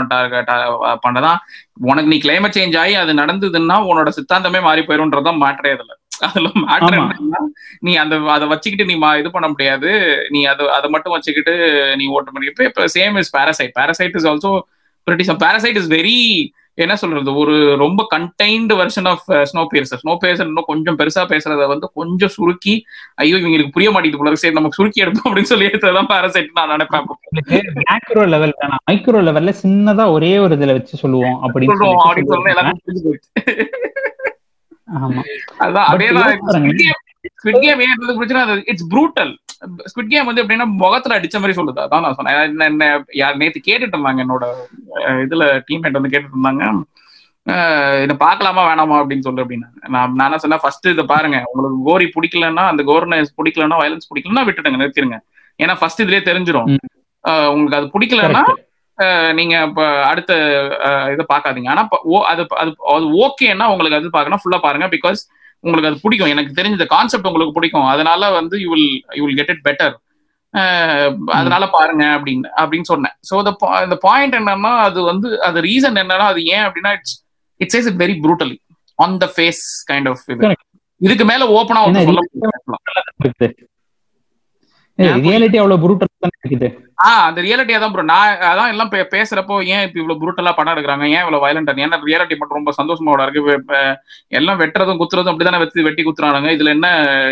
பண்ணதான். 1.05 1.39
உனக்கு 1.85 2.11
நீ 2.13 2.19
கிளைமேட் 2.25 2.57
சேஞ்ச் 2.59 2.79
ஆகி 2.79 2.95
அது 2.95 3.15
நடந்ததுன்னா 3.15 3.77
உன்னோட 3.91 4.11
சித்தாந்தமே 4.19 4.61
மாறி 4.63 4.83
போயிரும்ன்றதான் 4.83 5.43
மாற்றே 5.45 5.73
அதுல. 5.73 5.93
அதுல 6.21 6.49
மேட்டர் 6.63 6.97
என்னன்னா 6.97 7.41
நீ 7.81 7.95
அந்த 7.95 8.17
அதை 8.29 8.49
வச்சுக்கிட்டு 8.49 8.85
நீ 8.85 8.97
இது 9.19 9.31
பண்ண 9.31 9.49
முடியாது. 9.49 9.91
நீ 10.31 10.45
அது 10.45 10.71
அதை 10.71 10.91
மட்டும் 10.91 11.13
வச்சுக்கிட்டு 11.13 11.55
நீ 11.97 12.07
ஓட்ட 12.09 12.31
முடியும் 12.33 12.67
இப்ப 12.67 12.89
same 12.97 13.19
is 13.19 13.33
Parasite 13.37 13.73
Parasite 13.73 14.15
is 14.15 14.27
also 14.27 14.53
pretty 15.07 15.37
Parasite 15.41 15.77
is 15.77 15.91
very 15.91 16.19
என்ன 16.79 16.97
சொல்றது 16.97 17.35
ஒரு 17.35 17.77
ரொம்ப 17.77 18.07
contained 18.13 18.75
version 18.81 19.09
of 19.09 19.27
Snow 19.51 19.63
Piercer 19.73 20.01
Snow 20.01 20.15
Piercer 20.23 20.49
இன்னும் 20.49 20.67
கொஞ்சம் 20.67 20.99
பெருசா 20.99 21.23
பேசுறத 21.33 21.67
வந்து 21.67 21.91
கொஞ்சம் 21.95 22.29
சுருக்கி 22.29 22.75
ஐயோ 23.15 23.37
இவங்களுக்கு 23.37 23.75
புரிய 23.77 23.91
மாட்டேங்குது 23.91 24.21
போல 24.21 24.31
இருக்கு. 24.31 24.45
சரி 24.45 24.55
நமக்கு 24.55 24.79
சுருக்கி 24.81 25.03
எடுப்போம் 25.05 25.29
அப்படின்னு 25.29 25.53
சொல்லி 25.53 25.69
எடுத்ததான் 25.69 26.11
பேரசைட் 26.13 26.51
நான் 26.55 26.73
நினைப்பேன். 26.75 27.07
மேக்ரோ 27.85 28.25
லெவல் 28.27 28.55
வேணாம் 28.59 28.83
மைக்ரோ 28.91 29.23
லெவல்ல 29.29 29.55
சின்னதா 29.63 30.07
ஒரே 30.13 30.39
ஒரு 30.39 30.57
இதுல 30.59 30.73
வச்சு 30.73 30.97
சொல்லுவோம் 30.97 31.39
அப்படின்னு 31.43 31.77
சொல்லி 31.77 31.97
ஆமா 32.57 32.73
அதான் 35.59 35.85
இட்ஸ் 38.65 38.89
ப்ரூட்டல் 38.95 39.37
ஸ்குவிட் 39.67 40.09
கேம் 40.09 40.25
வந்து 40.25 40.45
எப்படின்னா 40.45 40.67
முகத்துல 40.67 41.21
அடிச்ச 41.21 41.33
மாதிரி 41.33 41.63
சொல்லுது. 41.63 41.85
அதான் 41.85 42.01
நான் 42.01 42.15
சொன்னேன். 42.15 42.59
என்ன- 42.59 43.05
யார் 43.13 43.37
நேத்து 43.37 43.61
கேட்டுட்டு 43.67 43.99
இருந்தாங்க 43.99 44.25
என்னோட 44.25 44.47
இதுல 45.05 45.63
டீம்மேட் 45.73 45.91
வந்து 45.91 46.09
கேட்டுட்டு 46.09 46.45
இருந்தாங்க. 46.45 46.83
இதை 48.03 48.17
பார்க்கலாமா 48.17 48.75
வேணாமா 48.75 49.07
அப்படின்னு 49.07 49.21
சொல்லு 49.21 49.45
அப்படின்னாங்க. 49.45 49.89
நான் 49.89 50.13
நான் 50.13 50.39
சொன்னேன் 50.39 50.59
ஃபர்ஸ்ட் 50.63 50.87
இதை 50.87 51.05
பாருங்க. 51.05 51.43
உங்களுக்கு 51.53 51.83
கோரி 51.85 52.11
பிடிக்கலன்னா 52.15 52.67
அந்த 52.67 52.83
கோர்னஸ் 52.83 53.35
பிடிக்கலன்னா 53.45 53.77
வயலன்ஸ் 53.77 54.09
பிடிக்கலன்னா 54.15 54.45
விட்டுடுங்க 54.45 54.79
நிறுத்திடுங்க. 54.79 55.19
ஏன்னா 55.63 55.77
ஃபர்ஸ்ட் 55.79 56.03
இதுலயே 56.03 56.31
தெரிஞ்சிடும் 56.31 56.77
உங்களுக்கு 57.49 57.77
அது 57.77 57.87
பிடிக்கலன்னா 57.87 58.43
நீங்க 59.33 59.55
இப்ப 59.69 59.83
அடுத்த 60.05 60.33
இதை 61.13 61.25
பார்க்காதீங்க. 61.33 61.69
ஆனா 61.69 61.83
ஓ- 62.15 62.27
அது 62.33 62.43
அது 62.95 63.07
ஓகேன்னா 63.25 63.67
உங்களுக்கு 63.73 63.99
அது 63.99 64.11
பார்க்கணும். 64.11 64.43
ஃபுல்லா 64.43 64.59
பாருங்க. 64.59 64.89
பிகாஸ் 64.89 65.21
உங்களுக்கு 65.65 65.91
அது 65.91 66.03
பிடிக்கும். 66.03 66.29
எனக்கு 66.29 66.57
தெரிஞ்ச 66.61 66.87
கான்செப்ட் 66.87 67.27
உங்களுக்கு 67.27 67.53
பிடிக்கும். 67.53 67.87
அதனால 67.87 68.31
வந்து 68.31 68.61
you 68.61 68.71
will 68.71 68.91
you 69.15 69.25
will 69.25 69.37
get 69.37 69.53
it 69.55 69.65
better 69.69 69.95
அதனால 71.35 71.65
பாருங்க 71.69 72.05
அப்படின்னு 72.17 72.49
அப்படின்னு 72.57 72.89
சொன்னேன். 72.91 73.15
ஸோ 73.31 73.35
இந்த 73.85 73.97
பாயிண்ட் 74.01 74.35
என்னன்னா 74.35 74.73
அது 74.81 75.03
வந்து 75.03 75.29
அது 75.43 75.61
ரீசன் 75.61 75.99
என்னன்னா 76.03 76.27
அது 76.33 76.45
ஏன் 76.47 76.65
அப்படின்னா 76.67 76.93
it's 76.93 77.17
it's 77.61 77.77
is 77.77 77.87
it 77.87 77.99
very 78.03 78.15
brutally 78.25 78.57
on 78.99 79.17
the 79.17 79.29
face 79.37 79.63
kind 79.91 80.09
of 80.09 80.23
இது. 80.29 80.53
இதுக்கு 81.01 81.25
மேல 81.25 81.45
ஓப்பனா 81.57 81.83
ஒன்று 81.87 82.05
சொல்ல 82.05 82.23
ரியாலிட்டி 85.23 85.59
அவ்வளவு 85.59 85.83
புரூட்டல் 85.85 86.13
அந்த 87.25 87.39
ரியாலிட்டியா 87.43 87.79
தான் 87.79 87.93
ப்ரோ 87.93 88.05
நான் 88.11 88.31
அதான் 88.49 88.71
எல்லாம் 88.73 88.91
பேசுறப்போ 89.13 89.55
ஏன் 89.73 89.83
இப்ப 89.87 89.97
இவ்வளவு 90.01 90.21
புரூட்டலா 90.21 90.53
படம் 90.57 90.75
எடுக்கிறாங்க 90.75 91.07
ஏன் 91.09 91.23
இவ்வளவு 91.23 91.45
வயலண்டா 91.45 91.75
ஏன்னா 91.85 91.99
ரியாலிட்டி 92.05 92.37
மட்டும் 92.37 92.59
ரொம்ப 92.59 92.73
சந்தோஷமோட 92.79 93.25
இருக்கு. 93.25 93.55
எல்லாம் 94.33 94.61
வெட்டுறதும் 94.61 95.01
குத்துறதும் 95.01 95.33
அப்படிதானே 95.33 95.61
வெட்டி 95.63 95.87
வெட்டி 95.89 96.05
குத்துறானுங்க. 96.05 96.51
இதுல 96.57 96.75
என்ன 96.77 96.89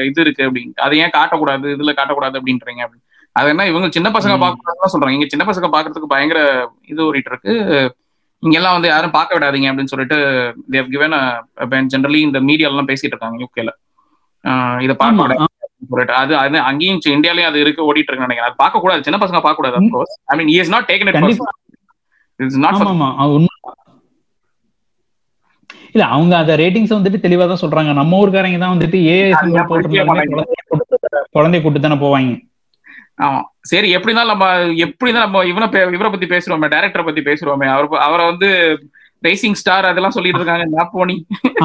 இது 0.08 0.20
இருக்கு 0.20 0.44
அப்படின்னு 0.48 0.82
அதை 0.82 0.98
ஏன் 1.04 1.14
காட்டக்கூடாது? 1.16 1.66
இதுல 1.76 1.94
காட்டக்கூடாது 1.98 2.38
அப்படின்றீங்க 2.40 2.84
அப்படின்னு 2.84 3.08
அது 3.36 3.50
என்ன 3.50 3.66
இவங்க 3.66 3.86
சின்ன 3.90 4.08
பசங்க 4.16 4.34
ம். 4.36 4.42
பார்க்கறதுதான் 4.42 4.92
சொல்றாங்க 4.94 5.16
இங்க 5.18 5.28
சின்ன 5.28 5.44
பசங்க 5.46 5.68
பாக்குறதுக்கு 5.74 6.12
பயங்கர 6.14 6.40
இது 6.86 7.00
ஓடிட்டு 7.04 7.32
இருக்கு. 7.32 7.52
இங்க 8.42 8.56
எல்லாம் 8.58 8.76
வந்து 8.76 8.88
யாரும் 8.88 9.16
பார்க்க 9.16 9.36
விடாதீங்க 9.36 9.70
அப்படின்னு 9.70 9.92
சொல்லிட்டு 9.92 10.16
தேவ் 10.70 10.88
கிவன் 10.90 11.16
ஜென்ரலி 11.92 12.20
இந்த 12.20 12.38
மீடியா 12.48 12.70
எல்லாம் 12.70 12.88
பேசிட்டு 12.88 13.14
இருக்காங்க 13.14 13.38
யூகேல 13.44 13.72
இதை 14.80 14.94
பார்க்க 14.96 15.51
அது 16.16 16.32
அது 16.38 16.56
அங்கேயும் 16.66 17.00
இந்தியாலயும் 17.12 17.50
அது 17.50 17.58
இருக்கு 17.60 17.86
ஓடிட்டு 17.86 18.10
இருக்கு 18.10 18.26
நினைக்கிறேன். 18.26 18.48
அது 18.48 18.60
பார்க்க 18.60 18.82
கூடாது 18.82 19.06
சின்ன 19.06 19.18
பசங்க 19.22 19.40
பார்க்க 19.40 19.60
கூடாது 19.60 19.76
ம். 19.76 19.84
Of course 19.84 20.14
I 20.28 20.36
mean 20.40 20.52
is 20.54 20.72
not 20.74 20.88
taken 20.90 21.10
it 21.10 21.42
it's 22.40 22.60
not 22.64 22.82
ஆமா 22.84 23.08
இல்ல 25.94 26.04
அவங்க 26.10 26.34
அந்த 26.36 26.52
ரேட்டிங்ஸ் 26.60 26.94
வந்துட்டு 26.94 27.18
தெளிவா 27.24 27.46
தான் 27.46 27.60
சொல்றாங்க. 27.62 27.90
நம்ம 27.98 28.20
ஊர்க்காரங்க 28.20 28.58
தான் 28.60 28.74
வந்துட்டு 28.74 28.98
ஏ. 29.06 29.16
குழந்தை 31.34 31.58
கூட்டு 31.60 31.80
தானே 31.80 31.98
போவாங்க. 32.02 32.30
ஆமா. 33.18 33.40
சரி 33.70 33.88
எப்படி 33.96 34.10
இருந்தாலும் 34.10 34.32
நம்ம 34.34 34.46
எப்படி 34.86 35.10
நம்ம 35.16 35.42
இவனை 35.44 35.66
இவரை 35.96 36.10
பத்தி 36.10 36.28
பேசுறோமே 36.28 36.70
டைரக்டரை 36.72 37.04
பத்தி 37.04 37.22
பேசுறோமே 37.26 37.66
அவர் 37.72 38.04
அவரை 38.06 38.24
வந்து 38.30 38.48
ரேசிங் 39.26 39.58
ஸ்டார் 39.60 39.88
அதெல்லாம் 39.90 40.14
சொல்லிட்டு 40.16 40.40
இருக்காங்க 40.40 40.66
நாப்போனி 40.76 41.16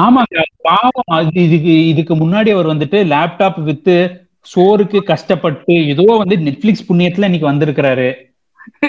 ஆமாங்க 0.04 0.44
பாவம். 0.68 1.30
இதுக்கு 1.46 1.74
இதுக்கு 1.92 2.16
முன்னாடி 2.22 2.52
அவர் 2.56 2.72
வந்துட்டு 2.72 3.00
லேப்டாப் 3.12 3.60
வித்து 3.68 3.98
சோறுக்கு 4.54 4.98
கஷ்டப்பட்டு 5.12 5.74
ஏதோ 5.92 6.06
வந்து 6.22 6.36
நெட்ஃபிளிக்ஸ் 6.48 6.88
புண்ணியத்துல 6.88 7.28
இன்னைக்கு 7.30 7.52
வந்திருக்கிறாரு. 7.52 8.08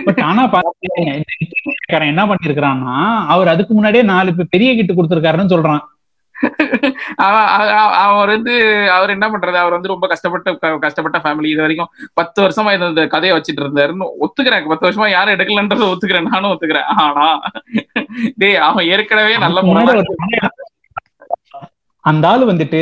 பட் 0.05 0.21
ஆனா 0.29 0.43
பாத்தீங்க 0.53 2.07
என்ன 2.11 2.23
பண்ணிருக்கிறான்னா 2.31 2.95
அவர் 3.35 3.53
அதுக்கு 3.53 3.73
முன்னாடியே 3.77 4.03
நாலு 4.13 4.35
பேர் 4.35 4.53
பெரிய 4.55 4.71
கிட்டு 4.75 4.93
கொடுத்திருக்காருன்னு 4.97 5.53
சொல்றான். 5.53 5.83
அவர் 8.03 8.29
வந்து 8.33 8.53
அவர் 8.97 9.13
என்ன 9.13 9.25
பண்றது? 9.31 9.57
அவர் 9.61 9.75
வந்து 9.75 9.91
ரொம்ப 9.91 10.05
கஷ்டப்பட்ட 10.11 10.75
கஷ்டப்பட்ட 10.83 11.17
ஃபேமிலி 11.23 11.49
இது 11.53 11.63
வரைக்கும் 11.63 11.89
பத்து 12.19 12.39
வருஷமா 12.43 12.73
இந்த 12.75 12.87
இந்த 12.91 13.03
கதையை 13.13 13.33
வச்சிட்டு 13.37 13.63
இருந்தாருன்னு 13.63 14.07
ஒத்துக்கிறேன். 14.25 14.69
பத்து 14.71 14.87
வருஷமா 14.87 15.07
யாரும் 15.15 15.35
எடுக்கலன்றத 15.35 15.89
ஒத்துக்கிறேன். 15.93 16.29
நானும் 16.33 16.51
ஒத்துக்கிறேன். 16.53 16.89
ஆனா 17.05 17.25
டேய் 18.35 18.55
அவன் 18.55 18.85
ஏற்கனவே 18.85 19.37
நல்ல. 19.37 19.61
அந்த 21.99 22.27
ஆளு 22.27 22.43
வந்துட்டு 22.51 22.81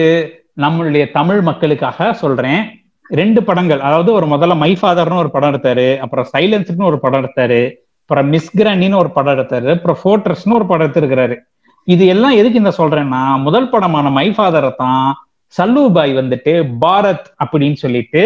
நம்மளுடைய 0.63 1.11
தமிழ் 1.11 1.41
மக்களுக்காக 1.41 2.13
சொல்றேன். 2.13 2.61
ரெண்டு 3.09 3.43
படங்கள். 3.43 3.79
அதாவது 3.79 4.09
ஒரு 4.13 4.25
முதல்ல 4.25 4.55
மை 4.57 4.77
ஃபாதர்னு 4.81 5.21
ஒரு 5.23 5.29
படம் 5.29 5.53
எடுத்தாரு 5.53 5.97
அப்புறம் 5.97 6.27
சைலன்ஸ்னு 6.37 6.89
ஒரு 6.91 6.99
படம் 6.99 7.23
எடுத்தாரு 7.23 7.73
அப்புறம் 8.01 8.27
மிஸ் 8.27 8.57
கிராண்டின்னு 8.57 8.97
ஒரு 8.97 9.09
படம் 9.11 9.37
எடுத்தாரு 9.37 9.69
அப்புறம் 9.75 9.99
ஃபோர்ட்ரஸ்னு 10.01 10.57
ஒரு 10.57 10.65
படம் 10.65 10.91
எடுத்திருக்கிறாரு. 10.91 11.35
இது 11.83 12.05
எல்லாம் 12.07 12.31
எதுக்கு 12.31 12.57
இந்த 12.57 12.73
சொல்றேன்னா 12.77 13.21
முதல் 13.41 13.69
படமான 13.69 14.09
மை 14.09 14.27
ஃபாதரை 14.29 14.71
தான் 14.77 15.27
சல்லுபாய் 15.57 16.13
வந்துட்டு 16.19 16.53
பாரத் 16.81 17.27
அப்படின்னு 17.43 17.73
சொல்லிட்டு 17.73 18.21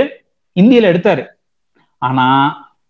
இந்தியில 0.55 0.89
எடுத்தாரு. 0.93 1.25
ஆனா 1.97 2.25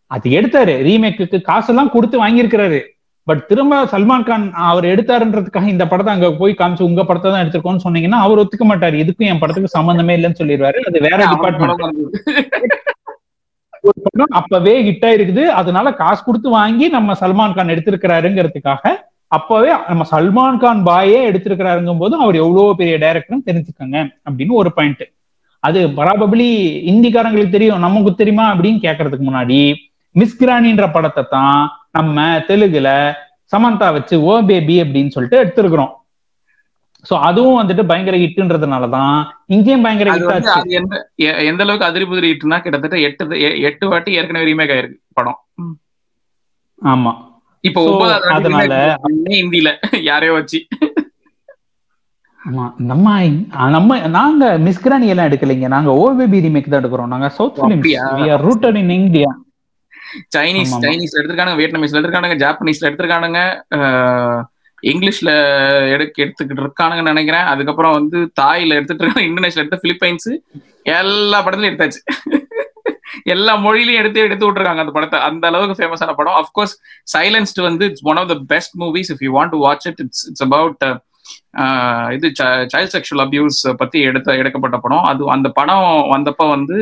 அது 0.08 0.30
எடுத்தாரு. 0.30 0.74
ரீமேக்குக்கு 0.88 1.42
காசெல்லாம் 1.42 1.90
கொடுத்து 1.90 2.28
வாங்கியிருக்கிறாரு. 2.28 2.80
பட் 3.28 3.42
திரும்ப 3.50 3.80
சல்மான் 3.92 4.26
கான் 4.28 4.46
அவர் 4.70 4.86
எடுத்தாருன்றதுக்காக 4.92 5.68
இந்த 5.74 5.86
படத்தை 5.90 6.12
அங்க 6.14 6.28
போய் 6.40 6.54
காமிச்சு 6.62 6.88
உங்க 6.88 7.02
படத்தை 7.10 7.28
தான் 7.30 7.44
எடுத்திருக்கோம்னு 7.44 7.84
சொன்னீங்கன்னா 7.86 8.20
அவர் 8.26 8.42
ஒத்துக்க 8.44 8.66
மாட்டாரு. 8.70 8.96
இதுக்கும் 9.04 9.30
என் 9.32 9.42
படத்துக்கு 9.44 9.76
சம்பந்தமே 9.78 10.14
இல்லைன்னு 10.18 10.40
சொல்லிடுவாரு. 10.40 10.80
அது 10.90 11.00
வேற 11.08 11.20
டிபார்ட்மெண்ட் 11.34 11.84
ஒரு 13.90 14.00
படம் 14.06 14.36
அப்பவே 14.40 14.74
ஹிட் 14.88 15.06
ஆயிருக்குது. 15.10 15.44
அதனால 15.60 15.94
காசு 16.02 16.22
கொடுத்து 16.26 16.50
வாங்கி 16.60 16.88
நம்ம 16.96 17.14
சல்மான் 17.22 17.56
கான் 17.58 17.74
எடுத்திருக்கிறாருங்கிறதுக்காக 17.76 18.94
அப்பவே 19.38 19.72
நம்ம 19.90 20.06
சல்மான் 20.12 20.60
கான் 20.64 20.82
பாயே 20.90 21.20
எடுத்திருக்கிறாருங்கும் 21.30 22.02
போது 22.02 22.14
அவர் 22.24 22.38
எவ்வளவு 22.44 22.78
பெரிய 22.80 22.96
டைரக்டர்னு 23.04 23.48
தெரிஞ்சுக்கோங்க 23.50 23.98
அப்படின்னு 24.28 24.54
ஒரு 24.62 24.72
பாயிண்ட் 24.78 25.04
அது 25.64 25.80
பராபபிளி 26.00 26.50
இந்திக்காரங்களுக்கு 26.92 27.56
தெரியும். 27.56 27.84
நமக்கு 27.86 28.12
தெரியுமா 28.22 28.46
அப்படின்னு 28.54 28.80
கேட்கறதுக்கு 28.86 29.28
முன்னாடி 29.28 29.60
மிஸ் 30.16 30.40
கிரானின்ற 30.42 30.86
படத்தை 30.96 31.24
தான் 31.36 31.62
நம்ம 31.92 32.38
தெலுங்குல 32.38 33.14
சமந்தா 33.56 33.92
வச்சு 33.92 34.22
ஓ 34.22 34.42
பேபி 34.42 34.82
அப்படின்னு 34.82 35.10
சொல்லிட்டு 35.10 35.46
எடுத்திருக்கிறோம். 35.46 35.92
சோ 37.10 37.20
அதுவும் 37.20 37.68
வந்துட்டு 37.68 37.84
பயங்கர 37.84 38.18
ஹிட்ன்றதுனாலதான் 38.18 39.26
இங்கேயும் 39.46 39.82
பயங்கர 39.82 40.12
ஹிட் 40.12 41.46
எந்த 41.46 41.64
அளவுக்கு 41.64 41.86
அதிரி 41.86 42.06
புதிரி 42.06 42.34
ஹிட்னா 42.34 42.62
கிட்டத்தட்ட 42.62 43.00
எட்டு 43.00 43.42
எட்டு 43.62 43.90
வாட்டி 43.90 44.14
ஏற்கனவே 44.14 44.54
ரீமேக் 44.54 44.72
ஆயிருக்கு 44.76 45.00
படம். 45.14 45.46
ஆமா. 46.86 47.16
இப்போ 47.62 48.14
அதனால- 48.30 49.00
ஹிந்தில 49.26 49.76
யாரையோ 50.02 50.34
வச்சு. 50.34 50.68
ஆமா 52.46 52.74
நம்ம 52.78 53.30
நம்ம 53.70 54.08
நாங்க 54.08 54.58
மிஸ்கிரானி 54.58 55.06
எல்லாம் 55.06 55.26
எடுக்கலைங்க. 55.26 55.68
நாங்க 55.68 55.92
ஓபேபி 55.92 56.42
ரீமேக் 56.42 56.70
தான் 56.70 56.86
எடுக்கிறோம். 56.86 57.06
நாங்க 57.06 57.30
south 57.30 57.60
O? 57.60 57.66
Films 57.68 57.86
rooted 58.42 58.76
in 58.76 58.90
India 58.90 59.38
Chinese. 60.36 60.74
சைனீஸ்ல 60.86 61.20
எடுத்திருக்கானுங்க 61.20 61.60
வியட்நாமீஸ்ல 61.62 61.98
எடுத்திருக்கானுங்க 61.98 62.38
ஜாப்பனீஸ்ல 62.44 62.90
எடுத்திருக்கானுங்க 62.90 63.42
இங்கிலீஷ்ல 64.92 65.32
எடுக்க 65.94 66.24
எடுத்துக்கிட்டு 66.24 66.64
இருக்கானுங்கன்னு 66.66 67.14
நினைக்கிறேன். 67.14 67.48
அதுக்கப்புறம் 67.52 67.98
வந்து 67.98 68.20
தாயில 68.42 68.78
எடுத்துட்டு 68.78 69.04
இருக்காங்க 69.04 69.28
இந்தோனேஷியா 69.30 69.64
எடுத்து 69.64 69.84
பிலிப்பைன்ஸ் 69.84 70.30
எல்லா 71.00 71.40
படத்துலயும் 71.46 71.72
எடுத்தாச்சு. 71.72 72.02
எல்லா 73.34 73.54
மொழியிலயும் 73.66 74.00
எடுத்து 74.02 74.20
எடுத்து 74.26 74.46
விட்டுருக்காங்க 74.46 74.84
அந்த 74.84 74.94
படத்தை. 74.96 75.18
அந்த 75.30 75.44
அளவுக்கு 75.50 75.78
ஃபேமஸான 75.80 76.14
படம். 76.20 76.38
அஃப்கோர்ஸ் 76.42 76.74
சைலன்ஸ்ட் 77.14 77.60
வந்து 77.68 77.84
it's 77.90 78.06
one 78.12 78.20
of 78.22 78.30
the 78.34 78.38
best 78.54 78.76
movies 78.84 79.12
if 79.14 79.24
you 79.26 79.32
want 79.38 79.54
to 79.56 79.60
watch 79.66 79.88
it 79.92 80.02
it's 80.06 80.24
it's 80.30 80.46
about 80.48 80.84
இது 82.16 82.28
சைல்ட் 82.74 82.94
செக்ஷுவல் 82.96 83.24
அபியூஸ் 83.26 83.60
பத்தி 83.82 84.00
எடுத்த 84.10 84.36
எடுக்கப்பட்ட 84.42 84.78
படம். 84.86 85.06
அது 85.12 85.30
அந்த 85.36 85.50
படம் 85.60 85.88
வந்தப்ப 86.14 86.48
வந்து 86.56 86.78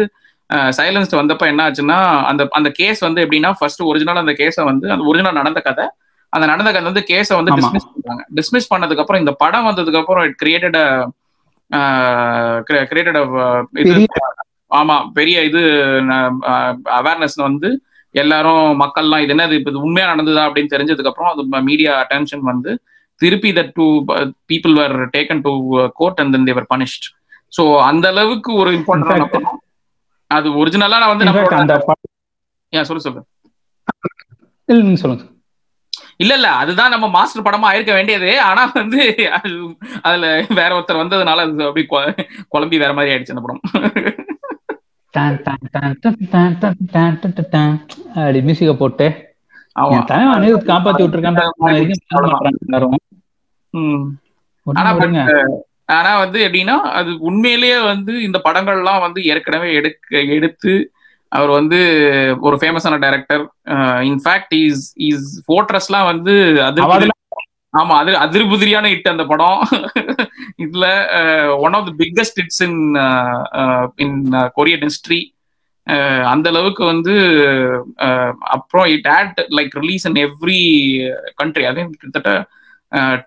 சைலன்ஸ்ட் 0.76 1.20
வந்தப்ப 1.20 1.46
என்ன 1.52 1.62
ஆச்சுன்னா 1.66 1.98
அந்த 2.30 2.44
அந்த 2.58 2.70
கேஸ் 2.78 3.02
வந்து 3.06 3.24
எப்படின்னா 3.24 3.52
ஃபர்ஸ்ட் 3.58 3.84
ஒரிஜினல் 3.90 4.22
அந்த 4.22 4.34
கேஸை 4.40 4.64
வந்து 4.70 4.88
அந்த 4.94 5.04
ஒரிஜினல் 5.10 5.40
நடந்த 5.40 5.62
கதை 5.62 5.86
அந்த 6.34 6.46
நடந்த 6.52 6.70
கதை 6.70 6.88
வந்து 6.90 7.04
கேஸை 7.10 7.34
வந்து. 7.38 7.52
டிஸ்மிஸ் 7.60 7.88
பண்ணாங்க 7.94 8.24
டிஸ்மிஸ் 8.38 8.72
பண்ணதுக்கு 8.72 9.04
அப்புறம் 9.04 9.22
இந்த 9.22 9.34
படம் 9.44 9.68
வந்ததுக்கு 9.70 10.02
அப்புறம் 10.02 10.26
இட் 10.28 10.38
கிரியேட்டட் 10.42 10.80
கிரியேட்டட் 12.88 13.20
இது 13.84 13.94
ஆமா 14.72 14.96
பெரிய 15.16 15.38
இது 15.50 15.62
அவேர்னஸ் 16.98 17.38
வந்து 17.46 17.70
எல்லாரும் 18.16 18.70
மக்கள்லாம் 18.82 19.24
இது 19.24 19.34
என்னது 19.36 19.58
இப்ப 19.60 19.72
இது 19.72 19.86
உண்மையா 19.86 20.08
நடந்ததா 20.12 20.44
அப்படின்னு 20.48 20.74
தெரிஞ்சதுக்கு 20.76 21.12
அப்புறம் 21.12 21.32
அது 21.32 21.42
மீடியா 21.70 21.94
அட்டென்ஷன் 22.02 22.44
வந்து 22.50 22.72
திருப்பி 23.20 23.50
that 23.58 23.74
two 23.76 23.86
people 24.52 24.76
were 24.80 24.96
taken 25.16 25.42
to 25.46 25.52
court 26.00 26.22
and 26.24 26.34
then 26.36 26.48
they were 26.50 26.70
punished 26.72 27.08
so 27.54 27.64
அந்த 27.90 28.06
அளவுக்கு 28.14 28.52
ஒரு 28.62 28.72
இம்பார்ட்டன்டான 28.78 29.28
படம். 29.36 29.59
அது 30.32 30.48
ஒரிஜினலா 30.60 31.00
நான் 31.02 31.12
வந்து 31.14 31.28
அந்த 31.60 31.76
ஏன் 32.74 32.84
சொல்லு 32.84 33.06
சொல்லு. 33.06 33.22
இல்ல 34.70 34.96
சொல்லுங்க 34.96 35.26
இல்ல 36.24 36.34
இல்ல 36.34 36.48
அதுதான் 36.62 36.90
நம்ம 36.90 37.06
மாஸ்டர் 37.10 37.46
படமா 37.46 37.68
ஆயிருக்க 37.70 37.94
வேண்டியது. 37.94 38.30
ஆனா 38.42 38.64
வந்து 38.74 39.02
அதுல 40.02 40.26
வேற 40.60 40.70
ஒருத்தர் 40.78 41.02
வந்ததுனால 41.02 41.44
அது 41.46 41.68
அப்படி 41.68 41.86
குழம்பி 42.54 42.78
வேற 42.84 42.92
மாதிரி 42.94 43.14
ஆயிடுச்சு 43.14 43.36
அந்த 43.36 43.44
படம். 43.46 43.62
அப்படி 48.16 48.42
மியூசிக்க 48.42 48.74
போட்டு. 48.76 49.08
காப்பாத்தி 50.70 51.04
விட்டுருக்கான் 51.04 51.40
ஆனா 55.90 56.12
வந்து 56.24 56.40
எப்படின்னா 56.46 56.78
அது 57.00 57.12
உண்மையிலேயே 57.30 57.78
வந்து 57.92 58.14
இந்த 58.28 58.38
படங்கள்லாம் 58.48 59.04
வந்து 59.06 59.20
ஏற்கனவே 59.32 59.70
எடுக்க 59.80 60.24
எடுத்து 60.38 60.74
அவர் 61.32 61.52
வந்து 61.52 61.80
ஒரு 62.42 62.56
ஃபேமஸான 62.62 63.00
director 63.04 63.44
in fact 64.12 64.54
is 64.60 64.86
is 65.10 65.28
ஃபோர்ட்ரஸ்லாம் 65.48 66.10
வந்து 66.12 66.36
அது 66.68 66.82
ஆமா 67.74 67.96
அது 68.02 68.12
அதிர்புதிரியான 68.18 68.90
ஹிட் 68.92 69.12
அந்த 69.12 69.24
படம். 69.32 69.60
இதுல 70.64 70.86
one 71.66 71.76
of 71.78 71.88
the 71.90 71.94
biggest 72.00 72.40
hits 72.40 72.64
in 72.68 72.80
in 74.06 74.16
Korean 74.58 74.86
history 74.88 75.20
அந்த 76.32 76.48
அளவுக்கு 76.52 76.84
வந்து 76.86 77.14
அப்புறம் 78.56 78.88
it 78.96 79.10
had 79.16 79.40
like 79.58 79.76
release 79.82 80.06
in 80.10 80.20
every 80.26 80.62
country 81.36 81.66
அதே 81.66 81.84
கிட்டத்தட்ட 81.94 82.32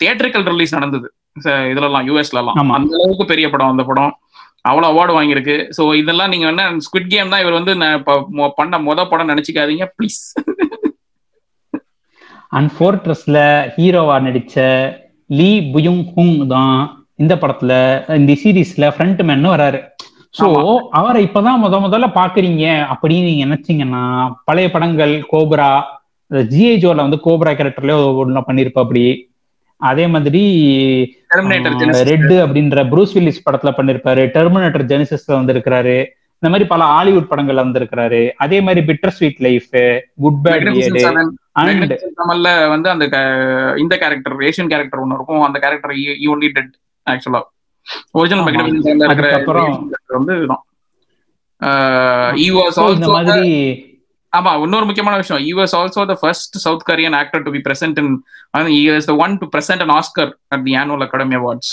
தியேட்டரிக்கல் 0.00 0.46
ரிலீஸ் 0.52 0.76
நடந்தது. 0.76 1.08
இதுலலாம் 1.70 2.06
யூஎஸ்லலாம். 2.08 2.58
அந்த 2.76 2.92
அளவுக்கு 2.98 3.24
பெரிய 3.32 3.46
படம் 3.52 3.72
அந்த 3.72 3.84
படம். 3.88 4.12
அவ்வளோ 4.70 4.88
அவார்டு 4.90 5.12
வாங்கியிருக்கு. 5.16 5.56
ஸோ 5.76 5.82
இதெல்லாம் 6.00 6.32
நீங்க 6.32 6.46
என்ன 6.52 6.64
ஸ்குவிட் 6.86 7.12
கேம் 7.12 7.32
தான் 7.32 7.42
இவர் 7.44 7.58
வந்து 7.58 7.72
பண்ண 8.58 8.78
மொத 8.88 9.06
படம் 9.12 9.32
நினைச்சுக்காதீங்க 9.32 9.86
ப்ளீஸ் 9.96 10.20
அண்ட் 12.52 12.70
ஃபோர்ட்ரஸ்ல 12.74 13.38
ஹீரோவா 13.76 14.16
நடிச்ச 14.24 14.56
லீ 15.30 15.50
புயுங் 15.74 16.02
ஹுங் 16.10 16.36
தான் 16.48 16.76
இந்த 17.18 17.34
படத்துல 17.42 17.72
இந்த 18.18 18.32
சீரீஸ்ல 18.42 18.86
ஃப்ரண்ட் 18.94 19.22
மேன் 19.28 19.52
வராரு. 19.52 19.80
சோ 20.34 20.46
ஆமா. 20.48 20.60
அவரை 20.98 21.20
இப்பதான் 21.26 21.60
முத 21.62 21.78
முதல்ல 21.84 22.06
பாக்குறீங்க 22.18 22.64
அப்படின்னு 22.92 23.28
நீங்க 23.28 23.44
நினைச்சீங்கன்னா 23.46 24.02
பழைய 24.48 24.68
படங்கள் 24.74 25.12
கோப்ரா 25.32 25.70
ஜிஐ 26.50 26.74
ஜோல 26.82 27.04
வந்து 27.06 27.18
கோப்ரா 27.26 27.52
கேரக்டர்ல 27.52 27.94
ஒண்ணு 28.22 28.42
பண்ணிருப்பா 28.48 28.82
அப்படி 28.84 29.02
அதே 29.90 30.04
மாதிரி 30.14 30.42
டெர்மினேட்டர் 31.34 32.02
ரெட் 32.10 32.32
அப்படின்ற 32.44 32.82
ப்ரூஸ் 32.92 33.14
வில்லிஸ் 33.16 33.44
படத்துல 33.46 33.70
பண்ணிருப்பாரு. 33.78 34.22
டெர்மினேட்டர் 34.36 34.84
ஜெனிசிஸ்ல 34.92 35.36
வந்திருக்கிறாரு. 35.40 35.96
இந்த 36.42 36.50
மாதிரி 36.52 36.64
பல 36.72 36.82
ஹாலிவுட் 36.84 37.30
படங்கள்ல 37.30 37.64
வந்திருக்கிறாரு. 37.66 38.20
அதே 38.44 38.58
மாதிரி 38.60 38.80
bitter 38.88 39.14
sweet 39.16 39.40
life 39.46 39.70
good 40.24 40.40
bad 40.44 40.68
and 41.52 41.92
தமிழ்ல 42.20 42.68
வந்து 42.74 42.88
அந்த 42.94 43.04
இந்த 43.78 43.94
கேரக்டர் 44.02 44.36
ஏஷியன் 44.48 44.72
கேரக்டர் 44.74 45.02
ஒன்னு 45.04 45.16
இருக்கும். 45.18 45.42
அந்த 45.48 45.58
character 45.64 45.94
you 46.24 46.30
only 46.36 46.50
dead 46.58 46.74
actually 47.10 47.42
original 48.10 48.44
ஆமா. 48.44 48.48
மெக்டபிள் 48.48 48.74
இருக்கிற 48.74 49.08
அதுக்கப்புறம் 49.08 49.90
Asian 52.40 52.70
character 52.70 53.16
வந்து 53.18 53.46
ஆமா 54.32 54.50
இன்னொரு 54.60 54.86
முக்கியமான 54.88 55.14
விஷயம். 55.20 55.40
He 55.46 55.52
was 55.56 55.74
also 55.78 56.02
the 56.10 56.14
first 56.20 56.54
South 56.62 56.84
Korean 56.88 57.16
actor 57.18 57.42
to 57.44 57.50
be 57.50 57.60
present 57.66 57.98
in 58.00 58.12
is 58.92 59.08
the 59.10 59.14
one 59.24 59.32
to 59.40 59.46
present 59.52 59.82
an 59.84 59.92
Oscar 59.96 60.30
at 60.54 60.64
the 60.66 60.74
annual 60.80 61.04
Academy 61.06 61.36
Awards 61.40 61.72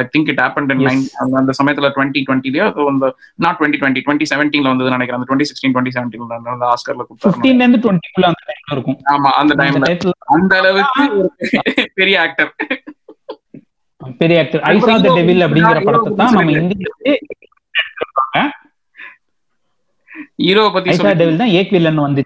I 0.00 0.04
think 0.14 0.30
it 0.32 0.40
happen 0.44 0.68
in 0.74 0.82
Yes. 0.84 0.96
அந்த 1.40 1.52
சமயத்துல 1.58 1.90
twenty 1.96 2.22
டுவெண்ட்டிலயோ 2.26 2.66
அந்த 2.92 3.06
not 3.38 3.58
twenty 3.60 3.80
twenty 3.82 4.02
twenty 4.06 4.28
செவன்டீன்ல 4.32 4.72
வந்தது 4.72 4.94
நினைக்கிறேன். 4.94 5.18
அந்த 5.18 5.28
twenty 5.30 5.48
sixteen 5.50 5.74
twenty 5.74 5.94
செவன்டீன்ல 5.96 6.24
அந்த 6.54 6.66
ஆஸ்கர்ல 6.72 7.04
கொடுத்தாரு 7.04 7.34
15 7.36 7.52
ல 7.52 7.64
இருந்து 7.64 7.80
20 7.84 8.14
குள்ள 8.14 8.26
அந்த 8.32 8.42
டைம்ல 8.50 8.74
இருக்கும். 8.76 8.98
ஆமா 9.14 9.32
அந்த 9.40 9.54
டைம்ல 9.60 9.92
அந்த 10.36 10.52
அளவுக்கு 10.60 11.04
பெரிய 12.00 12.16
ஆக்டர் 12.24 12.50
பெரிய 14.20 14.38
ஆக்டர் 14.42 14.62
ஐசா 14.70 14.94
த 14.98 15.14
டெவில் 15.16 15.44
அப்படிங்கிற 15.46 15.80
படத்தை 15.86 16.12
தான் 16.20 16.34
நம்ம 16.36 16.56
இந்தியாவிலே 16.60 17.14
ஹீரோவை 20.42 20.70
பத்தி 20.74 20.90
டெவில் 21.20 21.42
தான் 21.42 21.54
ஏக் 21.58 21.72
வில்லன் 21.74 22.06
வந்து 22.06 22.22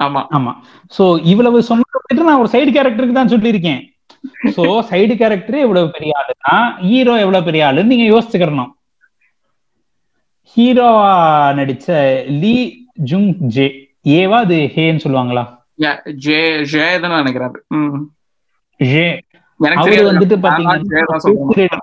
ஆமா. 0.00 0.20
ஆமா. 0.36 0.52
சோ 0.92 1.02
இவ்வளவு 1.32 1.58
சொன்னது 1.66 1.90
நான் 2.28 2.40
ஒரு 2.40 2.50
சைடு 2.54 2.70
கேரக்டருக்கு 2.76 3.18
தான் 3.18 3.32
சொல்லியிருக்கேன். 3.32 3.80
சோ 4.56 4.62
சைடு 4.88 5.14
கேரக்டர் 5.20 5.56
எவ்வளவு 5.64 5.92
பெரிய 5.94 6.12
ஆளுனா 6.20 6.54
ஹீரோ 6.84 7.14
எவ்வளவு 7.22 7.46
பெரிய 7.48 7.62
ஆளுன்னு 7.68 7.92
நீங்க 7.92 8.06
யோசிச்சுக்கணும் 8.10 8.72
ஹீரோவா 10.56 11.10
நடிச்ச 11.58 11.86
லீ 12.40 12.54
ஜுங் 13.10 13.28
ஜே 13.54 13.66
ஏவா 14.14 14.38
அது 14.44 14.56
ஹேன்னு 14.74 15.02
சொல்லுவாங்களா? 15.04 15.44
ஜே 16.24 16.38
ஜே 16.72 16.86
தான் 17.02 17.14
நினைக்கிறாரு. 17.16 17.58
ஜே. 18.80 19.04
அவரு 19.60 20.02
வந்துட்டு. 20.08 20.36
பாத்தீங்கன்னா. 20.44 21.78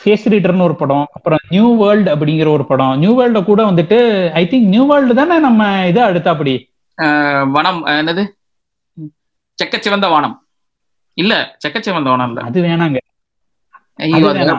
ஃபேஸ் 0.00 0.24
ரீடர்னு 0.32 0.66
ஒரு 0.68 0.76
படம் 0.80 1.06
அப்புறம் 1.16 1.40
நியூ 1.52 1.68
வேர்ல்ட் 1.82 2.08
அப்படிங்கிற 2.12 2.48
ஒரு 2.56 2.64
படம். 2.70 2.94
நியூ 3.02 3.12
வேர்ல்ட 3.18 3.40
கூட 3.44 3.60
வந்துட்டு 3.70 3.98
ஐ 4.40 4.44
திங்க் 4.52 4.68
நியூ 4.74 4.84
வேர்ல்டு 4.90 5.14
தானே 5.20 5.36
நம்ம 5.46 5.60
இதை 5.90 6.02
அடுத்தாப்படி? 6.08 6.54
வனம் 7.56 7.80
என்னது? 7.94 8.24
செக்கச்சிவந்த 9.58 10.06
வானம். 10.14 10.36
இல்ல 11.18 11.32
செக்கச்சிவந்த 11.64 12.08
வானம் 12.12 12.30
இல்ல. 12.30 12.40
அது 12.48 12.60
வேணாங்க. 12.66 12.98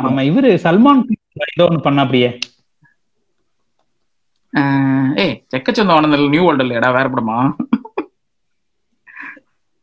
நம்ம 0.06 0.24
இவரு 0.32 0.52
சல்மான் 0.66 1.02
ஏதோ 1.48 1.66
ஒண்ணு 1.70 1.82
பண்ண 1.88 2.04
அப்படியே 2.06 2.30
ஏய் 5.24 5.36
செக்கச்சிவந்த 5.54 5.96
வானம் 5.96 6.14
இல்ல 6.16 6.30
நியூ 6.34 6.44
வேர்ல்டு 6.46 6.64
இல்லையாடா 6.66 6.90
வேற 6.98 7.08
படமா? 7.14 7.38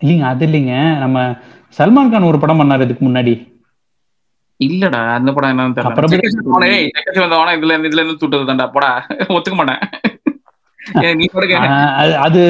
இல்லைங்க 0.01 0.25
அது 0.33 0.45
இல்லைங்க. 0.49 0.73
நம்ம 1.03 1.19
சல்மான் 1.79 2.11
கான் 2.13 2.31
ஒரு 2.31 2.39
படம் 2.43 2.61
பண்ணாரு 2.61 2.87
இதுக்கு 2.87 3.05
முன்னாடி. 3.07 3.35
இல்லடா 4.61 5.15
அந்த 5.15 5.31
படம் 5.33 5.51
என்னன்னு 5.51 5.77
தெரியல. 5.77 5.93
இதுல 7.55 7.73
இருந்து 7.73 7.89
இதுல 7.89 8.01
இருந்து 8.01 8.17
தூட்டது 8.17 8.45
தான்டா 8.45 8.67
போடா. 8.69 8.91
ஒத்துக்க 9.29 9.55
மாட்டேன். 9.55 9.83
நீ 11.17 11.27
அது- 12.01 12.43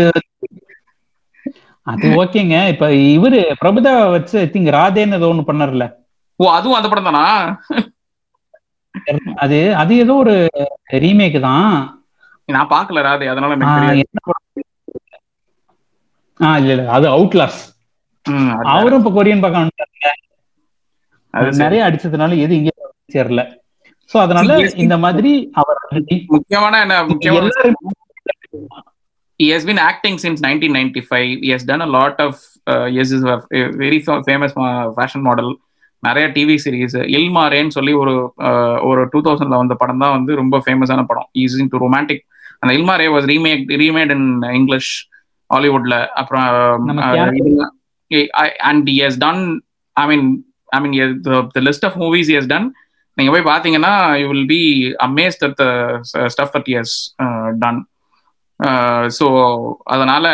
அது 1.87 2.11
ஓகேங்க. 2.17 2.69
இப்ப 2.69 2.85
இவரு 3.11 3.41
பிரபுதா 3.61 4.11
வச்சு 4.11 4.39
ஐ 4.39 4.47
திங்க் 4.47 4.75
ராதேன்னு 4.75 5.15
ஏதோ 5.15 5.31
ஒண்ணு 5.33 5.49
பண்ணார்ல. 5.49 5.87
ஓ 6.41 6.51
அதுவும் 6.51 6.77
அந்த 6.77 6.89
படம் 6.89 7.05
தானா 7.05 7.25
அது 9.37 9.59
அது 9.75 9.97
ஏதோ 9.97 10.15
ஒரு 10.15 10.35
ரீமேக் 10.95 11.41
தான். 11.41 11.71
நான் 12.49 12.69
பாக்கல 12.69 13.03
ராதே 13.03 13.27
அதனால 13.27 13.55
ஆஹ் 16.41 16.57
இல்ல 16.57 16.73
இல்ல 16.73 16.91
அது 16.91 17.07
அவுட்லாஸ். 17.09 17.61
அவரும் 18.73 18.99
இப்ப 18.99 19.13
கொரியன் 19.15 19.43
வந்துட்டாரு. 19.45 19.93
அது. 21.35 21.51
நிறைய 21.57 21.85
அடிச்சதுனால 21.85 22.39
எது 22.39 22.57
இங்க 22.57 22.71
சேரல. 23.13 23.43
சோ 24.11 24.19
அதனால. 24.19 24.57
இந்த 24.77 24.99
மாதிரி 24.99 25.51
அவர் 25.53 25.79
முக்கியமான 26.27 26.81
என்ன 26.81 27.05
முக்கியமான 27.05 27.51
he 29.41 29.49
has 29.51 29.65
been 29.65 29.79
acting 29.79 30.17
since 30.19 30.41
1995 30.41 31.39
he 31.43 31.51
has 31.51 31.63
done 31.65 31.83
a 31.83 31.87
lot 31.87 32.19
of 32.19 32.33
uh, 32.67 32.87
yes 32.89 33.09
is 33.13 33.25
a 33.25 33.37
very 33.77 33.99
fa- 34.01 34.23
famous 34.23 34.53
uh, 34.57 34.93
fashion 34.95 35.23
model. 35.23 35.49
நிறைய 36.03 36.29
டிவி 36.29 36.55
சீரிஸ் 36.65 36.97
இல்மாரேன்னு 37.17 37.69
சொல்லி 37.69 37.93
ஒரு 37.93 38.35
uh, 38.43 38.79
ஒரு 38.81 39.09
டூ 39.11 39.21
தௌசண்ட்ல 39.21 39.57
வந்த 39.57 39.75
படம் 39.75 39.99
தான் 39.99 40.11
வந்து 40.11 40.35
ரொம்ப 40.35 40.63
ஃபேமஸான 40.67 41.05
படம். 41.05 41.29
இன் 41.33 41.69
டு 41.69 41.79
ரொமான்டிக் 41.79 42.23
அந்த 42.59 42.75
Il Mare 42.75 43.07
was 43.15 43.27
remake 43.27 43.65
remade 43.77 44.11
in 44.11 44.43
English 44.53 44.93
ஹாலிவுட்ல 45.51 46.07
அப்புறம் 46.13 46.47
and 48.63 48.91
has 49.01 49.17
done 49.19 49.41
I 49.97 50.07
mean 50.07 50.27
I 50.75 50.81
mean 50.81 50.97
the 51.53 51.61
list 51.61 51.85
of 51.85 51.99
movies 51.99 52.31
he's 52.31 52.47
done 52.47 52.69
நீங்க 53.19 53.31
போய் 53.33 53.51
பாத்தீங்கன்னா 53.51 53.93
you 54.21 54.29
will 54.29 54.47
be 54.49 54.63
amazed 55.05 55.43
that 55.45 55.59
the 55.61 55.67
stuff 56.29 56.55
that 56.55 56.69
he's 56.69 56.95
done 57.59 57.81
so 59.11 59.27
அதனால 59.85 60.27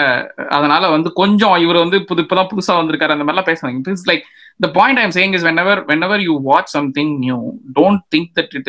அதனால 0.51 0.91
வந்து 0.91 1.13
கொஞ்சம் 1.13 1.57
இவர் 1.57 1.77
வந்து 1.77 2.05
புது 2.05 2.23
இப்பதான் 2.23 2.51
புதுசா 2.51 2.77
வந்திருக்காரு 2.77 3.13
அந்த 3.13 3.25
மாதிரிலாம் 3.25 3.51
பேசுறாங்க 3.51 3.93
it's 3.93 4.09
like 4.09 4.25
the 4.61 4.71
point 4.71 5.01
I'm 5.01 5.11
saying 5.11 5.35
is 5.35 5.43
whenever 5.57 5.81
whenever 6.03 6.21
you 6.21 6.41
watch 6.43 6.67
something 6.69 7.19
new 7.19 7.39
don't 7.77 8.01
think 8.15 8.29
that 8.37 8.55
it 8.55 8.69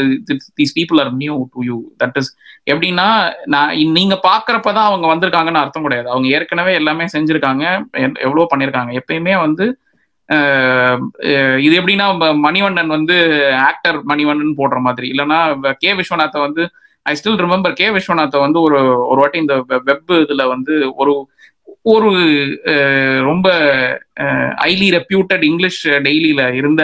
these 0.57 0.73
people 0.75 0.99
are 0.99 1.13
new 1.13 1.47
to 1.53 1.63
you 1.63 1.77
that 2.03 2.17
is 2.17 2.31
எப்படின்னா 2.71 3.07
நான் 3.45 3.69
நீங்கள் 3.91 4.23
பார்க்குறப்ப 4.23 4.73
தான் 4.73 4.85
அவங்க 4.85 5.15
வந்திருக்காங்கன்னு 5.15 5.63
அர்த்தம் 5.63 5.83
கிடையாது. 5.83 6.09
அவங்க 6.09 6.27
ஏற்கனவே 6.27 6.73
எல்லாமே 6.73 7.05
செஞ்சிருக்காங்க 7.13 7.63
எ- 7.93 8.13
பண்ணியிருக்காங்க 8.51 8.91
எப்பயுமே 8.99 9.39
வந்து 9.39 9.65
இது 11.65 11.73
எப்படின்னா 11.79 12.05
மணிவண்ணன் 12.45 12.93
வந்து 12.95 13.15
ஆக்டர் 13.69 13.97
மணிவண்ணன் 14.11 14.57
போடுற 14.57 14.79
மாதிரி. 14.79 15.07
இல்லைன்னா 15.13 15.39
கே 15.83 15.91
விஸ்வநாத்தை 15.93 16.39
வந்து 16.41 16.63
ஐ 17.05 17.13
ஸ்டில் 17.19 17.41
ரிமெம்பர் 17.45 17.77
கே 17.79 17.87
விஸ்வநாத்தை 17.89 18.39
வந்து 18.39 18.59
ஒரு 18.61 18.79
ஒரு 19.09 19.19
வாட்டி 19.21 19.37
இந்த 19.37 19.55
வெப் 19.89 20.11
இதுல 20.23 20.43
வந்து 20.47 20.73
ஒரு 20.95 21.13
ஒரு 21.91 22.09
ரொம்ப 23.29 23.47
ஹைலி 24.63 24.87
ரெப்யூட்டட் 24.97 25.43
இங்கிலீஷ் 25.43 25.79
டெய்லியில 26.07 26.41
இருந்த 26.53 26.81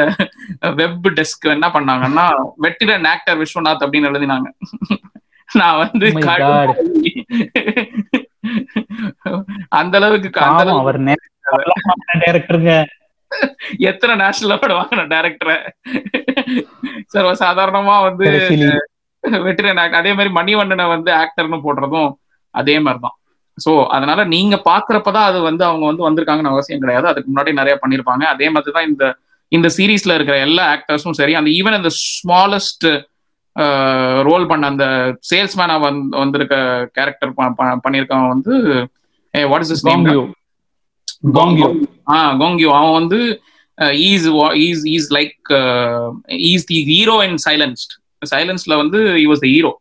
வெப் 0.80 1.08
டெஸ்க் 1.20 1.48
என்ன 1.56 1.68
பண்ணாங்கன்னா 1.76 2.26
வெட்டிரன் 2.66 3.08
ஆக்டர் 3.08 3.40
விஸ்வநாத் 3.42 3.86
அப்படின்னு 3.86 4.12
எழுதினாங்க. 4.12 4.50
நான் 5.50 5.80
வந்து 5.84 6.08
Oh. 9.28 9.38
அந்த 9.72 9.94
அளவுக்கு 10.00 10.30
அவர் 10.76 10.98
டைரக்டருங்க 12.22 12.72
எத்தனை 13.90 14.14
நேஷனல் 14.16 14.54
அவார்டு 14.56 14.78
வாங்கின 14.80 15.08
டேரக்டரை 15.14 15.58
சர்வ 17.06 17.32
சாதாரணமா 17.44 17.96
வந்து 18.08 18.28
ஆக்ட் 19.84 20.00
அதே 20.02 20.12
மாதிரி 20.14 20.32
மணிவண்ணனை 20.36 20.86
வந்து 20.96 21.12
ஆக்டர்னு 21.22 21.60
போடுறதும் 21.66 22.12
அதே 22.56 22.76
மாதிரிதான். 22.80 23.16
சோ 23.58 23.72
அதனால 23.88 24.20
நீங்க 24.26 24.56
பாக்குறப்பதான் 24.70 25.28
அது 25.30 25.40
வந்து 25.42 25.64
அவங்க 25.66 25.86
வந்து 25.86 26.06
வந்திருக்காங்கன்னு 26.08 26.54
அவசியம் 26.54 26.82
கிடையாது. 26.82 27.08
அதுக்கு 27.08 27.32
முன்னாடி 27.32 27.52
நிறைய 27.54 27.76
பண்ணிருப்பாங்க 27.84 28.24
அதே 28.34 28.48
மாதிரி 28.50 28.76
தான் 28.78 28.90
இந்த 28.90 29.06
இந்த 29.52 29.68
சீரீஸ்ல 29.78 30.16
இருக்கிற 30.16 30.38
எல்லா 30.38 30.64
ஆக்டர்ஸும் 30.76 31.18
சரி 31.20 31.34
அந்த 31.36 31.50
ஈவன் 31.50 31.78
அந்த 31.80 31.92
ஸ்மாலஸ்ட் 32.00 32.88
ரோல் 34.24 34.46
பண்ண 34.48 34.68
அந்த 34.68 34.86
சேல்ஸ்மேனா 35.30 35.76
வந்து 35.80 36.18
வந்திருக்க 36.18 36.56
கேரக்டர் 36.94 37.32
பண்ணியிருக்கவன் 37.86 38.34
வந்து 38.34 38.54
வாட் 39.34 39.66
இஸ் 39.66 39.74
இஸ் 39.76 39.86
நேம் 39.86 40.06
காங்கியோ 41.24 41.70
ஆ 42.10 42.18
கோங்கியோ 42.34 42.72
அவன் 42.80 42.98
வந்து 43.00 43.20
he's 44.06 44.28
he's 44.66 44.84
he's 44.96 45.10
like 45.18 45.52
he's 46.52 46.66
the 46.66 46.80
hero 46.92 47.16
in 47.24 47.40
Silenced 47.48 47.94
சைலன்ஸ்ல 48.26 48.76
வந்து 48.76 49.00
he 49.24 49.26
was 49.26 49.44
the 49.46 49.50
hero 49.56 49.72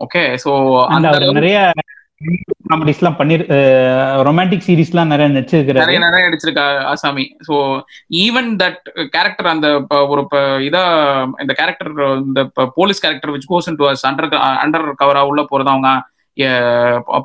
okay 0.00 0.24
so 0.44 0.50
அந்த 0.96 1.10
நிறைய 1.32 1.58
காமெடிஸ்லாம் 2.70 3.16
பண்ணி 3.16 3.34
ரொமான்டிக் 4.28 4.64
சீரிஸ்லாம் 4.66 5.10
நிறைய 5.12 5.28
நடிச்சிருக்கிறாரு. 5.28 5.82
நிறைய 5.82 5.98
நிறைய 5.98 6.22
நடிச்சிருக்கா 6.28 6.64
ஆசாமி. 6.82 7.24
ஸோ 7.48 7.54
ஈவன் 8.24 8.48
தட் 8.62 8.80
கேரக்டர் 9.12 9.48
அந்த 9.52 9.68
ஒரு 10.12 10.22
இதா 10.68 10.82
இந்த 11.40 11.52
கேரக்டர் 11.52 11.92
இந்த 12.26 12.42
police 12.78 13.02
character 13.04 13.32
which 13.34 13.48
goes 13.48 13.70
to 13.80 13.86
under 14.10 14.28
under 14.64 14.86
கவரா 15.02 15.22
உள்ள 15.30 15.42
போறது 15.50 15.72
அவங்க 15.74 15.90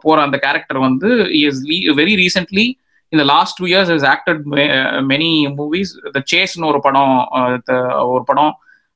போற 0.04 0.18
அந்த 0.22 0.38
கேரக்டர் 0.38 0.80
வந்து 0.80 1.10
இஸ் 1.40 1.64
வெரி 2.02 2.16
ரீசென்ட்லி 2.24 2.66
இந்த 3.14 3.24
last 3.32 3.58
two 3.58 3.66
years 3.66 3.92
is 3.96 4.06
acted 4.12 4.42
many 5.08 5.30
movies 5.58 5.92
the 6.12 6.22
சேஸ்னு 6.32 6.68
ஒரு 6.68 6.80
படம் 6.82 7.14
the- 7.68 7.80
ஒரு 8.12 8.24
படம் 8.24 8.52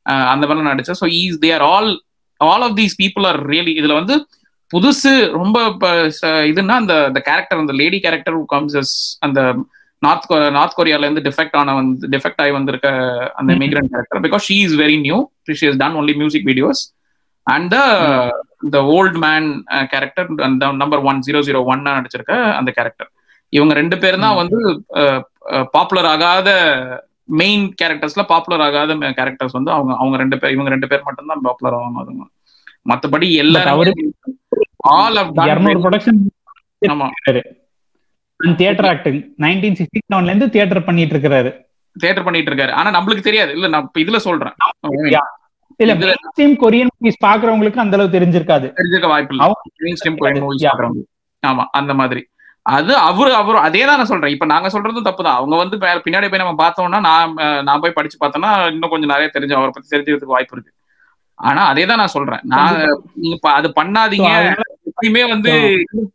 அஹ், 0.06 0.28
அந்த 0.32 0.44
மாதிரிலாம் 0.44 0.74
நடிச்சா. 0.74 0.96
So 1.00 1.08
is 1.18 1.38
they 1.42 1.52
are 1.54 1.66
all 1.70 1.90
all 2.42 2.64
of 2.64 2.76
these 2.78 2.96
people 3.00 3.26
are 3.28 3.40
really 3.50 3.74
இதுல 3.78 3.94
வந்து 3.94 4.16
புதுசு 4.72 5.12
ரொம்ப 5.36 5.58
இதுன்னா 6.50 6.76
அந்த 6.76 6.94
அந்த 7.06 7.20
கேரக்டர் 7.26 7.62
அந்த 7.62 7.74
லேடி 7.76 8.00
கேரக்டர் 8.00 8.38
கம்ஸ் 8.54 8.94
அந்த 9.22 9.40
நார்த் 10.02 10.26
நார்த் 10.54 10.78
கொரியால 10.78 11.06
இருந்து 11.06 11.26
டிஃபெக்ட் 11.28 11.56
ஆன 11.56 11.74
வந்து 11.74 12.08
டிஃபெக்ட் 12.14 12.42
ஆகி 12.44 12.52
வந்திருக்க 12.52 12.88
அந்த. 13.36 13.50
Immigrant 13.56 13.92
character 13.94 14.24
because 14.26 14.46
she 14.48 14.58
is 14.64 14.76
very 14.82 14.98
new 15.02 15.18
she 15.54 15.66
is 15.66 15.80
done 15.80 15.98
only 16.00 16.16
music 16.16 16.48
videos 16.48 16.82
and 17.48 17.76
the 18.70 18.80
old 18.94 19.18
man 19.24 19.48
character 19.92 20.30
number 20.80 21.04
one 21.06 21.20
zero 21.22 21.42
zero 21.48 21.62
one 21.66 21.84
நடிச்சிருக்க 21.90 22.36
அந்த 22.58 22.72
கேரக்டர் 22.72 23.10
இவங்க 23.54 23.74
ரெண்டு 23.80 23.96
பேரும் 24.04 24.26
தான். 24.26 24.40
வந்து 24.42 24.58
பாப்புலர் 25.76 26.10
ஆகாத 26.14 26.50
மெயின் 27.40 27.64
கேரக்டர்ஸ்ல 27.80 28.24
பாப்புலர் 28.32 28.64
ஆகாத 28.66 28.90
கேரக்டர்ஸ் 29.20 29.58
வந்து 29.58 29.72
அவங்க 29.72 29.94
அவங்க 30.02 30.16
ரெண்டு 30.24 30.38
பேர் 30.42 30.54
இவங்க 30.56 30.72
ரெண்டு 30.74 30.90
பேர் 30.92 31.06
மட்டும் 31.08 31.32
தான் 31.32 31.46
பாப்புலர் 31.48 31.78
ஆகும் 31.78 32.26
மத்தபடி 32.86 33.28
எல்லாரும் 33.44 34.02
ஆல் 34.96 35.18
ஆஃப் 35.22 35.32
ப்ரொடக்ஷன் 35.84 36.20
ஆமா. 36.90 37.08
தியேட்டர் 38.60 38.88
ஆக்டிங் 38.90 39.20
நைன்டீன் 39.44 39.78
சிக்ஸ்டி 39.80 40.00
செவன்ல 40.04 40.32
இருந்து 40.32 40.48
தியேட்டர் 40.54 40.88
பண்ணிட்டு 40.88 41.14
இருக்கிறாரு 41.16 41.52
தியேட்டர் 41.96 42.26
பண்ணிட்டு 42.28 42.50
இருக்காரு 42.52 42.74
ஆனா 42.80 42.90
நம்மளுக்கு 42.96 43.28
தெரியாது. 43.28 43.52
இல்ல 43.56 43.68
நான் 43.74 43.86
இப்ப 43.88 44.00
இதுல 44.04 44.18
சொல்றேன். 44.26 44.56
இல்ல 45.80 45.94
மெயின் 46.38 46.56
கொரியன் 46.64 46.92
மூவிஸ் 46.94 47.24
பாக்குறவங்களுக்கு 47.26 47.84
அந்த 47.84 47.96
அளவு 47.98 48.16
தெரிஞ்சிருக்காது. 48.16 48.68
தெரிஞ்சுக்க 48.80 49.08
வாய்ப்பு 49.14 49.34
இல்லை 49.36 49.48
ஸ்ட்ரீம் 50.00 50.20
கொரியன் 50.20 50.44
மூவிஸ். 50.46 50.66
பாக்குறவங்க 50.68 51.04
ஆமா 51.44 51.64
அந்த 51.80 51.94
மாதிரி. 52.02 52.22
அது 52.66 52.92
அவரு 53.08 53.32
அவரு 53.40 53.58
அதே 53.66 53.82
தான் 53.88 54.00
நான் 54.00 54.10
சொல்றேன். 54.12 54.34
இப்ப 54.36 54.46
நாங்க 54.52 54.68
சொல்றதும் 54.76 55.08
தப்பு 55.08 55.24
தான் 55.26 55.38
அவங்க 55.40 55.56
வந்து 55.62 55.76
பின்னாடி 56.06 56.28
போய் 56.30 56.44
நம்ம 56.44 56.56
பார்த்தோம்னா 56.64 57.00
நான் 57.08 57.36
நான் 57.68 57.82
போய் 57.84 57.98
படிச்சு 57.98 58.18
பார்த்தோம்னா 58.22 58.52
இன்னும் 58.76 58.92
கொஞ்சம் 58.94 59.14
நிறைய 59.14 59.28
தெரிஞ்சு 59.36 59.58
அவரை 59.58 59.72
பத்தி 59.74 59.92
தெரிஞ்சுக்கிறதுக்கு 59.92 60.36
வாய்ப்பு 60.36 60.56
இருக்கு. 60.58 60.72
ஆனா 61.40 61.62
அதே 61.72 61.84
தான் 61.90 62.02
நான் 62.02 62.16
சொல்றேன். 62.16 62.44
நான் 62.54 62.78
நீங்க 63.24 63.38
அது 63.60 63.68
பண்ணாதீங்க. 63.80 64.32
எப்பயுமே 64.90 65.24
வந்து 65.34 65.52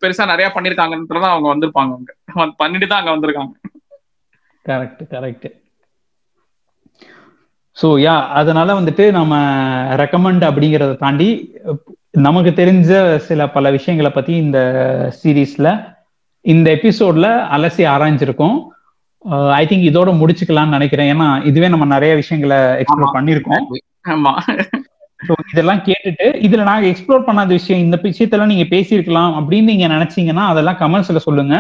பெருசா 0.03 0.26
நிறைய 0.32 0.48
பண்ணிருக்காங்கன்றதான் 0.55 1.34
அவங்க 1.34 1.48
வந்திருப்பாங்க 1.53 1.94
வந்து 2.42 2.57
பண்ணிட்டு 2.62 2.88
தான் 2.88 3.01
அங்க 3.03 3.12
வந்திருக்காங்க. 3.14 3.53
Correct 4.66 5.03
correct. 5.14 5.48
ஸோ 7.76 7.88
யா 8.07 8.14
அதனால 8.40 8.68
வந்துட்டு 8.78 9.05
நம்ம 9.18 9.34
ரெக்கமெண்ட் 10.03 10.44
அப்படிங்கிறத 10.48 10.96
தாண்டி 11.05 11.28
நமக்கு 12.26 12.51
தெரிஞ்ச 12.61 12.92
சில 13.28 13.40
பல 13.57 13.70
விஷயங்களை 13.76 14.11
பத்தி 14.12 14.32
இந்த 14.44 14.59
சீரீஸ்ல 15.20 15.68
இந்த 16.45 16.66
எபிசோட்ல 16.76 17.28
அலசி 17.57 17.84
ஆராய்ஞ்சிருக்கோம். 17.95 18.57
ஐ 19.61 19.64
திங்க் 19.70 19.88
இதோட 19.88 20.11
முடிச்சுக்கலாம்னு 20.20 20.76
நினைக்கிறேன். 20.76 21.11
ஏன்னா 21.14 21.26
இதுவே 21.49 21.68
நம்ம 21.72 21.86
நிறைய 21.95 22.12
விஷயங்களை 22.20 22.59
எக்ஸ்ப்ளோர் 22.82 23.09
ஆமா. 23.09 23.16
பண்ணியிருக்கோம். 23.16 23.66
ஆமா. 24.14 24.32
ஸோ 25.20 25.32
இதெல்லாம் 25.53 25.82
கேட்டுட்டு 25.88 26.26
இதுல 26.47 26.62
நாங்க 26.68 26.86
எக்ஸ்ப்ளோர் 26.91 27.26
பண்ணாத 27.26 27.51
விஷயம் 27.59 27.82
இந்த 27.86 27.97
விஷயத்தெல்லாம் 28.05 28.53
நீங்க 28.53 28.66
பேசியிருக்கலாம் 28.74 29.32
அப்படின்னு 29.38 29.70
நீங்க 29.72 29.88
நினைச்சீங்கன்னா 29.97 30.45
அதெல்லாம் 30.53 30.78
கமெண்ட்ஸ்ல 30.82 31.20
சொல்லுங்க. 31.26 31.57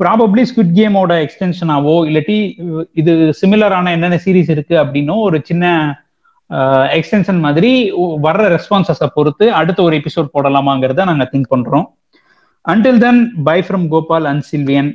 ப்ராபப்ளி 0.00 0.42
ஸ்குட் 0.50 0.72
கேமோட 0.78 1.12
எக்ஸ்டென்ஷனாவோ 1.24 1.96
இல்லாட்டி 2.08 2.38
இது 3.00 3.12
சிமிலரான 3.40 3.92
என்னென்ன 3.96 4.16
சீரிஸ் 4.24 4.50
இருக்கு 4.54 4.74
அப்படின்னோ 4.84 5.16
ஒரு 5.26 5.38
சின்ன 5.50 5.66
எக்ஸ்டென்ஷன் 6.96 7.38
மாதிரி 7.44 7.70
வர்ற 8.24 8.46
ரெஸ்பான்சஸை 8.54 9.08
பொறுத்து 9.14 9.46
அடுத்த 9.60 9.82
ஒரு 9.82 9.94
எபிசோட் 10.00 10.34
போடலாமாங்கிறத 10.34 11.04
நாங்க 11.10 11.26
திங்க் 11.32 11.52
பண்றோம். 11.54 11.86
Until 12.72 13.00
then 13.04 13.20
bye 13.48 13.58
from 13.66 13.86
Gopal 13.94 14.26
and 14.30 14.44
Sylvian 14.50 14.90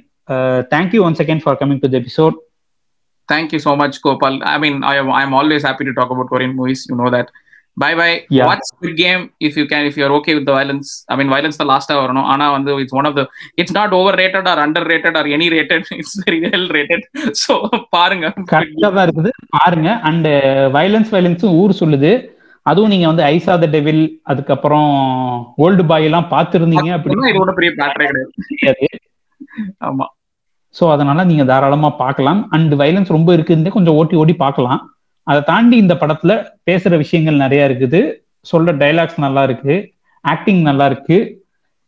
thank you 0.76 1.02
once 1.08 1.22
again 1.24 1.44
for 1.46 1.60
coming 1.64 1.84
to 1.86 1.92
the 1.96 1.98
episode 2.04 2.38
Thank 3.30 3.52
you 3.54 3.60
so 3.66 3.72
much, 3.80 3.96
Gopal. 4.06 4.36
I 4.52 4.58
mean, 4.62 4.76
I 4.92 4.96
am 5.00 5.08
I'm 5.18 5.34
always 5.40 5.64
happy 5.68 5.84
to 5.88 5.92
talk 5.98 6.10
about 6.14 6.28
Korean 6.32 6.54
movies. 6.60 6.80
You 6.90 6.96
know 7.00 7.10
that. 7.16 7.28
Bye 7.78 7.92
bye. 8.00 8.16
Yeah. 8.38 8.48
Watch 8.50 8.64
Squid 8.70 8.96
Game 9.02 9.22
if 9.48 9.54
you 9.60 9.66
can, 9.72 9.84
if 9.90 9.96
you're 10.00 10.12
okay 10.16 10.34
with 10.38 10.46
the 10.48 10.56
violence. 10.58 10.88
I 11.12 11.18
mean, 11.18 11.30
violence 11.36 11.58
the 11.62 11.68
last 11.72 11.92
hour, 11.92 12.08
no. 12.18 12.24
Anna, 12.34 12.48
வந்து 12.56 12.72
it's 12.84 12.96
one 13.00 13.08
of 13.10 13.14
the. 13.20 13.26
It's 13.62 13.74
not 13.78 13.92
overrated 14.00 14.48
or 14.52 14.58
underrated 14.66 15.16
or 15.20 15.26
any 15.38 15.50
rated. 15.56 15.84
It's 16.00 16.16
very 16.24 16.40
well 16.46 16.66
rated. 16.78 17.04
So 17.44 17.54
பாருங்க. 17.98 18.26
கரெக்டா 18.54 18.90
தான் 18.98 19.06
இருக்குது 19.08 19.34
பாருங்க 19.58 19.92
and 20.12 20.30
violence 20.78 21.14
வயலன்ஸும் 21.16 21.56
ஊர் 21.62 21.80
சொல்லுது 21.82 22.12
அதுவும் 22.66 22.92
நீங்க 22.94 23.06
வந்து 23.08 23.24
ஐசா 23.36 23.54
த 23.64 23.68
டெவில் 23.76 24.04
அதுக்கப்புறம் 24.32 24.90
ஓல்டு 25.66 25.84
பாய் 25.90 26.08
எல்லாம் 26.10 26.30
பார்த்திருந்தீங்க 26.34 26.90
அப்படின்னா 26.96 27.58
பெரிய 27.60 27.72
கிடையாது. 27.94 28.24
ஆமா. 29.90 30.06
ஸோ 30.76 30.86
அதனால 30.94 31.24
நீங்க 31.30 31.44
தாராளமா 31.52 31.90
பார்க்கலாம். 32.04 32.42
அண்ட் 32.56 32.74
வயலன்ஸ் 32.82 33.16
ரொம்ப 33.16 33.30
இருக்குதுன்னு 33.38 33.76
கொஞ்சம் 33.76 33.98
ஓட்டி 34.00 34.16
ஓட்டி 34.22 34.36
பார்க்கலாம். 34.46 34.82
அதை 35.28 35.40
தாண்டி 35.52 35.78
இந்த 35.84 35.96
படத்துல 36.02 36.34
பேசுற 36.70 36.98
விஷயங்கள் 37.04 37.44
நிறைய 37.44 37.70
இருக்குது. 37.70 38.02
சொல்ற 38.52 38.72
டைலாக்ஸ் 38.84 39.20
நல்லா 39.26 39.44
இருக்கு. 39.50 39.76
ஆக்டிங் 40.26 40.62
நல்லா 40.70 40.86
இருக்கு. 40.92 41.18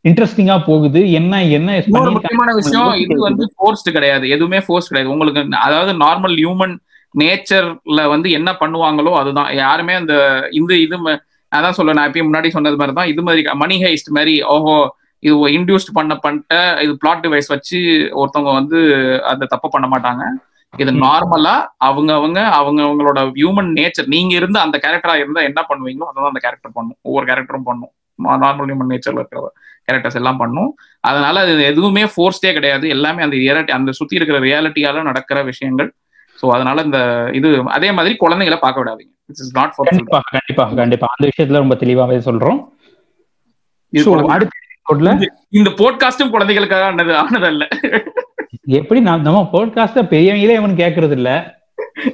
இன்ட்ரெஸ்டிங்கா 0.06 0.56
போகுது. 0.68 1.02
என்ன 1.20 1.44
என்ன 1.58 1.72
முக்கியமான 2.18 2.54
விஷயம் 2.60 2.94
இது 3.04 3.18
வந்து 3.28 3.46
ஃபோர்ஸ்டு 3.56 3.96
கிடையாது. 3.98 4.26
எதுவுமே 4.36 4.60
ஃபோர்ஸ் 4.66 4.90
கிடையாது. 4.92 5.14
உங்களுக்கு 5.16 5.42
அதாவது 5.68 5.94
நார்மல் 6.06 6.36
ஹியூமன் 6.42 6.74
நேச்சர்ல 7.16 8.02
வந்து 8.10 8.28
என்ன 8.32 8.50
பண்ணுவாங்களோ 8.62 9.12
அதுதான். 9.22 9.50
யாருமே 9.64 9.94
அந்த 9.94 10.14
இந்த 10.52 10.74
இது 10.86 10.98
அதான் 11.52 11.78
சொல்ல 11.78 11.94
நான் 11.96 12.08
எப்பயும் 12.10 12.30
முன்னாடி 12.30 12.50
சொன்னது 12.56 12.78
மாதிரி 12.82 12.94
தான் 12.98 13.10
இது 13.14 13.22
மாதிரி 13.28 13.42
மணி 13.64 13.78
ஹைஸ்ட் 13.84 14.12
மாதிரி 14.18 14.34
ஓஹோ 14.56 14.76
இது 15.24 15.36
இன்டியூஸ்ட் 15.58 15.92
பண்ண 15.98 16.14
பண்ணிட்ட 16.24 16.54
இது 16.84 16.94
பிளாட் 17.02 17.24
டிவைஸ் 17.26 17.50
வச்சு 17.56 17.80
ஒருத்தவங்க 18.20 18.52
வந்து 18.60 18.78
அந்த 19.32 19.44
தப்பு 19.46 19.68
பண்ண 19.70 19.88
மாட்டாங்க. 19.94 20.24
இது. 20.74 20.92
நார்மலா 21.06 21.56
அவங்க 21.88 22.12
அவங்க 22.20 22.40
அவங்க 22.60 22.80
அவங்களோட 22.88 23.20
ஹியூமன் 23.40 23.72
நேச்சர் 23.80 24.08
நீங்க 24.08 24.34
இருந்து 24.36 24.60
அந்த 24.60 24.78
கேரக்டரா 24.84 25.16
இருந்தா 25.24 25.42
என்ன 25.50 25.62
பண்ணுவீங்களோ 25.70 26.08
அதான் 26.10 26.32
அந்த 26.32 26.42
கேரக்டர் 26.46 26.76
பண்ணும். 26.78 26.98
ஒவ்வொரு 27.08 27.26
கேரக்டரும் 27.30 27.68
பண்ணும். 27.70 27.92
நார்மல் 28.44 28.70
ஹியூமன் 28.70 28.92
நேச்சர்ல 28.94 29.22
இருக்கிற 29.24 29.42
கேரக்டர்ஸ் 29.88 30.20
எல்லாம் 30.22 30.40
பண்ணும். 30.44 30.72
அதனால 31.04 31.42
அது 31.42 31.64
எதுவுமே 31.72 32.04
ஃபோர்ஸ்டே 32.14 32.54
கிடையாது. 32.58 32.88
எல்லாமே 32.96 33.24
அந்த 33.26 33.36
ரியாலிட்டி 33.44 33.74
அந்த 33.80 33.92
சுத்தி 34.00 34.16
இருக்கிற 34.20 34.40
ரியாலிட்டியால 34.48 35.04
நடக்கிற 35.10 35.44
விஷயங்கள். 35.44 35.90
ஸோ 36.42 36.48
அதனால 36.56 36.84
இந்த 36.88 37.00
இது 37.40 37.48
அதே 37.78 37.90
மாதிரி 37.98 38.14
குழந்தைங்களை 38.22 38.58
பார்க்க 38.64 38.82
விடாதீங்க. 38.82 39.12
இட்ஸ் 39.30 39.44
இஸ் 39.46 39.56
நாட் 39.58 39.74
கண்டிப்பா 39.90 40.20
கண்டிப்பா 40.36 40.66
கண்டிப்பா. 40.82 41.08
அந்த 41.16 41.26
விஷயத்துல 41.32 41.62
ரொம்ப 41.64 41.76
தெளிவாவே 41.84 42.18
சொல்றோம். 42.30 42.60
இந்த 45.60 45.70
போட்காஸ்டும் 45.80 46.34
குழந்தைகளுக்காக 46.36 46.86
ஆனது 46.92 47.14
ஆனதல்ல. 47.24 47.64
எப்படி 48.80 49.00
நான் 49.08 49.26
நம்ம 49.28 49.42
போட்காஸ்ட 49.56 50.02
பெரியவங்களே 50.14 50.60
அவன் 50.60 50.80
கேட்கறது 50.82 51.16
இல்ல 51.20 51.32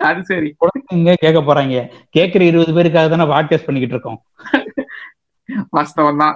அது 0.07 0.19
சரி. 0.29 0.47
குழந்தைங்க 0.61 1.13
கேட்க 1.23 1.39
போறாங்க. 1.47 1.81
கேட்கிற 2.15 2.41
இருபது 2.49 2.71
பேருக்காக 2.77 3.09
தானே 3.13 3.25
பாட்காஸ்ட் 3.33 3.67
பண்ணிக்கிட்டு 3.67 3.95
இருக்கோம். 3.95 4.19
வாஸ்தவம் 5.75 6.21
தான். 6.23 6.35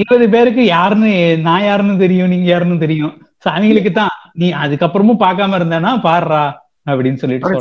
இருபது 0.00 0.26
பேருக்கு 0.34 0.62
யாருன்னு 0.76 1.10
நான் 1.46 1.66
யாருன்னு 1.68 1.96
தெரியும் 2.04 2.32
நீங்க 2.32 2.48
யாருன்னு 2.50 2.78
தெரியும். 2.84 3.14
அவங்களுக்கு 3.52 3.92
தான். 4.00 4.14
நீ 4.40 4.48
அதுக்கப்புறமும் 4.62 5.22
பார்க்காம 5.24 5.58
இருந்தேன்னா 5.60 5.92
பாடுறா 6.06 6.42
அப்படின்னு 6.92 7.14
சொல்லிட்டு 7.14 7.56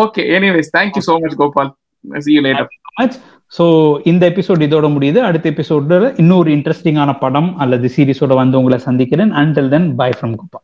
okay 0.00 0.24
anyways 0.38 0.72
thank you 0.78 1.02
so 1.06 1.20
much 1.20 1.36
Gopal 1.36 1.72
see 2.18 2.32
you 2.32 2.40
later 2.40 3.12
so 3.58 3.64
இந்த 4.04 4.30
எபிசோட் 4.30 4.64
இதோட 4.66 4.86
முடியுது. 4.94 5.18
அடுத்த 5.18 5.50
எபிசோட 5.50 6.18
இன்னொரு 6.18 6.50
இன்ட்ரெஸ்டிங்கான 6.52 7.18
படம் 7.18 7.56
அல்லது 7.56 7.90
சீரிஸோட 7.96 8.34
வந்து 8.34 8.58
உங்களை 8.58 8.78
சந்திக்கிறேன். 8.78 9.32
Until 9.32 9.68
then 9.68 9.94
bye 9.94 10.10
from 10.20 10.34
Kuppa 10.34 10.60